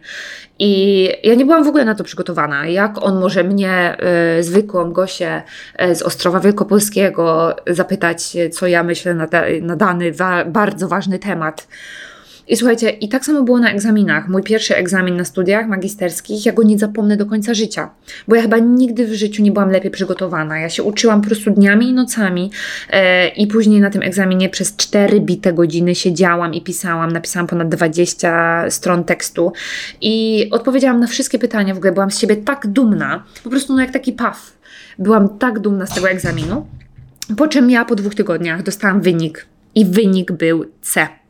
I 0.59 1.03
ja 1.23 1.35
nie 1.35 1.45
byłam 1.45 1.63
w 1.63 1.67
ogóle 1.67 1.85
na 1.85 1.95
to 1.95 2.03
przygotowana. 2.03 2.67
Jak 2.67 3.03
on 3.03 3.19
może 3.19 3.43
mnie, 3.43 3.97
y, 4.39 4.43
zwykłą 4.43 4.91
Gosię 4.91 5.41
y, 5.81 5.95
z 5.95 6.01
Ostrowa 6.01 6.39
Wielkopolskiego, 6.39 7.55
zapytać, 7.67 8.37
co 8.51 8.67
ja 8.67 8.83
myślę 8.83 9.13
na, 9.13 9.27
na 9.61 9.75
dany 9.75 10.11
wa 10.11 10.45
bardzo 10.45 10.87
ważny 10.87 11.19
temat. 11.19 11.67
I 12.47 12.55
słuchajcie, 12.55 12.89
i 12.89 13.09
tak 13.09 13.25
samo 13.25 13.43
było 13.43 13.59
na 13.59 13.71
egzaminach. 13.71 14.27
Mój 14.27 14.43
pierwszy 14.43 14.75
egzamin 14.75 15.17
na 15.17 15.25
studiach 15.25 15.67
magisterskich, 15.67 16.45
ja 16.45 16.53
go 16.53 16.63
nie 16.63 16.79
zapomnę 16.79 17.17
do 17.17 17.25
końca 17.25 17.53
życia, 17.53 17.89
bo 18.27 18.35
ja 18.35 18.41
chyba 18.41 18.57
nigdy 18.57 19.07
w 19.07 19.13
życiu 19.13 19.43
nie 19.43 19.51
byłam 19.51 19.71
lepiej 19.71 19.91
przygotowana. 19.91 20.59
Ja 20.59 20.69
się 20.69 20.83
uczyłam 20.83 21.21
po 21.21 21.27
prostu 21.27 21.51
dniami 21.51 21.89
i 21.89 21.93
nocami 21.93 22.51
e, 22.89 23.27
i 23.27 23.47
później 23.47 23.81
na 23.81 23.89
tym 23.89 24.01
egzaminie 24.01 24.49
przez 24.49 24.75
4 24.75 25.21
bite 25.21 25.53
godziny 25.53 25.95
siedziałam 25.95 26.53
i 26.53 26.61
pisałam. 26.61 27.11
Napisałam 27.11 27.47
ponad 27.47 27.69
20 27.69 28.65
stron 28.69 29.03
tekstu 29.03 29.53
i 30.01 30.47
odpowiedziałam 30.51 30.99
na 30.99 31.07
wszystkie 31.07 31.39
pytania. 31.39 31.73
W 31.73 31.77
ogóle 31.77 31.91
byłam 31.91 32.11
z 32.11 32.19
siebie 32.19 32.35
tak 32.35 32.67
dumna, 32.67 33.23
po 33.43 33.49
prostu 33.49 33.73
no 33.73 33.81
jak 33.81 33.91
taki 33.91 34.13
paw. 34.13 34.57
Byłam 34.99 35.37
tak 35.37 35.59
dumna 35.59 35.85
z 35.85 35.95
tego 35.95 36.09
egzaminu. 36.09 36.67
Po 37.37 37.47
czym 37.47 37.69
ja 37.69 37.85
po 37.85 37.95
dwóch 37.95 38.15
tygodniach 38.15 38.63
dostałam 38.63 39.01
wynik 39.01 39.45
i 39.75 39.85
wynik 39.85 40.31
był 40.31 40.65
C. 40.81 41.20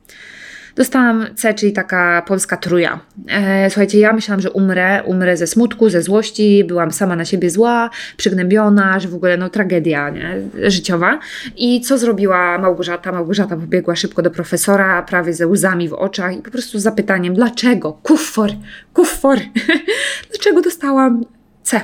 Dostałam 0.76 1.26
C, 1.36 1.54
czyli 1.54 1.74
taka 1.74 2.22
polska 2.28 2.58
truja. 2.58 3.00
E, 3.28 3.70
słuchajcie, 3.70 4.00
ja 4.00 4.14
myślałam, 4.14 4.42
że 4.42 4.52
umrę, 4.52 5.04
umrę 5.06 5.38
ze 5.38 5.48
smutku, 5.48 5.90
ze 5.90 6.02
złości, 6.02 6.64
byłam 6.64 6.92
sama 6.92 7.16
na 7.16 7.26
siebie 7.26 7.50
zła, 7.50 7.90
przygnębiona, 8.18 9.00
że 9.00 9.08
w 9.08 9.16
ogóle 9.16 9.38
no 9.38 9.50
tragedia 9.50 10.10
nie? 10.10 10.36
życiowa. 10.72 11.20
I 11.58 11.82
co 11.82 11.98
zrobiła 11.98 12.58
Małgorzata? 12.58 13.12
Małgorzata 13.12 13.56
pobiegła 13.56 13.96
szybko 13.96 14.22
do 14.22 14.32
profesora, 14.32 15.04
prawie 15.04 15.34
ze 15.34 15.48
łzami 15.48 15.90
w 15.90 15.94
oczach 15.94 16.36
i 16.38 16.42
po 16.42 16.52
prostu 16.52 16.80
z 16.80 16.84
zapytaniem, 16.84 17.34
dlaczego? 17.34 17.94
Kuffor, 17.94 18.52
kuffor, 18.94 19.38
dlaczego 20.30 20.62
dostałam 20.62 21.26
C? 21.64 21.82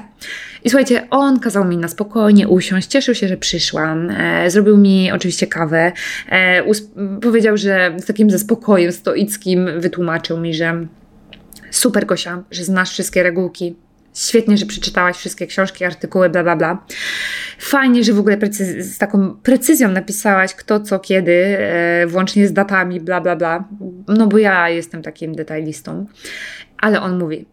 I 0.68 0.70
słuchajcie, 0.70 1.08
on 1.10 1.40
kazał 1.40 1.66
mi 1.66 1.78
na 1.78 1.88
spokojnie 1.88 2.48
usiąść, 2.48 2.88
cieszył 2.88 3.16
się, 3.16 3.28
że 3.28 3.38
przyszłam, 3.38 4.10
e, 4.10 4.52
zrobił 4.52 4.78
mi 4.78 5.12
oczywiście 5.12 5.48
kawę, 5.48 5.92
e, 6.30 6.64
powiedział, 7.22 7.58
że 7.58 7.96
z 7.98 8.06
takim 8.06 8.30
ze 8.30 8.40
spokojem 8.40 8.92
stoickim 8.92 9.70
wytłumaczył 9.80 10.38
mi, 10.38 10.54
że 10.54 10.88
super 11.72 12.06
Gosia, 12.06 12.44
że 12.52 12.64
znasz 12.64 12.90
wszystkie 12.92 13.24
regułki, 13.24 13.76
świetnie, 14.14 14.58
że 14.58 14.66
przeczytałaś 14.66 15.18
wszystkie 15.18 15.48
książki, 15.48 15.86
artykuły, 15.86 16.30
bla, 16.30 16.44
bla, 16.44 16.56
bla. 16.56 16.86
Fajnie, 17.60 18.04
że 18.04 18.14
w 18.14 18.20
ogóle 18.20 18.38
precyz- 18.38 18.82
z 18.82 18.98
taką 18.98 19.36
precyzją 19.44 19.92
napisałaś 19.92 20.54
kto, 20.54 20.80
co, 20.80 21.00
kiedy, 21.00 21.58
e, 21.60 22.08
włącznie 22.08 22.48
z 22.48 22.54
datami, 22.54 23.00
bla, 23.00 23.22
bla, 23.22 23.36
bla. 23.36 23.68
No 24.08 24.28
bo 24.28 24.38
ja 24.38 24.70
jestem 24.70 25.02
takim 25.02 25.36
detailistą. 25.36 26.06
Ale 26.78 27.02
on 27.02 27.20
mówi, 27.20 27.46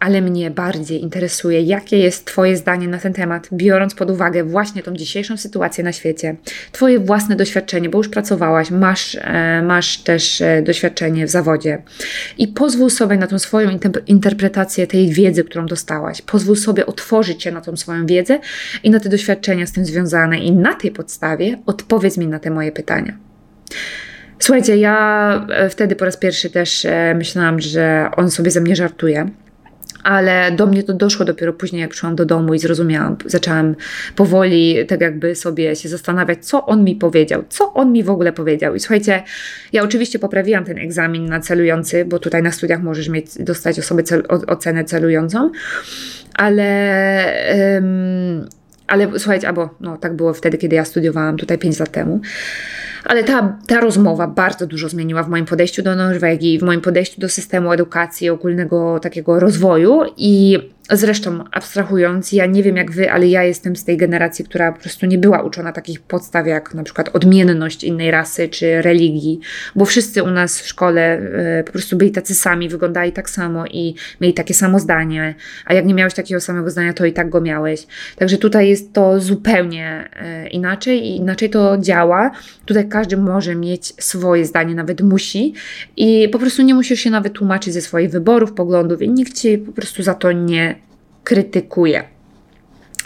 ale 0.00 0.20
mnie 0.22 0.50
bardziej 0.50 1.02
interesuje, 1.02 1.62
jakie 1.62 1.98
jest 1.98 2.24
Twoje 2.24 2.56
zdanie 2.56 2.88
na 2.88 2.98
ten 2.98 3.12
temat, 3.12 3.48
biorąc 3.52 3.94
pod 3.94 4.10
uwagę 4.10 4.44
właśnie 4.44 4.82
tą 4.82 4.96
dzisiejszą 4.96 5.36
sytuację 5.36 5.84
na 5.84 5.92
świecie, 5.92 6.36
Twoje 6.72 6.98
własne 6.98 7.36
doświadczenie, 7.36 7.88
bo 7.88 7.98
już 7.98 8.08
pracowałaś, 8.08 8.70
masz, 8.70 9.16
e, 9.20 9.62
masz 9.62 9.98
też 9.98 10.40
e, 10.40 10.62
doświadczenie 10.62 11.26
w 11.26 11.30
zawodzie 11.30 11.82
i 12.38 12.48
pozwól 12.48 12.90
sobie 12.90 13.16
na 13.16 13.26
tą 13.26 13.38
swoją 13.38 13.78
interpretację 14.06 14.86
tej 14.86 15.12
wiedzy, 15.12 15.44
którą 15.44 15.66
dostałaś. 15.66 16.22
Pozwól 16.22 16.56
sobie 16.56 16.86
otworzyć 16.86 17.42
się 17.42 17.52
na 17.52 17.60
tą 17.60 17.76
swoją 17.76 18.06
wiedzę 18.06 18.38
i 18.82 18.90
na 18.90 19.00
te 19.00 19.08
doświadczenia 19.08 19.66
z 19.66 19.72
tym 19.72 19.84
związane, 19.84 20.38
i 20.38 20.52
na 20.52 20.74
tej 20.74 20.90
podstawie 20.90 21.58
odpowiedz 21.66 22.16
mi 22.18 22.26
na 22.26 22.38
te 22.38 22.50
moje 22.50 22.72
pytania. 22.72 23.16
Słuchajcie, 24.38 24.76
ja 24.76 25.46
e, 25.50 25.70
wtedy 25.70 25.96
po 25.96 26.04
raz 26.04 26.16
pierwszy 26.16 26.50
też 26.50 26.86
myślałam, 27.14 27.60
że 27.60 28.10
on 28.16 28.30
sobie 28.30 28.50
ze 28.50 28.60
mnie 28.60 28.76
żartuje 28.76 29.30
ale 30.02 30.52
do 30.52 30.66
mnie 30.66 30.82
to 30.82 30.94
doszło 30.94 31.24
dopiero 31.24 31.52
później, 31.52 31.80
jak 31.80 31.90
przyszłam 31.90 32.16
do 32.16 32.24
domu 32.24 32.54
i 32.54 32.58
zrozumiałam, 32.58 33.16
zaczęłam 33.26 33.74
powoli 34.16 34.86
tak 34.86 35.00
jakby 35.00 35.34
sobie 35.34 35.76
się 35.76 35.88
zastanawiać, 35.88 36.46
co 36.46 36.66
on 36.66 36.84
mi 36.84 36.96
powiedział, 36.96 37.44
co 37.48 37.74
on 37.74 37.92
mi 37.92 38.04
w 38.04 38.10
ogóle 38.10 38.32
powiedział. 38.32 38.74
I 38.74 38.80
słuchajcie, 38.80 39.22
ja 39.72 39.82
oczywiście 39.82 40.18
poprawiłam 40.18 40.64
ten 40.64 40.78
egzamin 40.78 41.26
na 41.26 41.40
celujący, 41.40 42.04
bo 42.04 42.18
tutaj 42.18 42.42
na 42.42 42.52
studiach 42.52 42.82
możesz 42.82 43.08
mieć, 43.08 43.26
dostać 43.38 43.78
osobę 43.78 44.02
cel, 44.02 44.22
ocenę 44.46 44.84
celującą, 44.84 45.50
ale, 46.34 46.60
ale 48.90 49.18
słuchajcie, 49.18 49.48
albo 49.48 49.74
no 49.80 49.96
tak 49.96 50.16
było 50.16 50.34
wtedy, 50.34 50.58
kiedy 50.58 50.76
ja 50.76 50.84
studiowałam 50.84 51.36
tutaj 51.36 51.58
5 51.58 51.78
lat 51.78 51.90
temu. 51.90 52.20
Ale 53.04 53.24
ta, 53.24 53.58
ta 53.66 53.80
rozmowa 53.80 54.26
bardzo 54.26 54.66
dużo 54.66 54.88
zmieniła 54.88 55.22
w 55.22 55.28
moim 55.28 55.44
podejściu 55.44 55.82
do 55.82 55.96
Norwegii, 55.96 56.58
w 56.58 56.62
moim 56.62 56.80
podejściu 56.80 57.20
do 57.20 57.28
systemu 57.28 57.72
edukacji, 57.72 58.30
ogólnego 58.30 59.00
takiego 59.00 59.40
rozwoju 59.40 60.00
i 60.16 60.58
Zresztą, 60.92 61.44
abstrahując, 61.50 62.32
ja 62.32 62.46
nie 62.46 62.62
wiem 62.62 62.76
jak 62.76 62.90
wy, 62.90 63.12
ale 63.12 63.28
ja 63.28 63.44
jestem 63.44 63.76
z 63.76 63.84
tej 63.84 63.96
generacji, 63.96 64.44
która 64.44 64.72
po 64.72 64.80
prostu 64.80 65.06
nie 65.06 65.18
była 65.18 65.42
uczona 65.42 65.72
takich 65.72 66.00
podstaw 66.00 66.46
jak 66.46 66.74
na 66.74 66.82
przykład 66.82 67.08
odmienność 67.08 67.84
innej 67.84 68.10
rasy 68.10 68.48
czy 68.48 68.82
religii, 68.82 69.40
bo 69.76 69.84
wszyscy 69.84 70.22
u 70.22 70.30
nas 70.30 70.60
w 70.60 70.66
szkole 70.66 71.20
y, 71.60 71.64
po 71.64 71.72
prostu 71.72 71.96
byli 71.96 72.10
tacy 72.10 72.34
sami, 72.34 72.68
wyglądali 72.68 73.12
tak 73.12 73.30
samo 73.30 73.66
i 73.66 73.94
mieli 74.20 74.34
takie 74.34 74.54
samo 74.54 74.78
zdanie, 74.78 75.34
a 75.64 75.74
jak 75.74 75.86
nie 75.86 75.94
miałeś 75.94 76.14
takiego 76.14 76.40
samego 76.40 76.70
zdania, 76.70 76.92
to 76.92 77.04
i 77.04 77.12
tak 77.12 77.30
go 77.30 77.40
miałeś. 77.40 77.86
Także 78.16 78.38
tutaj 78.38 78.68
jest 78.68 78.92
to 78.92 79.20
zupełnie 79.20 80.08
y, 80.46 80.48
inaczej 80.48 81.06
i 81.06 81.16
inaczej 81.16 81.50
to 81.50 81.78
działa. 81.78 82.30
Tutaj 82.66 82.88
każdy 82.88 83.16
może 83.16 83.54
mieć 83.54 84.04
swoje 84.04 84.46
zdanie, 84.46 84.74
nawet 84.74 85.00
musi 85.00 85.54
i 85.96 86.28
po 86.32 86.38
prostu 86.38 86.62
nie 86.62 86.74
musisz 86.74 87.00
się 87.00 87.10
nawet 87.10 87.32
tłumaczyć 87.32 87.74
ze 87.74 87.80
swoich 87.80 88.10
wyborów, 88.10 88.52
poglądów 88.52 89.02
i 89.02 89.10
nikt 89.10 89.34
ci 89.34 89.58
po 89.58 89.72
prostu 89.72 90.02
za 90.02 90.14
to 90.14 90.32
nie 90.32 90.79
krytykuje. 91.30 92.04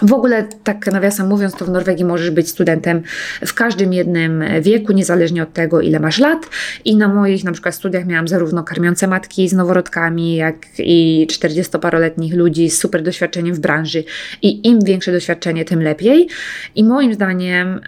W 0.04 0.12
ogóle, 0.12 0.48
tak 0.64 0.86
nawiasem 0.86 1.28
mówiąc, 1.28 1.54
to 1.54 1.64
w 1.64 1.70
Norwegii 1.70 2.04
możesz 2.04 2.30
być 2.30 2.48
studentem 2.48 3.02
w 3.46 3.54
każdym 3.54 3.92
jednym 3.92 4.44
wieku, 4.60 4.92
niezależnie 4.92 5.42
od 5.42 5.52
tego, 5.52 5.80
ile 5.80 6.00
masz 6.00 6.18
lat. 6.18 6.46
I 6.84 6.96
na 6.96 7.08
moich 7.08 7.44
na 7.44 7.52
przykład 7.52 7.74
studiach 7.74 8.06
miałam 8.06 8.28
zarówno 8.28 8.62
karmiące 8.62 9.06
matki 9.06 9.48
z 9.48 9.52
noworodkami, 9.52 10.36
jak 10.36 10.56
i 10.78 11.26
40-paroletnich 11.30 12.34
ludzi 12.34 12.70
z 12.70 12.78
super 12.78 13.02
doświadczeniem 13.02 13.54
w 13.54 13.60
branży. 13.60 14.04
I 14.42 14.68
im 14.68 14.78
większe 14.84 15.12
doświadczenie, 15.12 15.64
tym 15.64 15.82
lepiej. 15.82 16.28
I 16.74 16.84
moim 16.84 17.14
zdaniem, 17.14 17.80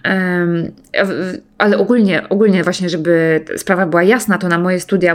ale 1.58 1.78
ogólnie, 1.78 2.28
ogólnie 2.28 2.64
właśnie, 2.64 2.88
żeby 2.88 3.44
sprawa 3.56 3.86
była 3.86 4.02
jasna, 4.02 4.38
to 4.38 4.48
na 4.48 4.58
moje 4.58 4.80
studia 4.80 5.14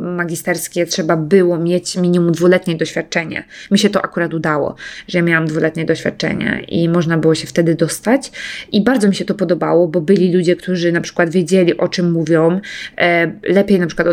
magisterskie 0.00 0.86
trzeba 0.86 1.16
było 1.16 1.58
mieć 1.58 1.96
minimum 1.96 2.32
dwuletnie 2.32 2.76
doświadczenie. 2.76 3.44
Mi 3.70 3.78
się 3.78 3.90
to 3.90 4.04
akurat 4.04 4.34
udało, 4.34 4.74
że 5.08 5.22
miałam 5.22 5.46
dwuletnie 5.46 5.84
doświadczenie 5.84 6.33
i 6.68 6.88
można 6.88 7.18
było 7.18 7.34
się 7.34 7.46
wtedy 7.46 7.74
dostać. 7.74 8.32
I 8.72 8.84
bardzo 8.84 9.08
mi 9.08 9.14
się 9.14 9.24
to 9.24 9.34
podobało, 9.34 9.88
bo 9.88 10.00
byli 10.00 10.32
ludzie, 10.32 10.56
którzy 10.56 10.92
na 10.92 11.00
przykład 11.00 11.30
wiedzieli, 11.30 11.76
o 11.76 11.88
czym 11.88 12.12
mówią, 12.12 12.60
e, 12.96 13.32
lepiej 13.42 13.80
na 13.80 13.86
przykład 13.86 14.08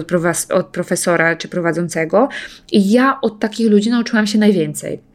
od 0.49 0.67
profesora 0.67 1.36
czy 1.36 1.47
prowadzącego. 1.47 2.30
I 2.72 2.91
ja 2.91 3.22
od 3.22 3.39
takich 3.39 3.72
ludzi 3.72 3.89
nauczyłam 3.89 4.28
się 4.28 4.39
najwięcej. 4.39 5.11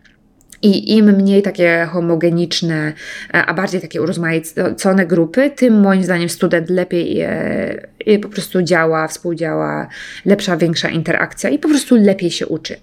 I 0.63 0.97
im 0.97 1.13
mniej 1.17 1.43
takie 1.43 1.89
homogeniczne, 1.93 2.93
e, 3.35 3.47
a 3.47 3.55
bardziej 3.55 3.81
takie 3.81 4.03
urozmaicone 4.03 5.07
grupy, 5.07 5.51
tym 5.51 5.81
moim 5.81 6.05
zdaniem 6.05 6.29
student 6.29 6.71
lepiej 6.71 7.17
je, 7.17 7.87
je 8.07 8.19
po 8.19 8.29
prostu 8.29 8.63
działa, 8.63 9.09
współdziała, 9.09 9.89
lepsza, 10.25 10.57
większa 10.57 10.89
interakcja 10.89 11.51
i 11.51 11.59
po 11.59 11.69
prostu 11.69 11.97
lepiej 11.97 12.31
się 12.31 12.47
uczy. 12.47 12.77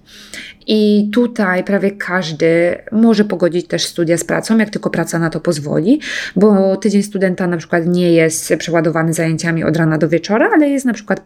I 0.68 1.10
tutaj 1.14 1.64
prawie 1.64 1.92
każdy 1.92 2.76
może 2.92 3.26
pogodzić 3.26 3.68
też 3.68 3.86
studia 3.86 4.18
z 4.18 4.24
pracą, 4.24 4.58
jak 4.58 4.70
tylko 4.70 4.90
praca 4.90 5.20
na 5.20 5.30
to 5.30 5.40
pozwoli, 5.40 6.00
bo 6.36 6.78
tydzień 6.78 7.04
studenta 7.04 7.48
na 7.48 7.58
przykład 7.58 7.88
nie 7.88 8.14
jest 8.14 8.54
przeładowany 8.58 9.14
zajęciami 9.14 9.64
od 9.64 9.78
rana 9.78 9.98
do 9.98 10.10
wieczora, 10.10 10.50
ale 10.54 10.70
jest 10.70 10.86
na 10.86 10.94
przykład 10.94 11.22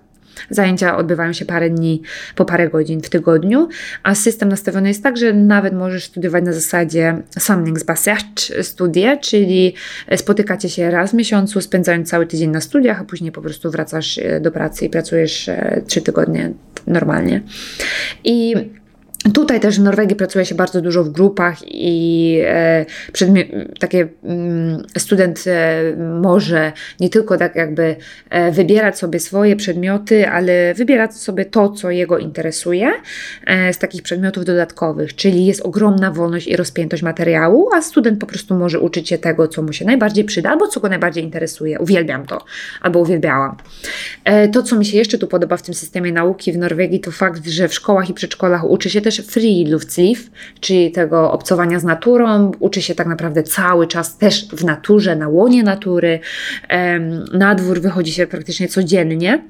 Zajęcia 0.50 0.98
odbywają 0.98 1.34
się 1.34 1.46
parę 1.46 1.70
dni, 1.70 2.02
po 2.36 2.46
parę 2.46 2.70
godzin 2.70 3.02
w 3.02 3.10
tygodniu, 3.10 3.68
a 4.04 4.16
system 4.16 4.50
nastawiony 4.50 4.88
jest 4.88 5.04
tak, 5.04 5.18
że 5.18 5.34
nawet 5.34 5.74
możesz 5.74 6.04
studiować 6.04 6.44
na 6.44 6.54
zasadzie 6.54 7.22
samlingsbasert 7.40 8.52
studie, 8.62 9.18
czyli 9.22 9.74
spotykacie 10.16 10.70
się 10.70 10.92
raz 10.92 11.12
w 11.12 11.14
miesiącu, 11.14 11.62
spędzając 11.62 12.10
cały 12.10 12.28
tydzień 12.28 12.50
na 12.50 12.62
studiach, 12.62 13.02
a 13.02 13.04
później 13.04 13.32
po 13.32 13.42
prostu 13.42 13.72
wracasz 13.72 14.18
e, 14.18 14.40
do 14.40 14.52
pracy 14.52 14.86
i 14.86 14.90
pracujesz 14.90 15.50
e, 15.50 15.82
trzy 15.88 16.02
tygodnie 16.02 16.52
normalnie. 16.88 17.42
I 18.24 18.56
Tutaj 19.34 19.60
też 19.60 19.80
w 19.80 19.84
Norwegii 19.84 20.16
pracuje 20.16 20.46
się 20.46 20.56
bardzo 20.56 20.82
dużo 20.82 21.04
w 21.04 21.10
grupach 21.10 21.58
i 21.66 22.40
e, 22.46 22.86
takie 23.80 24.08
mm, 24.24 24.84
student 24.98 25.44
e, 25.48 25.82
może 26.22 26.72
nie 27.00 27.10
tylko 27.10 27.38
tak 27.38 27.56
jakby 27.56 27.96
e, 28.30 28.52
wybierać 28.52 28.98
sobie 28.98 29.20
swoje 29.20 29.56
przedmioty, 29.56 30.30
ale 30.30 30.74
wybierać 30.74 31.16
sobie 31.16 31.46
to, 31.46 31.70
co 31.70 31.92
jego 31.92 32.18
interesuje 32.18 32.92
z 33.72 33.78
takich 33.78 34.02
przedmiotów 34.02 34.46
dodatkowych, 34.46 35.16
czyli 35.16 35.46
jest 35.46 35.62
ogromna 35.62 36.12
wolność 36.12 36.48
i 36.48 36.56
rozpiętość 36.56 37.04
materiału, 37.04 37.70
a 37.76 37.82
student 37.82 38.20
po 38.20 38.26
prostu 38.26 38.56
może 38.56 38.80
uczyć 38.80 39.10
się 39.10 39.18
tego, 39.18 39.48
co 39.48 39.62
mu 39.62 39.74
się 39.74 39.86
najbardziej 39.86 40.24
przyda, 40.24 40.50
albo 40.50 40.68
co 40.68 40.80
go 40.80 40.90
najbardziej 40.90 41.24
interesuje. 41.24 41.80
Uwielbiam 41.80 42.26
to, 42.26 42.46
albo 42.82 43.00
uwielbiałam. 43.00 43.58
To, 44.54 44.64
co 44.64 44.76
mi 44.76 44.86
się 44.86 44.98
jeszcze 44.98 45.18
tu 45.18 45.28
podoba 45.28 45.58
w 45.58 45.62
tym 45.62 45.74
systemie 45.74 46.12
nauki 46.12 46.52
w 46.52 46.58
Norwegii, 46.58 47.00
to 47.00 47.12
fakt, 47.12 47.48
że 47.48 47.68
w 47.68 47.74
szkołach 47.74 48.10
i 48.10 48.14
przedszkolach 48.14 48.70
uczy 48.70 48.90
się 48.90 49.02
też 49.02 49.17
też 49.18 49.26
free 49.26 49.66
luftslif, 49.66 50.32
czyli 50.60 50.92
tego 50.92 51.32
obcowania 51.32 51.80
z 51.80 51.84
naturą. 51.84 52.52
Uczy 52.60 52.82
się 52.82 52.96
tak 52.96 53.08
naprawdę 53.08 53.44
cały 53.44 53.88
czas 53.88 54.18
też 54.18 54.48
w 54.48 54.64
naturze, 54.64 55.16
na 55.16 55.28
łonie 55.28 55.64
natury. 55.64 56.20
Na 57.34 57.56
dwór 57.56 57.82
wychodzi 57.82 58.12
się 58.12 58.28
praktycznie 58.28 58.68
codziennie. 58.68 59.44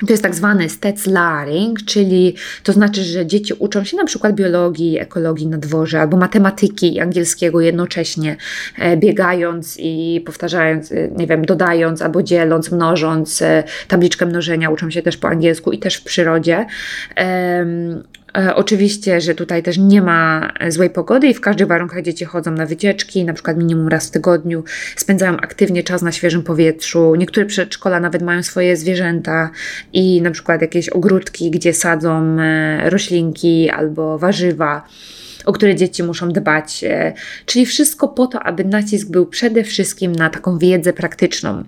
To 0.00 0.12
jest 0.12 0.22
tak 0.22 0.34
zwany 0.34 0.68
stetslearning, 0.68 1.84
czyli 1.84 2.34
to 2.62 2.72
znaczy, 2.72 3.02
że 3.02 3.26
dzieci 3.26 3.54
uczą 3.58 3.84
się 3.84 3.96
na 3.96 4.04
przykład 4.04 4.34
biologii, 4.34 4.98
ekologii 4.98 5.46
na 5.46 5.58
dworze 5.58 6.00
albo 6.00 6.16
matematyki 6.16 7.00
angielskiego 7.00 7.60
jednocześnie, 7.60 8.36
e, 8.78 8.96
biegając 8.96 9.76
i 9.80 10.22
powtarzając, 10.26 10.92
e, 10.92 11.08
nie 11.16 11.26
wiem, 11.26 11.44
dodając 11.44 12.02
albo 12.02 12.22
dzieląc, 12.22 12.72
mnożąc 12.72 13.42
e, 13.42 13.64
tabliczkę 13.88 14.26
mnożenia, 14.26 14.70
uczą 14.70 14.90
się 14.90 15.02
też 15.02 15.16
po 15.16 15.28
angielsku 15.28 15.72
i 15.72 15.78
też 15.78 15.96
w 15.96 16.04
przyrodzie. 16.04 16.66
E, 18.36 18.54
oczywiście, 18.54 19.20
że 19.20 19.34
tutaj 19.34 19.62
też 19.62 19.78
nie 19.78 20.02
ma 20.02 20.52
złej 20.68 20.90
pogody 20.90 21.26
i 21.26 21.34
w 21.34 21.40
każdych 21.40 21.66
warunkach 21.66 22.02
dzieci 22.02 22.24
chodzą 22.24 22.50
na 22.50 22.66
wycieczki, 22.66 23.24
na 23.24 23.32
przykład 23.32 23.56
minimum 23.56 23.88
raz 23.88 24.08
w 24.08 24.10
tygodniu, 24.10 24.64
spędzają 24.96 25.36
aktywnie 25.36 25.82
czas 25.82 26.02
na 26.02 26.12
świeżym 26.12 26.42
powietrzu. 26.42 27.14
Niektóre 27.14 27.46
przedszkola 27.46 28.00
nawet 28.00 28.22
mają 28.22 28.42
swoje 28.42 28.76
zwierzęta 28.76 29.50
i 29.92 30.22
na 30.22 30.30
przykład 30.30 30.62
jakieś 30.62 30.88
ogródki, 30.88 31.50
gdzie 31.50 31.74
sadzą 31.74 32.40
e, 32.40 32.90
roślinki 32.90 33.70
albo 33.70 34.18
warzywa 34.18 34.86
o 35.44 35.52
które 35.52 35.74
dzieci 35.74 36.02
muszą 36.02 36.28
dbać. 36.28 36.84
E, 36.84 37.12
czyli 37.46 37.66
wszystko 37.66 38.08
po 38.08 38.26
to, 38.26 38.40
aby 38.40 38.64
nacisk 38.64 39.08
był 39.08 39.26
przede 39.26 39.64
wszystkim 39.64 40.12
na 40.12 40.30
taką 40.30 40.58
wiedzę 40.58 40.92
praktyczną. 40.92 41.64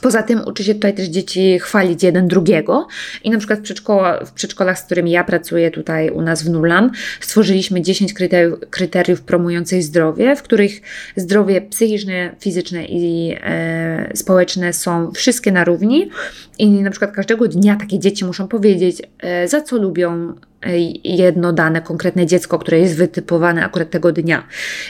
Poza 0.00 0.22
tym 0.22 0.40
uczy 0.46 0.64
się 0.64 0.74
tutaj 0.74 0.94
też 0.94 1.06
dzieci 1.06 1.58
chwalić 1.58 2.02
jeden 2.02 2.28
drugiego. 2.28 2.86
I 3.24 3.30
na 3.30 3.38
przykład 3.38 3.58
w, 3.58 3.62
przedszkola, 3.62 4.24
w 4.24 4.32
przedszkolach, 4.32 4.78
z 4.78 4.82
którymi 4.82 5.10
ja 5.10 5.24
pracuję 5.24 5.70
tutaj 5.70 6.10
u 6.10 6.22
nas 6.22 6.42
w 6.42 6.50
Nulam, 6.50 6.90
stworzyliśmy 7.20 7.82
10 7.82 8.12
kryteriów, 8.12 8.60
kryteriów 8.70 9.20
promujących 9.20 9.82
zdrowie, 9.82 10.36
w 10.36 10.42
których 10.42 10.80
zdrowie 11.16 11.60
psychiczne, 11.60 12.34
fizyczne 12.40 12.84
i 12.84 13.36
e, 13.40 14.10
społeczne 14.14 14.72
są 14.72 15.12
wszystkie 15.12 15.52
na 15.52 15.64
równi. 15.64 16.10
I 16.58 16.70
na 16.70 16.90
przykład 16.90 17.12
każdego 17.12 17.48
dnia 17.48 17.76
takie 17.76 17.98
dzieci 17.98 18.24
muszą 18.24 18.48
powiedzieć, 18.48 19.02
e, 19.18 19.48
za 19.48 19.60
co 19.60 19.76
lubią 19.76 20.34
jedno 21.04 21.52
dane, 21.52 21.82
konkretne 21.82 22.26
dziecko, 22.26 22.58
które 22.58 22.78
jest 22.78 22.96
wytypowane 22.96 23.64
akurat 23.64 23.90
tego 23.90 24.12
dnia. 24.12 24.46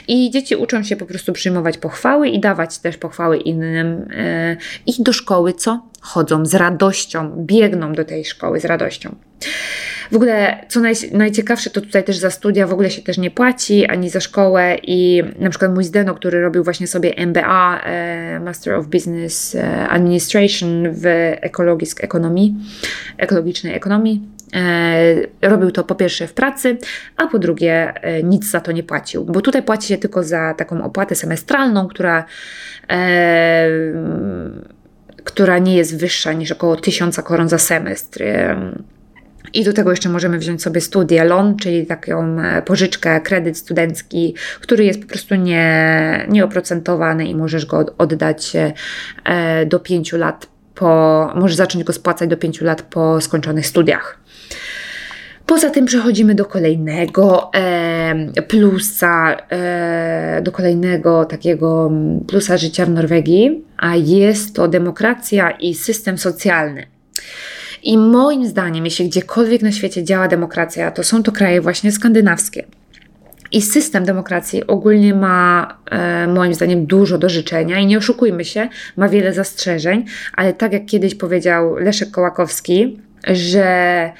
I 0.07 0.31
dzieci 0.31 0.55
uczą 0.55 0.83
się 0.83 0.95
po 0.95 1.05
prostu 1.05 1.33
przyjmować 1.33 1.77
pochwały 1.77 2.29
i 2.29 2.39
dawać 2.39 2.77
też 2.77 2.97
pochwały 2.97 3.37
innym. 3.37 4.05
E, 4.15 4.57
I 4.85 5.03
do 5.03 5.13
szkoły 5.13 5.53
co? 5.53 5.83
Chodzą 6.01 6.45
z 6.45 6.55
radością, 6.55 7.45
biegną 7.45 7.93
do 7.93 8.05
tej 8.05 8.25
szkoły 8.25 8.59
z 8.59 8.65
radością. 8.65 9.15
W 10.11 10.15
ogóle, 10.15 10.65
co 10.69 10.79
naj, 10.79 10.93
najciekawsze, 11.11 11.69
to 11.69 11.81
tutaj 11.81 12.03
też 12.03 12.17
za 12.17 12.29
studia 12.31 12.67
w 12.67 12.73
ogóle 12.73 12.91
się 12.91 13.01
też 13.01 13.17
nie 13.17 13.31
płaci, 13.31 13.85
ani 13.85 14.09
za 14.09 14.19
szkołę 14.19 14.77
i 14.83 15.23
na 15.39 15.49
przykład 15.49 15.73
mój 15.73 15.83
Zdeno, 15.83 16.15
który 16.15 16.41
robił 16.41 16.63
właśnie 16.63 16.87
sobie 16.87 17.17
MBA, 17.17 17.81
e, 17.81 18.39
Master 18.39 18.73
of 18.73 18.87
Business 18.87 19.55
e, 19.55 19.87
Administration 19.89 20.83
w 20.91 21.05
ekologicznej 23.17 23.75
ekonomii, 23.75 24.21
robił 25.41 25.71
to 25.71 25.83
po 25.83 25.95
pierwsze 25.95 26.27
w 26.27 26.33
pracy, 26.33 26.77
a 27.17 27.27
po 27.27 27.39
drugie 27.39 27.93
e, 27.93 28.23
nic 28.23 28.51
za 28.51 28.59
to 28.59 28.71
nie 28.71 28.83
płacił, 28.83 29.25
bo 29.25 29.41
tutaj 29.41 29.63
płaci 29.63 29.87
się 29.87 29.97
tylko 29.97 30.23
za 30.23 30.53
taką 30.53 30.83
opłatę 30.83 31.15
semestralną, 31.15 31.87
która, 31.87 32.25
e, 32.89 33.67
która 35.23 35.57
nie 35.57 35.75
jest 35.75 35.99
wyższa 35.99 36.33
niż 36.33 36.51
około 36.51 36.75
1000 36.75 37.21
koron 37.21 37.49
za 37.49 37.57
semestr. 37.57 38.23
I 39.53 39.63
do 39.63 39.73
tego 39.73 39.89
jeszcze 39.89 40.09
możemy 40.09 40.39
wziąć 40.39 40.61
sobie 40.61 40.81
studia 40.81 41.23
LON, 41.23 41.57
czyli 41.57 41.85
taką 41.85 42.37
pożyczkę, 42.65 43.21
kredyt 43.21 43.57
studencki, 43.57 44.35
który 44.61 44.85
jest 44.85 45.01
po 45.01 45.07
prostu 45.07 45.35
nie, 45.35 46.25
nieoprocentowany 46.29 47.25
i 47.25 47.35
możesz 47.35 47.65
go 47.65 47.85
oddać 47.97 48.53
do 49.65 49.79
5 49.79 50.13
lat 50.13 50.47
po, 50.79 51.31
możesz 51.35 51.55
zacząć 51.55 51.83
go 51.83 51.93
spłacać 51.93 52.29
do 52.29 52.37
5 52.37 52.61
lat 52.61 52.81
po 52.81 53.21
skończonych 53.21 53.67
studiach. 53.67 54.19
Poza 55.49 55.69
tym 55.69 55.85
przechodzimy 55.85 56.35
do 56.35 56.45
kolejnego 56.45 57.51
e, 57.53 58.41
plusa, 58.47 59.37
e, 59.49 60.41
do 60.43 60.51
kolejnego 60.51 61.25
takiego 61.25 61.91
plusa 62.27 62.57
życia 62.57 62.85
w 62.85 62.89
Norwegii, 62.89 63.63
a 63.77 63.95
jest 63.95 64.55
to 64.55 64.67
demokracja 64.67 65.51
i 65.51 65.73
system 65.73 66.17
socjalny. 66.17 66.85
I 67.83 67.97
moim 67.97 68.47
zdaniem, 68.47 68.85
jeśli 68.85 69.09
gdziekolwiek 69.09 69.61
na 69.61 69.71
świecie 69.71 70.03
działa 70.03 70.27
demokracja, 70.27 70.91
to 70.91 71.03
są 71.03 71.23
to 71.23 71.31
kraje 71.31 71.61
właśnie 71.61 71.91
skandynawskie. 71.91 72.65
I 73.51 73.61
system 73.61 74.05
demokracji 74.05 74.67
ogólnie 74.67 75.13
ma, 75.13 75.77
e, 75.91 76.27
moim 76.27 76.53
zdaniem, 76.53 76.85
dużo 76.85 77.17
do 77.17 77.29
życzenia 77.29 77.79
i 77.79 77.85
nie 77.85 77.97
oszukujmy 77.97 78.45
się, 78.45 78.69
ma 78.97 79.09
wiele 79.09 79.33
zastrzeżeń, 79.33 80.05
ale 80.33 80.53
tak 80.53 80.73
jak 80.73 80.85
kiedyś 80.85 81.15
powiedział 81.15 81.75
Leszek 81.75 82.11
Kołakowski, 82.11 82.99
że 83.27 84.11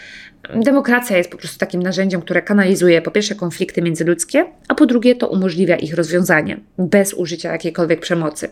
Demokracja 0.55 1.17
jest 1.17 1.31
po 1.31 1.37
prostu 1.37 1.57
takim 1.59 1.83
narzędziem, 1.83 2.21
które 2.21 2.41
kanalizuje 2.41 3.01
po 3.01 3.11
pierwsze 3.11 3.35
konflikty 3.35 3.81
międzyludzkie, 3.81 4.45
a 4.67 4.75
po 4.75 4.85
drugie 4.85 5.15
to 5.15 5.27
umożliwia 5.27 5.75
ich 5.75 5.93
rozwiązanie 5.93 6.59
bez 6.77 7.13
użycia 7.13 7.51
jakiejkolwiek 7.51 7.99
przemocy. 7.99 8.49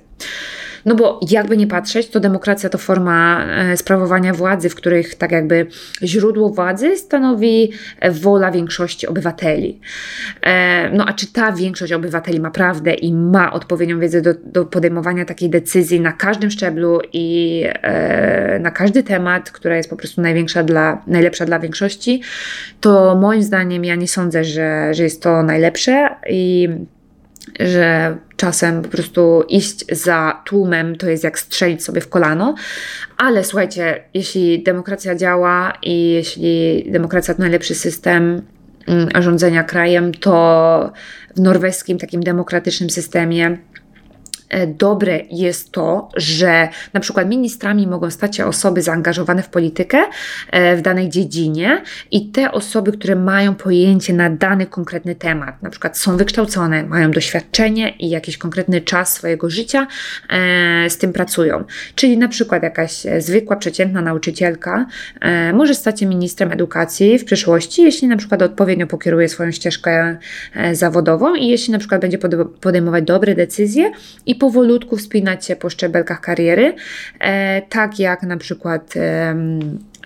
No 0.88 0.96
bo 0.96 1.20
jakby 1.30 1.58
nie 1.58 1.68
patrzeć, 1.68 2.08
to 2.08 2.20
demokracja 2.20 2.70
to 2.70 2.78
forma 2.78 3.46
e, 3.46 3.78
sprawowania 3.78 4.34
władzy, 4.34 4.70
w 4.70 4.76
których 4.76 5.16
tak 5.16 5.32
jakby 5.32 5.68
źródło 6.04 6.50
władzy 6.50 6.98
stanowi 6.98 7.72
wola 8.12 8.52
większości 8.52 9.08
obywateli. 9.08 9.80
E, 10.42 10.90
no 10.90 11.06
a 11.06 11.14
czy 11.14 11.34
ta 11.34 11.52
większość 11.52 11.94
obywateli 11.94 12.40
ma 12.40 12.52
prawdę 12.52 12.94
i 12.94 13.14
ma 13.14 13.54
odpowiednią 13.54 14.00
wiedzę 14.00 14.22
do, 14.22 14.34
do 14.46 14.66
podejmowania 14.66 15.26
takiej 15.26 15.50
decyzji 15.50 16.02
na 16.02 16.12
każdym 16.12 16.52
szczeblu 16.52 17.00
i 17.14 17.64
e, 17.66 18.60
na 18.60 18.72
każdy 18.72 19.04
temat, 19.04 19.52
która 19.52 19.78
jest 19.78 19.90
po 19.90 19.96
prostu 19.96 20.22
największa 20.22 20.64
dla, 20.64 21.02
najlepsza 21.08 21.46
dla 21.46 21.60
większości, 21.60 22.22
to 22.82 23.16
moim 23.16 23.44
zdaniem 23.44 23.86
ja 23.86 23.96
nie 23.96 24.08
sądzę, 24.08 24.44
że, 24.44 24.94
że 24.94 25.04
jest 25.04 25.24
to 25.24 25.44
najlepsze 25.44 26.10
i 26.30 26.70
że 27.60 28.18
czasem 28.36 28.82
po 28.82 28.90
prostu 28.90 29.44
iść 29.50 29.86
za 29.92 30.42
tłumem 30.46 30.96
to 30.96 31.10
jest 31.10 31.24
jak 31.24 31.40
strzelić 31.40 31.84
sobie 31.84 32.02
w 32.02 32.10
kolano. 32.10 32.56
Ale 33.18 33.44
słuchajcie, 33.44 34.04
jeśli 34.14 34.64
demokracja 34.64 35.16
działa 35.16 35.74
i 35.82 36.10
jeśli 36.10 36.86
demokracja 36.92 37.34
to 37.34 37.42
najlepszy 37.42 37.76
system 37.76 38.42
mm, 38.88 39.10
rządzenia 39.22 39.64
krajem, 39.64 40.14
to 40.14 40.92
w 41.36 41.40
norweskim 41.40 41.98
takim 41.98 42.24
demokratycznym 42.24 42.90
systemie 42.90 43.58
dobre 44.68 45.22
jest 45.32 45.72
to, 45.72 46.10
że 46.16 46.70
na 46.94 47.00
przykład 47.00 47.30
ministrami 47.30 47.88
mogą 47.88 48.12
stać 48.12 48.36
się 48.36 48.46
osoby 48.46 48.82
zaangażowane 48.82 49.44
w 49.44 49.50
politykę 49.50 49.98
e, 50.52 50.76
w 50.76 50.82
danej 50.82 51.10
dziedzinie 51.10 51.84
i 52.12 52.30
te 52.30 52.52
osoby, 52.52 52.92
które 52.92 53.16
mają 53.16 53.56
pojęcie 53.56 54.14
na 54.14 54.30
dany 54.30 54.66
konkretny 54.66 55.16
temat, 55.16 55.62
na 55.62 55.70
przykład 55.70 55.98
są 55.98 56.18
wykształcone, 56.18 56.84
mają 56.84 57.12
doświadczenie 57.12 57.90
i 57.90 58.10
jakiś 58.10 58.38
konkretny 58.38 58.82
czas 58.82 59.14
swojego 59.14 59.50
życia 59.50 59.88
e, 60.30 60.90
z 60.90 60.98
tym 60.98 61.14
pracują. 61.14 61.64
Czyli 61.96 62.18
na 62.18 62.28
przykład 62.28 62.64
jakaś 62.64 63.04
zwykła, 63.20 63.56
przeciętna 63.56 64.02
nauczycielka 64.02 64.86
może 65.54 65.76
stać 65.76 66.00
się 66.00 66.06
ministrem 66.06 66.52
edukacji 66.52 67.20
w 67.20 67.26
przyszłości, 67.26 67.82
jeśli 67.82 68.08
na 68.08 68.18
przykład 68.18 68.42
odpowiednio 68.42 68.88
pokieruje 68.88 69.30
swoją 69.30 69.52
ścieżkę 69.52 70.18
zawodową 70.74 71.36
i 71.36 71.48
jeśli 71.48 71.72
na 71.72 71.80
przykład 71.80 72.02
będzie 72.02 72.18
podejmować 72.62 73.04
dobre 73.04 73.36
decyzje 73.36 73.92
i 74.26 74.37
powolutku 74.38 74.98
wspinać 74.98 75.46
się 75.46 75.56
po 75.56 75.70
szczebelkach 75.70 76.22
kariery, 76.22 76.74
e, 77.20 77.62
tak 77.62 78.00
jak 78.00 78.24
na 78.24 78.38
przykład 78.38 78.94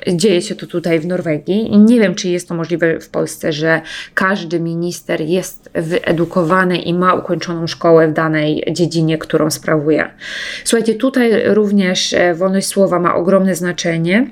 dzieje 0.07 0.41
się 0.41 0.55
to 0.55 0.67
tutaj 0.67 0.99
w 0.99 1.05
Norwegii. 1.05 1.77
Nie 1.77 1.99
wiem, 1.99 2.15
czy 2.15 2.29
jest 2.29 2.47
to 2.47 2.55
możliwe 2.55 2.99
w 2.99 3.09
Polsce, 3.09 3.53
że 3.53 3.81
każdy 4.13 4.59
minister 4.59 5.21
jest 5.21 5.69
wyedukowany 5.73 6.77
i 6.77 6.93
ma 6.93 7.13
ukończoną 7.13 7.67
szkołę 7.67 8.07
w 8.07 8.13
danej 8.13 8.63
dziedzinie, 8.71 9.17
którą 9.17 9.49
sprawuje. 9.49 10.09
Słuchajcie, 10.63 10.95
tutaj 10.95 11.31
również 11.45 12.13
e, 12.13 12.33
wolność 12.35 12.67
słowa 12.67 12.99
ma 12.99 13.15
ogromne 13.15 13.55
znaczenie. 13.55 14.27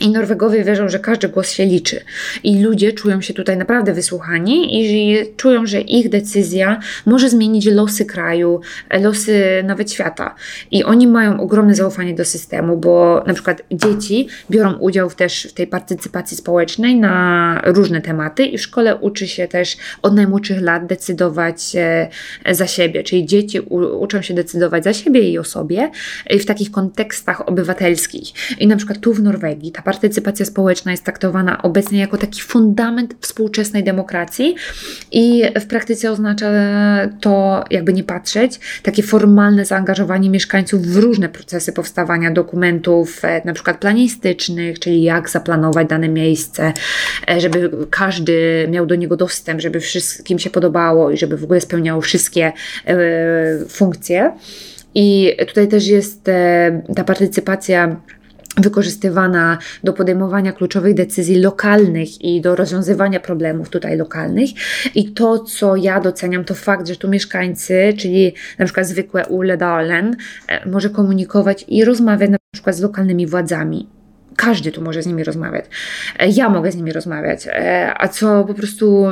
I 0.00 0.10
Norwegowie 0.10 0.64
wierzą, 0.64 0.88
że 0.88 0.98
każdy 0.98 1.28
głos 1.28 1.50
się 1.50 1.64
liczy. 1.64 2.00
I 2.44 2.62
ludzie 2.62 2.92
czują 2.92 3.20
się 3.20 3.34
tutaj 3.34 3.56
naprawdę 3.56 3.92
wysłuchani 3.92 4.82
i 4.82 5.16
czują, 5.36 5.66
że 5.66 5.80
ich 5.80 6.08
decyzja 6.08 6.80
może 7.06 7.28
zmienić 7.28 7.66
losy 7.66 8.04
kraju, 8.04 8.60
losy 9.00 9.62
nawet 9.64 9.92
świata. 9.92 10.34
I 10.70 10.84
oni 10.84 11.06
mają 11.06 11.40
ogromne 11.40 11.74
zaufanie 11.74 12.14
do 12.14 12.24
systemu, 12.24 12.76
bo 12.76 13.24
na 13.26 13.34
przykład 13.34 13.62
dzieci 13.72 14.28
biorą 14.50 14.72
udział 14.72 15.10
też 15.10 15.46
w 15.50 15.52
tej 15.52 15.66
partycypacji 15.66 16.36
społecznej 16.36 16.96
na 16.96 17.60
różne 17.64 18.00
tematy 18.00 18.46
i 18.46 18.58
w 18.58 18.62
szkole 18.62 18.96
uczy 18.96 19.28
się 19.28 19.48
też 19.48 19.76
od 20.02 20.14
najmłodszych 20.14 20.62
lat 20.62 20.86
decydować 20.86 21.76
e, 21.76 22.08
za 22.50 22.66
siebie. 22.66 23.02
Czyli 23.02 23.26
dzieci 23.26 23.60
uczą 24.00 24.22
się 24.22 24.34
decydować 24.34 24.84
za 24.84 24.92
siebie 24.92 25.20
i 25.30 25.38
o 25.38 25.44
sobie 25.44 25.90
w 26.30 26.44
takich 26.44 26.70
kontekstach 26.70 27.48
obywatelskich. 27.48 28.32
I 28.58 28.66
na 28.66 28.76
przykład 28.76 29.00
tu 29.00 29.12
w 29.12 29.22
Norwegii 29.22 29.72
ta 29.72 29.82
partycypacja 29.86 30.46
społeczna 30.46 30.90
jest 30.90 31.04
traktowana 31.04 31.62
obecnie 31.62 31.98
jako 31.98 32.16
taki 32.16 32.42
fundament 32.42 33.14
współczesnej 33.20 33.84
demokracji 33.84 34.54
i 35.12 35.42
w 35.60 35.66
praktyce 35.66 36.10
oznacza 36.10 36.50
to, 37.20 37.64
jakby 37.70 37.92
nie 37.92 38.04
patrzeć, 38.04 38.60
takie 38.82 39.02
formalne 39.02 39.64
zaangażowanie 39.64 40.30
mieszkańców 40.30 40.82
w 40.82 40.96
różne 40.96 41.28
procesy 41.28 41.72
powstawania 41.72 42.30
dokumentów, 42.30 43.24
e, 43.24 43.42
na 43.44 43.52
przykład 43.52 43.78
planistycznych, 43.78 44.78
czyli 44.78 45.02
jak 45.02 45.30
zaplanować 45.30 45.88
dane 45.88 46.08
miejsce, 46.08 46.72
e, 47.30 47.40
żeby 47.40 47.70
każdy 47.90 48.66
miał 48.70 48.86
do 48.86 48.94
niego 48.94 49.16
dostęp, 49.16 49.60
żeby 49.60 49.80
wszystkim 49.80 50.38
się 50.38 50.50
podobało 50.50 51.10
i 51.10 51.16
żeby 51.16 51.36
w 51.36 51.44
ogóle 51.44 51.60
spełniało 51.60 52.00
wszystkie 52.00 52.52
e, 52.86 52.94
funkcje. 53.68 54.32
I 54.94 55.36
tutaj 55.48 55.68
też 55.68 55.86
jest 55.86 56.24
ta 56.96 57.04
partycypacja 57.04 58.00
wykorzystywana 58.56 59.58
do 59.84 59.92
podejmowania 59.92 60.52
kluczowych 60.52 60.94
decyzji 60.94 61.40
lokalnych 61.40 62.22
i 62.22 62.40
do 62.40 62.56
rozwiązywania 62.56 63.20
problemów 63.20 63.68
tutaj 63.68 63.96
lokalnych. 63.96 64.50
I 64.94 65.12
to, 65.12 65.38
co 65.38 65.76
ja 65.76 66.00
doceniam, 66.00 66.44
to 66.44 66.54
fakt, 66.54 66.88
że 66.88 66.96
tu 66.96 67.08
mieszkańcy, 67.08 67.94
czyli 67.98 68.34
na 68.58 68.64
przykład 68.64 68.86
zwykłe 68.86 69.26
Uledalen, 69.26 70.16
e, 70.48 70.68
może 70.68 70.90
komunikować 70.90 71.64
i 71.68 71.84
rozmawiać 71.84 72.30
na 72.30 72.38
przykład 72.52 72.76
z 72.76 72.80
lokalnymi 72.80 73.26
władzami. 73.26 73.88
Każdy 74.36 74.72
tu 74.72 74.82
może 74.82 75.02
z 75.02 75.06
nimi 75.06 75.24
rozmawiać. 75.24 75.64
E, 76.18 76.28
ja 76.28 76.48
mogę 76.48 76.72
z 76.72 76.76
nimi 76.76 76.92
rozmawiać, 76.92 77.46
e, 77.46 77.92
a 77.96 78.08
co 78.08 78.44
po 78.44 78.54
prostu 78.54 79.06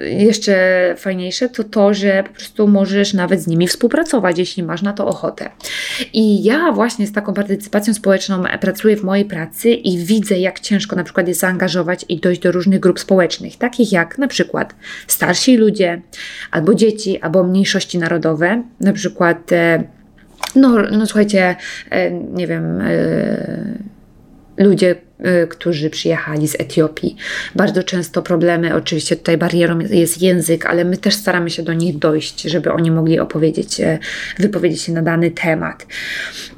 jeszcze 0.00 0.54
fajniejsze 0.98 1.48
to 1.48 1.64
to, 1.64 1.94
że 1.94 2.24
po 2.26 2.34
prostu 2.34 2.68
możesz 2.68 3.14
nawet 3.14 3.40
z 3.40 3.46
nimi 3.46 3.68
współpracować, 3.68 4.38
jeśli 4.38 4.62
masz 4.62 4.82
na 4.82 4.92
to 4.92 5.06
ochotę. 5.06 5.50
I 6.12 6.44
ja 6.44 6.72
właśnie 6.72 7.06
z 7.06 7.12
taką 7.12 7.34
partycypacją 7.34 7.94
społeczną 7.94 8.44
pracuję 8.60 8.96
w 8.96 9.02
mojej 9.02 9.24
pracy 9.24 9.70
i 9.70 9.98
widzę, 9.98 10.38
jak 10.38 10.60
ciężko 10.60 10.96
na 10.96 11.04
przykład 11.04 11.28
jest 11.28 11.40
zaangażować 11.40 12.04
i 12.08 12.20
dojść 12.20 12.40
do 12.40 12.52
różnych 12.52 12.80
grup 12.80 13.00
społecznych, 13.00 13.56
takich 13.56 13.92
jak 13.92 14.18
na 14.18 14.28
przykład 14.28 14.74
starsi 15.06 15.56
ludzie, 15.56 16.02
albo 16.50 16.74
dzieci, 16.74 17.20
albo 17.20 17.44
mniejszości 17.44 17.98
narodowe, 17.98 18.62
na 18.80 18.92
przykład. 18.92 19.52
E, 19.52 19.84
no, 20.54 20.82
no 20.92 21.06
słuchajcie, 21.06 21.56
e, 21.90 22.10
nie 22.10 22.46
wiem, 22.46 22.80
e, 22.80 23.78
ludzie, 24.56 24.94
którzy 25.48 25.90
przyjechali 25.90 26.48
z 26.48 26.60
Etiopii. 26.60 27.16
Bardzo 27.56 27.82
często 27.82 28.22
problemy, 28.22 28.74
oczywiście 28.74 29.16
tutaj 29.16 29.38
barierą 29.38 29.78
jest 29.78 30.22
język, 30.22 30.66
ale 30.66 30.84
my 30.84 30.96
też 30.96 31.14
staramy 31.14 31.50
się 31.50 31.62
do 31.62 31.72
nich 31.72 31.98
dojść, 31.98 32.42
żeby 32.42 32.72
oni 32.72 32.90
mogli 32.90 33.20
opowiedzieć, 33.20 33.80
e, 33.80 33.98
wypowiedzieć 34.38 34.82
się 34.82 34.92
na 34.92 35.02
dany 35.02 35.30
temat. 35.30 35.86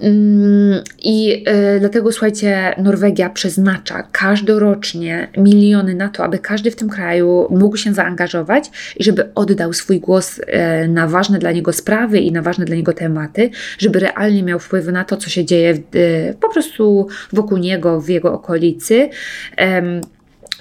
Mm, 0.00 0.82
I 1.02 1.44
e, 1.46 1.80
dlatego 1.80 2.12
słuchajcie, 2.12 2.74
Norwegia 2.78 3.30
przeznacza 3.30 4.02
każdorocznie 4.12 5.28
miliony 5.36 5.94
na 5.94 6.08
to, 6.08 6.24
aby 6.24 6.38
każdy 6.38 6.70
w 6.70 6.76
tym 6.76 6.88
kraju 6.88 7.46
mógł 7.50 7.76
się 7.76 7.94
zaangażować 7.94 8.70
i 8.96 9.04
żeby 9.04 9.34
oddał 9.34 9.72
swój 9.72 10.00
głos 10.00 10.40
e, 10.46 10.88
na 10.88 11.06
ważne 11.06 11.38
dla 11.38 11.52
niego 11.52 11.72
sprawy 11.72 12.18
i 12.18 12.32
na 12.32 12.42
ważne 12.42 12.64
dla 12.64 12.76
niego 12.76 12.92
tematy, 12.92 13.50
żeby 13.78 14.00
realnie 14.00 14.42
miał 14.42 14.58
wpływ 14.58 14.86
na 14.86 15.04
to, 15.04 15.16
co 15.16 15.30
się 15.30 15.44
dzieje 15.44 15.78
po 16.40 16.52
prostu 16.52 17.08
wokół 17.32 17.58
niego, 17.58 18.00
w 18.00 18.08
jego 18.08 18.32
okolicy 18.32 18.51
okolicy. 18.52 19.08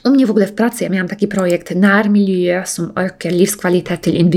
U 0.03 0.09
mnie 0.09 0.25
w 0.25 0.31
ogóle 0.31 0.47
w 0.47 0.53
pracy 0.53 0.83
ja 0.83 0.89
miałam 0.89 1.07
taki 1.07 1.27
projekt 1.27 1.75
Närmiljö 1.75 2.65
som 2.65 2.91
ökar 2.95 3.31
livskvalitet 3.31 4.01
till 4.01 4.29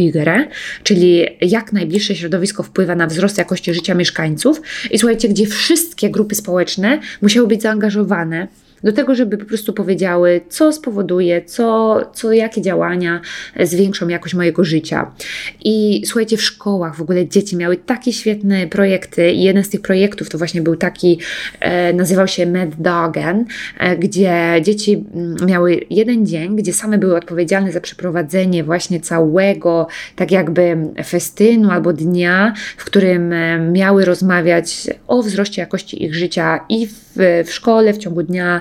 czyli 0.82 1.26
jak 1.40 1.72
najbliższe 1.72 2.14
środowisko 2.14 2.62
wpływa 2.62 2.94
na 2.94 3.06
wzrost 3.06 3.38
jakości 3.38 3.74
życia 3.74 3.94
mieszkańców. 3.94 4.62
I 4.90 4.98
słuchajcie, 4.98 5.28
gdzie 5.28 5.46
wszystkie 5.46 6.10
grupy 6.10 6.34
społeczne 6.34 7.00
musiały 7.22 7.46
być 7.46 7.62
zaangażowane 7.62 8.48
do 8.84 8.92
tego, 8.92 9.14
żeby 9.14 9.38
po 9.38 9.44
prostu 9.44 9.72
powiedziały, 9.72 10.40
co 10.48 10.72
spowoduje, 10.72 11.42
co, 11.42 12.00
co 12.14 12.32
jakie 12.32 12.62
działania 12.62 13.20
zwiększą 13.60 14.08
jakość 14.08 14.34
mojego 14.34 14.64
życia. 14.64 15.10
I 15.64 16.02
słuchajcie, 16.06 16.36
w 16.36 16.42
szkołach 16.42 16.96
w 16.96 17.00
ogóle 17.00 17.28
dzieci 17.28 17.56
miały 17.56 17.76
takie 17.76 18.12
świetne 18.12 18.66
projekty 18.66 19.32
i 19.32 19.42
jeden 19.42 19.64
z 19.64 19.68
tych 19.68 19.80
projektów 19.80 20.28
to 20.28 20.38
właśnie 20.38 20.62
był 20.62 20.76
taki, 20.76 21.18
e, 21.60 21.92
nazywał 21.92 22.28
się 22.28 22.46
Meddagen, 22.46 23.44
e, 23.78 23.96
gdzie 23.96 24.60
dzieci 24.62 25.04
mm, 25.14 25.36
miały 25.46 25.80
jeden 25.90 26.26
dzień, 26.26 26.56
gdzie 26.56 26.72
same 26.72 26.98
były 26.98 27.16
odpowiedzialne 27.16 27.72
za 27.72 27.80
przeprowadzenie 27.80 28.64
właśnie 28.64 29.00
całego, 29.00 29.86
tak 30.16 30.30
jakby 30.30 30.76
festynu 31.04 31.70
albo 31.70 31.92
dnia, 31.92 32.54
w 32.76 32.84
którym 32.84 33.32
e, 33.32 33.58
miały 33.58 34.04
rozmawiać 34.04 34.86
o 35.06 35.22
wzroście 35.22 35.62
jakości 35.62 36.04
ich 36.04 36.14
życia 36.14 36.60
i 36.68 36.86
w, 36.86 37.02
w 37.46 37.52
szkole, 37.52 37.92
w 37.92 37.98
ciągu 37.98 38.22
dnia, 38.22 38.56
e, 38.56 38.60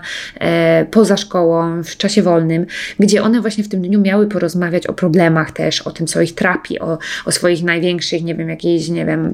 poza 0.92 1.18
szkołą, 1.18 1.84
w 1.84 1.98
czasie 1.98 2.22
wolnym, 2.22 2.66
gdzie 3.00 3.24
one 3.24 3.42
właśnie 3.42 3.64
w 3.64 3.70
tym 3.70 3.82
dniu 3.82 4.02
miały 4.02 4.28
porozmawiać 4.28 4.88
o 4.88 4.94
problemach 4.94 5.52
też, 5.52 5.82
o 5.82 5.92
tym, 5.92 6.08
co 6.08 6.22
ich 6.22 6.36
trapi, 6.36 6.80
o, 6.80 6.98
o 7.26 7.32
swoich 7.32 7.64
największych, 7.64 8.24
nie 8.24 8.36
wiem, 8.36 8.50
jakichś, 8.50 8.90
nie 8.90 9.06
wiem, 9.06 9.34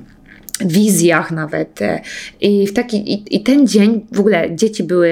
wizjach 0.65 1.31
nawet. 1.31 1.81
E, 1.81 2.01
I, 2.41 2.67
w 2.67 2.73
taki, 2.73 3.13
i, 3.13 3.35
I 3.35 3.43
ten 3.43 3.67
dzień, 3.67 4.05
w 4.11 4.19
ogóle 4.19 4.55
dzieci 4.55 4.83
były 4.83 5.11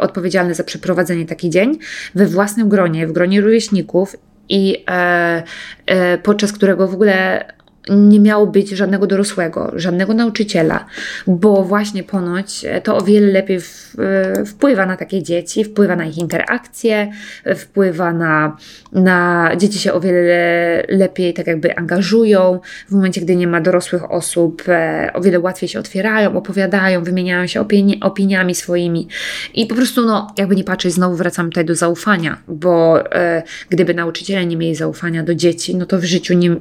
odpowiedzialne 0.00 0.54
za 0.54 0.64
przeprowadzenie 0.64 1.26
taki 1.26 1.50
dzień 1.50 1.78
we 2.14 2.26
własnym 2.26 2.68
gronie, 2.68 3.06
w 3.06 3.12
gronie 3.12 3.40
rówieśników 3.40 4.16
i 4.48 4.84
e, 4.90 5.42
e, 5.86 6.18
podczas 6.18 6.52
którego 6.52 6.88
w 6.88 6.94
ogóle 6.94 7.44
nie 7.88 8.20
miało 8.20 8.46
być 8.46 8.70
żadnego 8.70 9.06
dorosłego, 9.06 9.72
żadnego 9.76 10.14
nauczyciela, 10.14 10.86
bo 11.26 11.62
właśnie 11.64 12.02
ponoć 12.02 12.66
to 12.82 12.96
o 12.96 13.00
wiele 13.00 13.26
lepiej 13.26 13.56
e, 13.56 14.44
wpływa 14.44 14.86
na 14.86 14.96
takie 14.96 15.22
dzieci, 15.22 15.64
wpływa 15.64 15.96
na 15.96 16.04
ich 16.04 16.18
interakcje, 16.18 17.10
wpływa 17.56 18.12
na, 18.12 18.56
na 18.92 19.50
dzieci 19.56 19.78
się 19.78 19.92
o 19.92 20.00
wiele 20.00 20.82
lepiej 20.88 21.34
tak 21.34 21.46
jakby 21.46 21.76
angażują. 21.76 22.60
W 22.88 22.92
momencie, 22.92 23.20
gdy 23.20 23.36
nie 23.36 23.46
ma 23.46 23.60
dorosłych 23.60 24.10
osób, 24.10 24.62
e, 24.68 25.10
o 25.14 25.20
wiele 25.20 25.40
łatwiej 25.40 25.68
się 25.68 25.78
otwierają, 25.78 26.36
opowiadają, 26.36 27.04
wymieniają 27.04 27.46
się 27.46 27.60
opini 27.60 28.00
opiniami 28.00 28.54
swoimi. 28.54 29.08
I 29.54 29.66
po 29.66 29.74
prostu, 29.74 30.06
no, 30.06 30.34
jakby 30.38 30.56
nie 30.56 30.64
patrzeć, 30.64 30.92
znowu 30.92 31.16
wracam 31.16 31.50
tutaj 31.50 31.64
do 31.64 31.74
zaufania, 31.74 32.38
bo 32.48 33.04
e, 33.12 33.42
gdyby 33.68 33.94
nauczyciele 33.94 34.46
nie 34.46 34.56
mieli 34.56 34.74
zaufania 34.74 35.22
do 35.22 35.34
dzieci, 35.34 35.76
no 35.76 35.86
to 35.86 35.98
w 35.98 36.04
życiu 36.04 36.34
nie, 36.34 36.56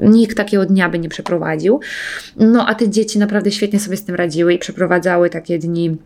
nikt 0.00 0.36
takiego 0.36 0.66
dnia 0.66 0.88
by 0.88 0.98
nie 0.98 1.08
przeprowadził. 1.08 1.80
No 2.36 2.66
a 2.68 2.74
te 2.74 2.88
dzieci 2.88 3.18
naprawdę 3.18 3.50
świetnie 3.50 3.80
sobie 3.80 3.96
z 3.96 4.04
tym 4.04 4.14
radziły 4.14 4.54
i 4.54 4.58
przeprowadzały 4.58 5.30
takie 5.30 5.58
dni. 5.58 5.96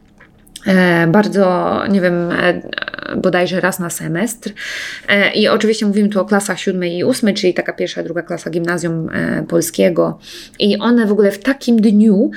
E, 0.67 1.07
bardzo, 1.07 1.83
nie 1.91 2.01
wiem, 2.01 2.31
e, 2.31 2.63
bodajże 3.17 3.61
raz 3.61 3.79
na 3.79 3.91
semestr. 3.91 4.53
E, 5.09 5.33
I 5.35 5.49
oczywiście 5.49 5.87
mówimy 5.87 6.09
tu 6.09 6.21
o 6.21 6.25
klasach 6.25 6.61
siódmej 6.61 6.97
i 6.99 7.05
ósmej, 7.05 7.35
czyli 7.35 7.55
taka 7.55 7.73
pierwsza, 7.73 8.03
druga 8.03 8.23
klasa 8.23 8.51
gimnazjum 8.51 9.09
polskiego. 9.49 10.19
I 10.59 10.79
one 10.79 11.07
w 11.07 11.13
ogóle 11.13 11.31
w 11.31 11.39
takim 11.39 11.81
dniu 11.81 12.31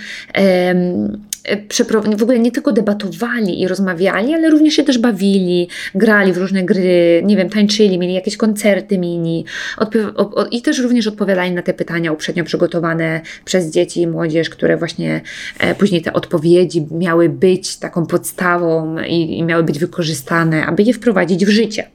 w 2.17 2.23
ogóle 2.23 2.39
nie 2.39 2.51
tylko 2.51 2.71
debatowali 2.71 3.61
i 3.61 3.67
rozmawiali, 3.67 4.33
ale 4.33 4.49
również 4.49 4.73
się 4.73 4.83
też 4.83 4.97
bawili, 4.97 5.67
grali 5.95 6.33
w 6.33 6.37
różne 6.37 6.63
gry, 6.63 7.21
nie 7.25 7.37
wiem, 7.37 7.49
tańczyli, 7.49 7.99
mieli 7.99 8.13
jakieś 8.13 8.37
koncerty 8.37 8.97
mini 8.97 9.45
i 10.51 10.61
też 10.61 10.79
również 10.79 11.07
odpowiadali 11.07 11.51
na 11.51 11.61
te 11.61 11.73
pytania 11.73 12.11
uprzednio 12.11 12.43
przygotowane 12.43 13.21
przez 13.45 13.71
dzieci 13.71 14.01
i 14.01 14.07
młodzież, 14.07 14.49
które 14.49 14.77
właśnie 14.77 15.21
e, 15.59 15.75
później 15.75 16.01
te 16.01 16.13
odpowiedzi 16.13 16.87
miały 16.91 17.29
być 17.29 17.77
taką 17.77 18.05
podstawą 18.05 18.97
i, 19.01 19.37
i 19.37 19.43
miały 19.43 19.63
być 19.63 19.79
wykorzystane, 19.79 20.65
aby 20.65 20.83
je 20.83 20.93
wprowadzić 20.93 21.45
w 21.45 21.49
życie. 21.49 21.87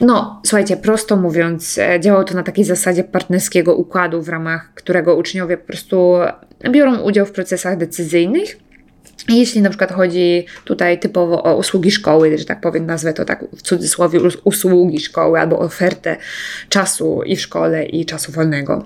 No, 0.00 0.40
słuchajcie, 0.46 0.76
prosto 0.76 1.16
mówiąc, 1.16 1.78
e, 1.78 2.00
działało 2.00 2.24
to 2.24 2.34
na 2.34 2.42
takiej 2.42 2.64
zasadzie 2.64 3.04
partnerskiego 3.04 3.74
układu, 3.74 4.22
w 4.22 4.28
ramach 4.28 4.74
którego 4.74 5.16
uczniowie 5.16 5.56
po 5.56 5.66
prostu 5.66 6.14
biorą 6.70 7.00
udział 7.00 7.26
w 7.26 7.32
procesach 7.32 7.76
decyzyjnych. 7.76 8.56
Jeśli 9.28 9.62
na 9.62 9.68
przykład 9.68 9.92
chodzi 9.92 10.46
tutaj 10.64 11.00
typowo 11.00 11.42
o 11.42 11.56
usługi 11.56 11.90
szkoły, 11.90 12.38
że 12.38 12.44
tak 12.44 12.60
powiem, 12.60 12.86
nazwę 12.86 13.12
to 13.12 13.24
tak 13.24 13.44
w 13.56 13.62
cudzysłowie 13.62 14.20
usługi 14.44 15.00
szkoły 15.00 15.40
albo 15.40 15.58
ofertę 15.58 16.16
czasu 16.68 17.22
i 17.22 17.36
w 17.36 17.40
szkole, 17.40 17.84
i 17.84 18.06
czasu 18.06 18.32
wolnego 18.32 18.84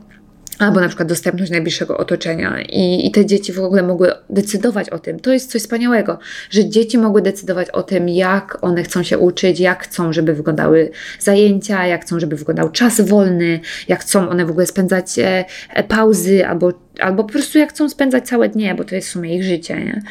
albo 0.58 0.80
na 0.80 0.88
przykład 0.88 1.08
dostępność 1.08 1.50
najbliższego 1.50 1.98
otoczenia 1.98 2.62
I, 2.62 3.06
i 3.06 3.10
te 3.10 3.26
dzieci 3.26 3.52
w 3.52 3.58
ogóle 3.58 3.82
mogły 3.82 4.12
decydować 4.30 4.90
o 4.90 4.98
tym. 4.98 5.20
To 5.20 5.32
jest 5.32 5.52
coś 5.52 5.62
wspaniałego, 5.62 6.18
że 6.50 6.68
dzieci 6.68 6.98
mogły 6.98 7.22
decydować 7.22 7.70
o 7.70 7.82
tym, 7.82 8.08
jak 8.08 8.58
one 8.64 8.82
chcą 8.82 9.02
się 9.02 9.18
uczyć, 9.18 9.60
jak 9.60 9.84
chcą, 9.84 10.12
żeby 10.12 10.34
wyglądały 10.34 10.90
zajęcia, 11.18 11.86
jak 11.86 12.02
chcą, 12.02 12.20
żeby 12.20 12.36
wyglądał 12.36 12.70
czas 12.70 13.00
wolny, 13.00 13.60
jak 13.88 14.00
chcą 14.00 14.28
one 14.28 14.46
w 14.46 14.50
ogóle 14.50 14.66
spędzać 14.66 15.18
e, 15.18 15.44
e, 15.70 15.84
pauzy 15.84 16.46
albo 16.46 16.86
albo 17.00 17.24
po 17.24 17.32
prostu 17.32 17.58
jak 17.58 17.70
chcą 17.70 17.88
spędzać 17.88 18.28
całe 18.28 18.48
dnie, 18.48 18.74
bo 18.74 18.84
to 18.84 18.94
jest 18.94 19.08
w 19.08 19.10
sumie 19.10 19.36
ich 19.36 19.44
życie. 19.44 19.76
Nie, 19.76 20.02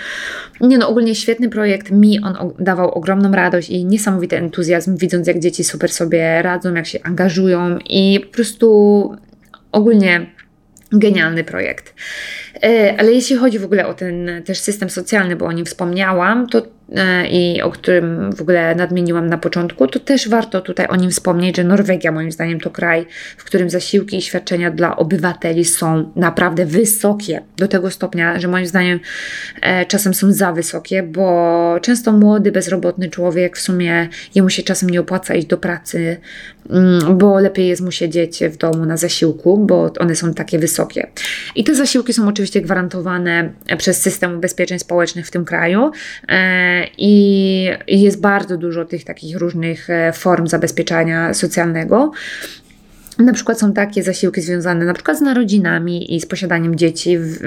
nie 0.61 0.77
no, 0.77 0.89
ogólnie 0.89 1.15
świetny 1.15 1.49
projekt. 1.49 1.91
Mi 1.91 2.19
on 2.19 2.53
dawał 2.59 2.91
ogromną 2.91 3.31
radość 3.31 3.69
i 3.69 3.85
niesamowity 3.85 4.37
entuzjazm, 4.37 4.97
widząc 4.97 5.27
jak 5.27 5.39
dzieci 5.39 5.63
super 5.63 5.91
sobie 5.91 6.41
radzą, 6.41 6.73
jak 6.73 6.85
się 6.85 6.99
angażują 7.03 7.77
i 7.89 8.19
po 8.25 8.35
prostu 8.35 9.15
ogólnie 9.75 10.25
Genialny 10.91 11.43
projekt. 11.43 11.93
E, 12.63 12.95
ale 12.99 13.13
jeśli 13.13 13.35
chodzi 13.35 13.59
w 13.59 13.65
ogóle 13.65 13.87
o 13.87 13.93
ten 13.93 14.43
też 14.45 14.59
system 14.59 14.89
socjalny, 14.89 15.35
bo 15.35 15.45
o 15.45 15.51
nim 15.51 15.65
wspomniałam, 15.65 16.47
to 16.47 16.61
i 17.31 17.61
o 17.61 17.71
którym 17.71 18.31
w 18.35 18.41
ogóle 18.41 18.75
nadmieniłam 18.75 19.27
na 19.27 19.37
początku, 19.37 19.87
to 19.87 19.99
też 19.99 20.29
warto 20.29 20.61
tutaj 20.61 20.87
o 20.87 20.95
nim 20.95 21.11
wspomnieć, 21.11 21.55
że 21.57 21.63
Norwegia 21.63 22.11
moim 22.11 22.31
zdaniem 22.31 22.59
to 22.59 22.69
kraj, 22.69 23.05
w 23.37 23.43
którym 23.43 23.69
zasiłki 23.69 24.17
i 24.17 24.21
świadczenia 24.21 24.71
dla 24.71 24.95
obywateli 24.95 25.65
są 25.65 26.11
naprawdę 26.15 26.65
wysokie. 26.65 27.41
Do 27.57 27.67
tego 27.67 27.91
stopnia, 27.91 28.39
że 28.39 28.47
moim 28.47 28.65
zdaniem 28.65 28.99
e, 29.61 29.85
czasem 29.85 30.13
są 30.13 30.31
za 30.31 30.53
wysokie, 30.53 31.03
bo 31.03 31.79
często 31.81 32.11
młody, 32.11 32.51
bezrobotny 32.51 33.09
człowiek 33.09 33.57
w 33.57 33.61
sumie 33.61 34.09
jemu 34.35 34.49
się 34.49 34.63
czasem 34.63 34.89
nie 34.89 34.99
opłaca 34.99 35.35
iść 35.35 35.47
do 35.47 35.57
pracy, 35.57 36.17
mm, 36.69 37.17
bo 37.17 37.39
lepiej 37.39 37.67
jest 37.67 37.81
mu 37.81 37.91
siedzieć 37.91 38.39
w 38.43 38.57
domu 38.57 38.85
na 38.85 38.97
zasiłku, 38.97 39.57
bo 39.57 39.93
one 39.99 40.15
są 40.15 40.33
takie 40.33 40.59
wysokie. 40.59 41.07
I 41.55 41.63
te 41.63 41.75
zasiłki 41.75 42.13
są 42.13 42.27
oczywiście 42.27 42.61
gwarantowane 42.61 43.49
przez 43.77 44.01
system 44.01 44.37
ubezpieczeń 44.37 44.79
społecznych 44.79 45.27
w 45.27 45.31
tym 45.31 45.45
kraju. 45.45 45.91
I 46.97 47.69
jest 47.87 48.21
bardzo 48.21 48.57
dużo 48.57 48.85
tych 48.85 49.03
takich 49.03 49.37
różnych 49.37 49.89
e, 49.89 50.13
form 50.13 50.47
zabezpieczania 50.47 51.33
socjalnego. 51.33 52.11
Na 53.19 53.33
przykład 53.33 53.59
są 53.59 53.73
takie 53.73 54.03
zasiłki 54.03 54.41
związane 54.41 54.85
na 54.85 54.93
przykład 54.93 55.17
z 55.17 55.21
narodzinami 55.21 56.15
i 56.15 56.21
z 56.21 56.25
posiadaniem 56.25 56.75
dzieci, 56.75 57.17
w, 57.19 57.37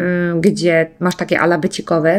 gdzie 0.41 0.91
masz 1.01 1.16
takie 1.16 1.41
ala 1.41 1.61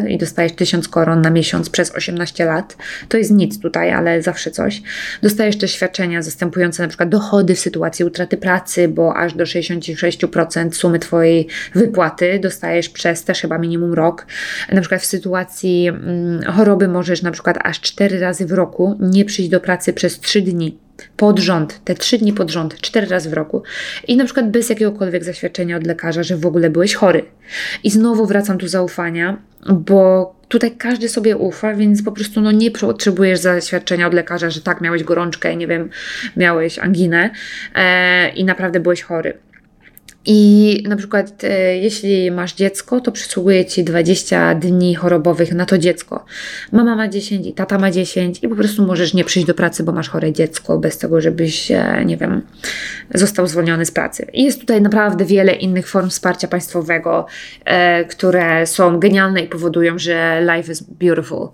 i 0.07 0.17
dostajesz 0.17 0.51
1000 0.51 0.87
koron 0.87 1.21
na 1.21 1.29
miesiąc 1.29 1.69
przez 1.69 1.91
18 1.91 2.45
lat. 2.45 2.77
To 3.09 3.17
jest 3.17 3.31
nic 3.31 3.59
tutaj, 3.59 3.91
ale 3.91 4.21
zawsze 4.21 4.51
coś. 4.51 4.81
Dostajesz 5.21 5.57
też 5.57 5.71
świadczenia 5.71 6.21
zastępujące 6.21 6.83
na 6.83 6.89
przykład 6.89 7.09
dochody 7.09 7.55
w 7.55 7.59
sytuacji 7.59 8.05
utraty 8.05 8.37
pracy, 8.37 8.87
bo 8.87 9.17
aż 9.17 9.33
do 9.33 9.43
66% 9.43 10.71
sumy 10.71 10.99
Twojej 10.99 11.47
wypłaty 11.75 12.39
dostajesz 12.39 12.89
przez 12.89 13.23
też 13.23 13.41
chyba 13.41 13.57
minimum 13.57 13.93
rok. 13.93 14.25
Na 14.71 14.81
przykład 14.81 15.01
w 15.01 15.05
sytuacji 15.05 15.87
mm, 15.87 16.43
choroby 16.43 16.87
możesz 16.87 17.21
na 17.21 17.31
przykład 17.31 17.57
aż 17.63 17.81
4 17.81 18.19
razy 18.19 18.45
w 18.45 18.51
roku 18.51 18.97
nie 18.99 19.25
przyjść 19.25 19.51
do 19.51 19.59
pracy 19.59 19.93
przez 19.93 20.19
3 20.19 20.41
dni 20.41 20.88
pod 21.17 21.39
rząd, 21.39 21.83
te 21.83 21.95
trzy 21.95 22.17
dni 22.17 22.33
pod 22.33 22.51
rząd, 22.51 22.81
cztery 22.81 23.07
razy 23.07 23.29
w 23.29 23.33
roku 23.33 23.63
i 24.07 24.17
na 24.17 24.25
przykład 24.25 24.51
bez 24.51 24.69
jakiegokolwiek 24.69 25.23
zaświadczenia 25.23 25.77
od 25.77 25.87
lekarza, 25.87 26.23
że 26.23 26.37
w 26.37 26.45
ogóle 26.45 26.69
byłeś 26.69 26.93
chory. 26.93 27.25
I 27.83 27.91
znowu 27.91 28.25
wracam 28.25 28.57
tu 28.57 28.67
zaufania, 28.67 29.37
bo 29.69 30.35
tutaj 30.47 30.71
każdy 30.77 31.09
sobie 31.09 31.37
ufa, 31.37 31.75
więc 31.75 32.03
po 32.03 32.11
prostu 32.11 32.41
no, 32.41 32.51
nie 32.51 32.71
potrzebujesz 32.71 33.39
zaświadczenia 33.39 34.07
od 34.07 34.13
lekarza, 34.13 34.49
że 34.49 34.61
tak, 34.61 34.81
miałeś 34.81 35.03
gorączkę, 35.03 35.55
nie 35.55 35.67
wiem, 35.67 35.89
miałeś 36.37 36.79
anginę 36.79 37.29
e, 37.75 38.29
i 38.29 38.45
naprawdę 38.45 38.79
byłeś 38.79 39.01
chory. 39.01 39.37
I 40.31 40.83
na 40.87 40.95
przykład, 40.95 41.43
e, 41.43 41.77
jeśli 41.77 42.31
masz 42.31 42.53
dziecko, 42.53 43.01
to 43.01 43.11
przysługuje 43.11 43.65
ci 43.65 43.83
20 43.83 44.55
dni 44.55 44.95
chorobowych 44.95 45.53
na 45.53 45.65
to 45.65 45.77
dziecko. 45.77 46.25
Mama 46.71 46.95
ma 46.95 47.07
10 47.07 47.47
i 47.47 47.53
tata 47.53 47.77
ma 47.77 47.91
10, 47.91 48.43
i 48.43 48.47
po 48.47 48.55
prostu 48.55 48.85
możesz 48.85 49.13
nie 49.13 49.23
przyjść 49.23 49.47
do 49.47 49.53
pracy, 49.53 49.83
bo 49.83 49.91
masz 49.91 50.09
chore 50.09 50.33
dziecko, 50.33 50.77
bez 50.77 50.97
tego, 50.97 51.21
żebyś, 51.21 51.71
e, 51.71 52.03
nie 52.05 52.17
wiem, 52.17 52.41
został 53.13 53.47
zwolniony 53.47 53.85
z 53.85 53.91
pracy. 53.91 54.27
I 54.33 54.43
jest 54.43 54.59
tutaj 54.59 54.81
naprawdę 54.81 55.25
wiele 55.25 55.53
innych 55.53 55.87
form 55.87 56.09
wsparcia 56.09 56.47
państwowego, 56.47 57.25
e, 57.65 58.05
które 58.05 58.67
są 58.67 58.99
genialne 58.99 59.41
i 59.41 59.47
powodują, 59.47 59.99
że 59.99 60.41
life 60.55 60.71
is 60.71 60.83
beautiful. 60.83 61.49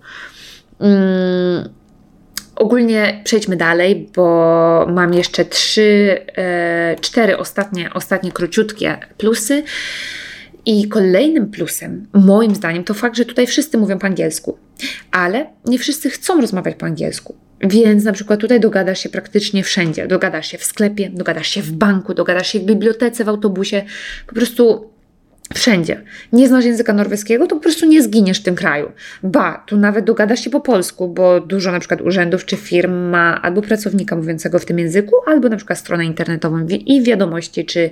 Mm 0.80 1.85
Ogólnie 2.56 3.20
przejdźmy 3.24 3.56
dalej, 3.56 4.08
bo 4.14 4.86
mam 4.94 5.14
jeszcze 5.14 5.44
trzy, 5.44 6.20
e, 6.36 6.96
cztery 7.00 7.38
ostatnie, 7.38 7.90
ostatnie 7.94 8.32
króciutkie 8.32 8.98
plusy. 9.18 9.62
I 10.66 10.88
kolejnym 10.88 11.50
plusem, 11.50 12.06
moim 12.12 12.54
zdaniem, 12.54 12.84
to 12.84 12.94
fakt, 12.94 13.16
że 13.16 13.24
tutaj 13.24 13.46
wszyscy 13.46 13.78
mówią 13.78 13.98
po 13.98 14.06
angielsku, 14.06 14.58
ale 15.10 15.46
nie 15.64 15.78
wszyscy 15.78 16.10
chcą 16.10 16.40
rozmawiać 16.40 16.74
po 16.74 16.86
angielsku. 16.86 17.34
Więc 17.60 18.04
na 18.04 18.12
przykład 18.12 18.40
tutaj 18.40 18.60
dogadasz 18.60 19.00
się 19.00 19.08
praktycznie 19.08 19.62
wszędzie. 19.62 20.06
Dogadasz 20.06 20.46
się 20.46 20.58
w 20.58 20.64
sklepie, 20.64 21.10
dogadasz 21.14 21.48
się 21.48 21.62
w 21.62 21.72
banku, 21.72 22.14
dogadasz 22.14 22.48
się 22.48 22.60
w 22.60 22.64
bibliotece, 22.64 23.24
w 23.24 23.28
autobusie. 23.28 23.84
Po 24.26 24.34
prostu 24.34 24.90
Wszędzie. 25.54 26.00
Nie 26.32 26.48
znasz 26.48 26.64
języka 26.64 26.92
norweskiego, 26.92 27.46
to 27.46 27.56
po 27.56 27.62
prostu 27.62 27.86
nie 27.86 28.02
zginiesz 28.02 28.40
w 28.40 28.42
tym 28.42 28.54
kraju. 28.54 28.92
Ba, 29.22 29.64
tu 29.66 29.76
nawet 29.76 30.04
dogadasz 30.04 30.40
się 30.40 30.50
po 30.50 30.60
polsku, 30.60 31.08
bo 31.08 31.40
dużo 31.40 31.72
na 31.72 31.80
przykład 31.80 32.00
urzędów 32.00 32.44
czy 32.44 32.56
firm 32.56 32.94
ma 32.94 33.42
albo 33.42 33.62
pracownika 33.62 34.16
mówiącego 34.16 34.58
w 34.58 34.64
tym 34.64 34.78
języku, 34.78 35.12
albo 35.26 35.48
na 35.48 35.56
przykład 35.56 35.78
stronę 35.78 36.04
internetową 36.04 36.66
i 36.68 37.02
wiadomości, 37.02 37.64
czy 37.64 37.90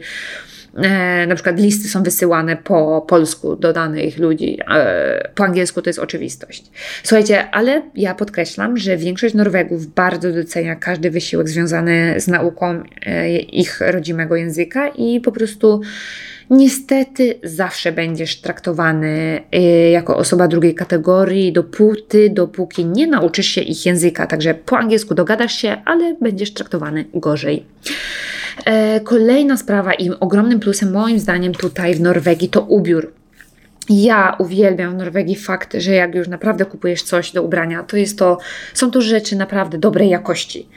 e, 0.77 1.27
na 1.27 1.35
przykład 1.35 1.61
listy 1.61 1.89
są 1.89 2.03
wysyłane 2.03 2.57
po 2.57 3.05
polsku 3.09 3.57
do 3.57 3.73
danych 3.73 4.19
ludzi. 4.19 4.59
E, 4.71 5.29
po 5.35 5.45
angielsku 5.45 5.83
to 5.83 5.91
jest 5.91 5.99
oczywistość. 5.99 6.65
Słuchajcie, 7.03 7.51
ale 7.51 7.83
ja 7.95 8.15
podkreślam, 8.15 8.77
że 8.77 8.97
większość 8.97 9.35
Norwegów 9.35 9.87
bardzo 9.87 10.33
docenia 10.33 10.77
każdy 10.77 11.11
wysiłek 11.11 11.49
związany 11.49 12.15
z 12.21 12.29
nauką 12.29 12.83
e, 13.07 13.31
ich 13.39 13.81
rodzimego 13.81 14.37
języka 14.37 14.89
i 14.89 15.21
po 15.21 15.33
prostu 15.33 15.81
niestety 16.51 17.39
zawsze 17.43 17.93
będziesz 17.93 18.41
traktowany 18.41 19.41
y, 19.55 19.91
jako 19.91 20.17
osoba 20.17 20.49
drugiej 20.49 20.75
kategorii, 20.75 21.53
dopóty, 21.53 22.31
dopóki 22.31 22.85
nie 22.85 23.07
nauczysz 23.07 23.47
się 23.47 23.61
ich 23.61 23.87
języka. 23.87 24.27
Także 24.27 24.55
po 24.55 24.79
angielsku 24.79 25.15
dogadasz 25.15 25.55
się, 25.55 25.83
ale 25.85 26.17
będziesz 26.21 26.53
traktowany 26.53 27.05
gorzej. 27.15 27.65
E, 28.65 29.01
kolejna 29.01 29.57
sprawa 29.57 29.95
i 29.95 30.11
ogromnym 30.21 30.61
plusem 30.61 30.93
moim 30.93 31.19
zdaniem 31.19 31.53
tutaj 31.55 31.95
w 31.95 32.01
Norwegii 32.01 32.49
to 32.49 32.61
ubiór. 32.61 33.13
Ja 33.89 34.37
uwielbiam 34.39 34.95
w 34.95 34.97
Norwegii 34.97 35.37
fakt, 35.37 35.75
że 35.79 35.93
jak 35.93 36.15
już 36.15 36.29
naprawdę 36.29 36.65
kupujesz 36.65 37.03
coś 37.03 37.33
do 37.33 37.43
ubrania, 37.43 37.83
to 37.83 37.97
jest 37.97 38.19
to, 38.19 38.39
są 38.75 38.91
to 38.91 39.01
rzeczy 39.01 39.37
naprawdę 39.37 39.79
dobrej 39.79 40.09
jakości. 40.09 40.69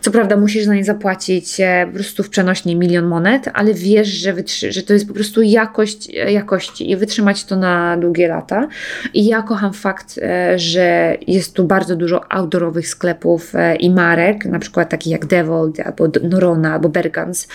Co 0.00 0.10
prawda 0.10 0.36
musisz 0.36 0.64
za 0.64 0.74
nie 0.74 0.84
zapłacić 0.84 1.60
e, 1.60 1.86
po 1.86 1.94
prostu 1.94 2.22
w 2.22 2.30
przenośni 2.30 2.76
milion 2.76 3.06
monet, 3.06 3.48
ale 3.54 3.74
wiesz, 3.74 4.08
że, 4.08 4.34
że 4.70 4.82
to 4.82 4.92
jest 4.92 5.08
po 5.08 5.14
prostu 5.14 5.42
jakość 5.42 6.10
e, 6.10 6.32
jakości 6.32 6.90
i 6.90 6.96
wytrzymać 6.96 7.44
to 7.44 7.56
na 7.56 7.96
długie 7.96 8.28
lata. 8.28 8.68
I 9.14 9.26
ja 9.26 9.42
kocham 9.42 9.72
fakt, 9.72 10.18
e, 10.22 10.58
że 10.58 11.16
jest 11.26 11.54
tu 11.54 11.64
bardzo 11.64 11.96
dużo 11.96 12.32
outdoorowych 12.32 12.88
sklepów 12.88 13.52
i 13.80 13.90
marek, 13.90 14.44
na 14.44 14.58
przykład 14.58 14.88
takich 14.88 15.12
jak 15.12 15.26
Devold, 15.26 15.80
albo 15.80 16.08
Norona, 16.22 16.72
albo 16.72 16.88
Bergans. 16.88 17.48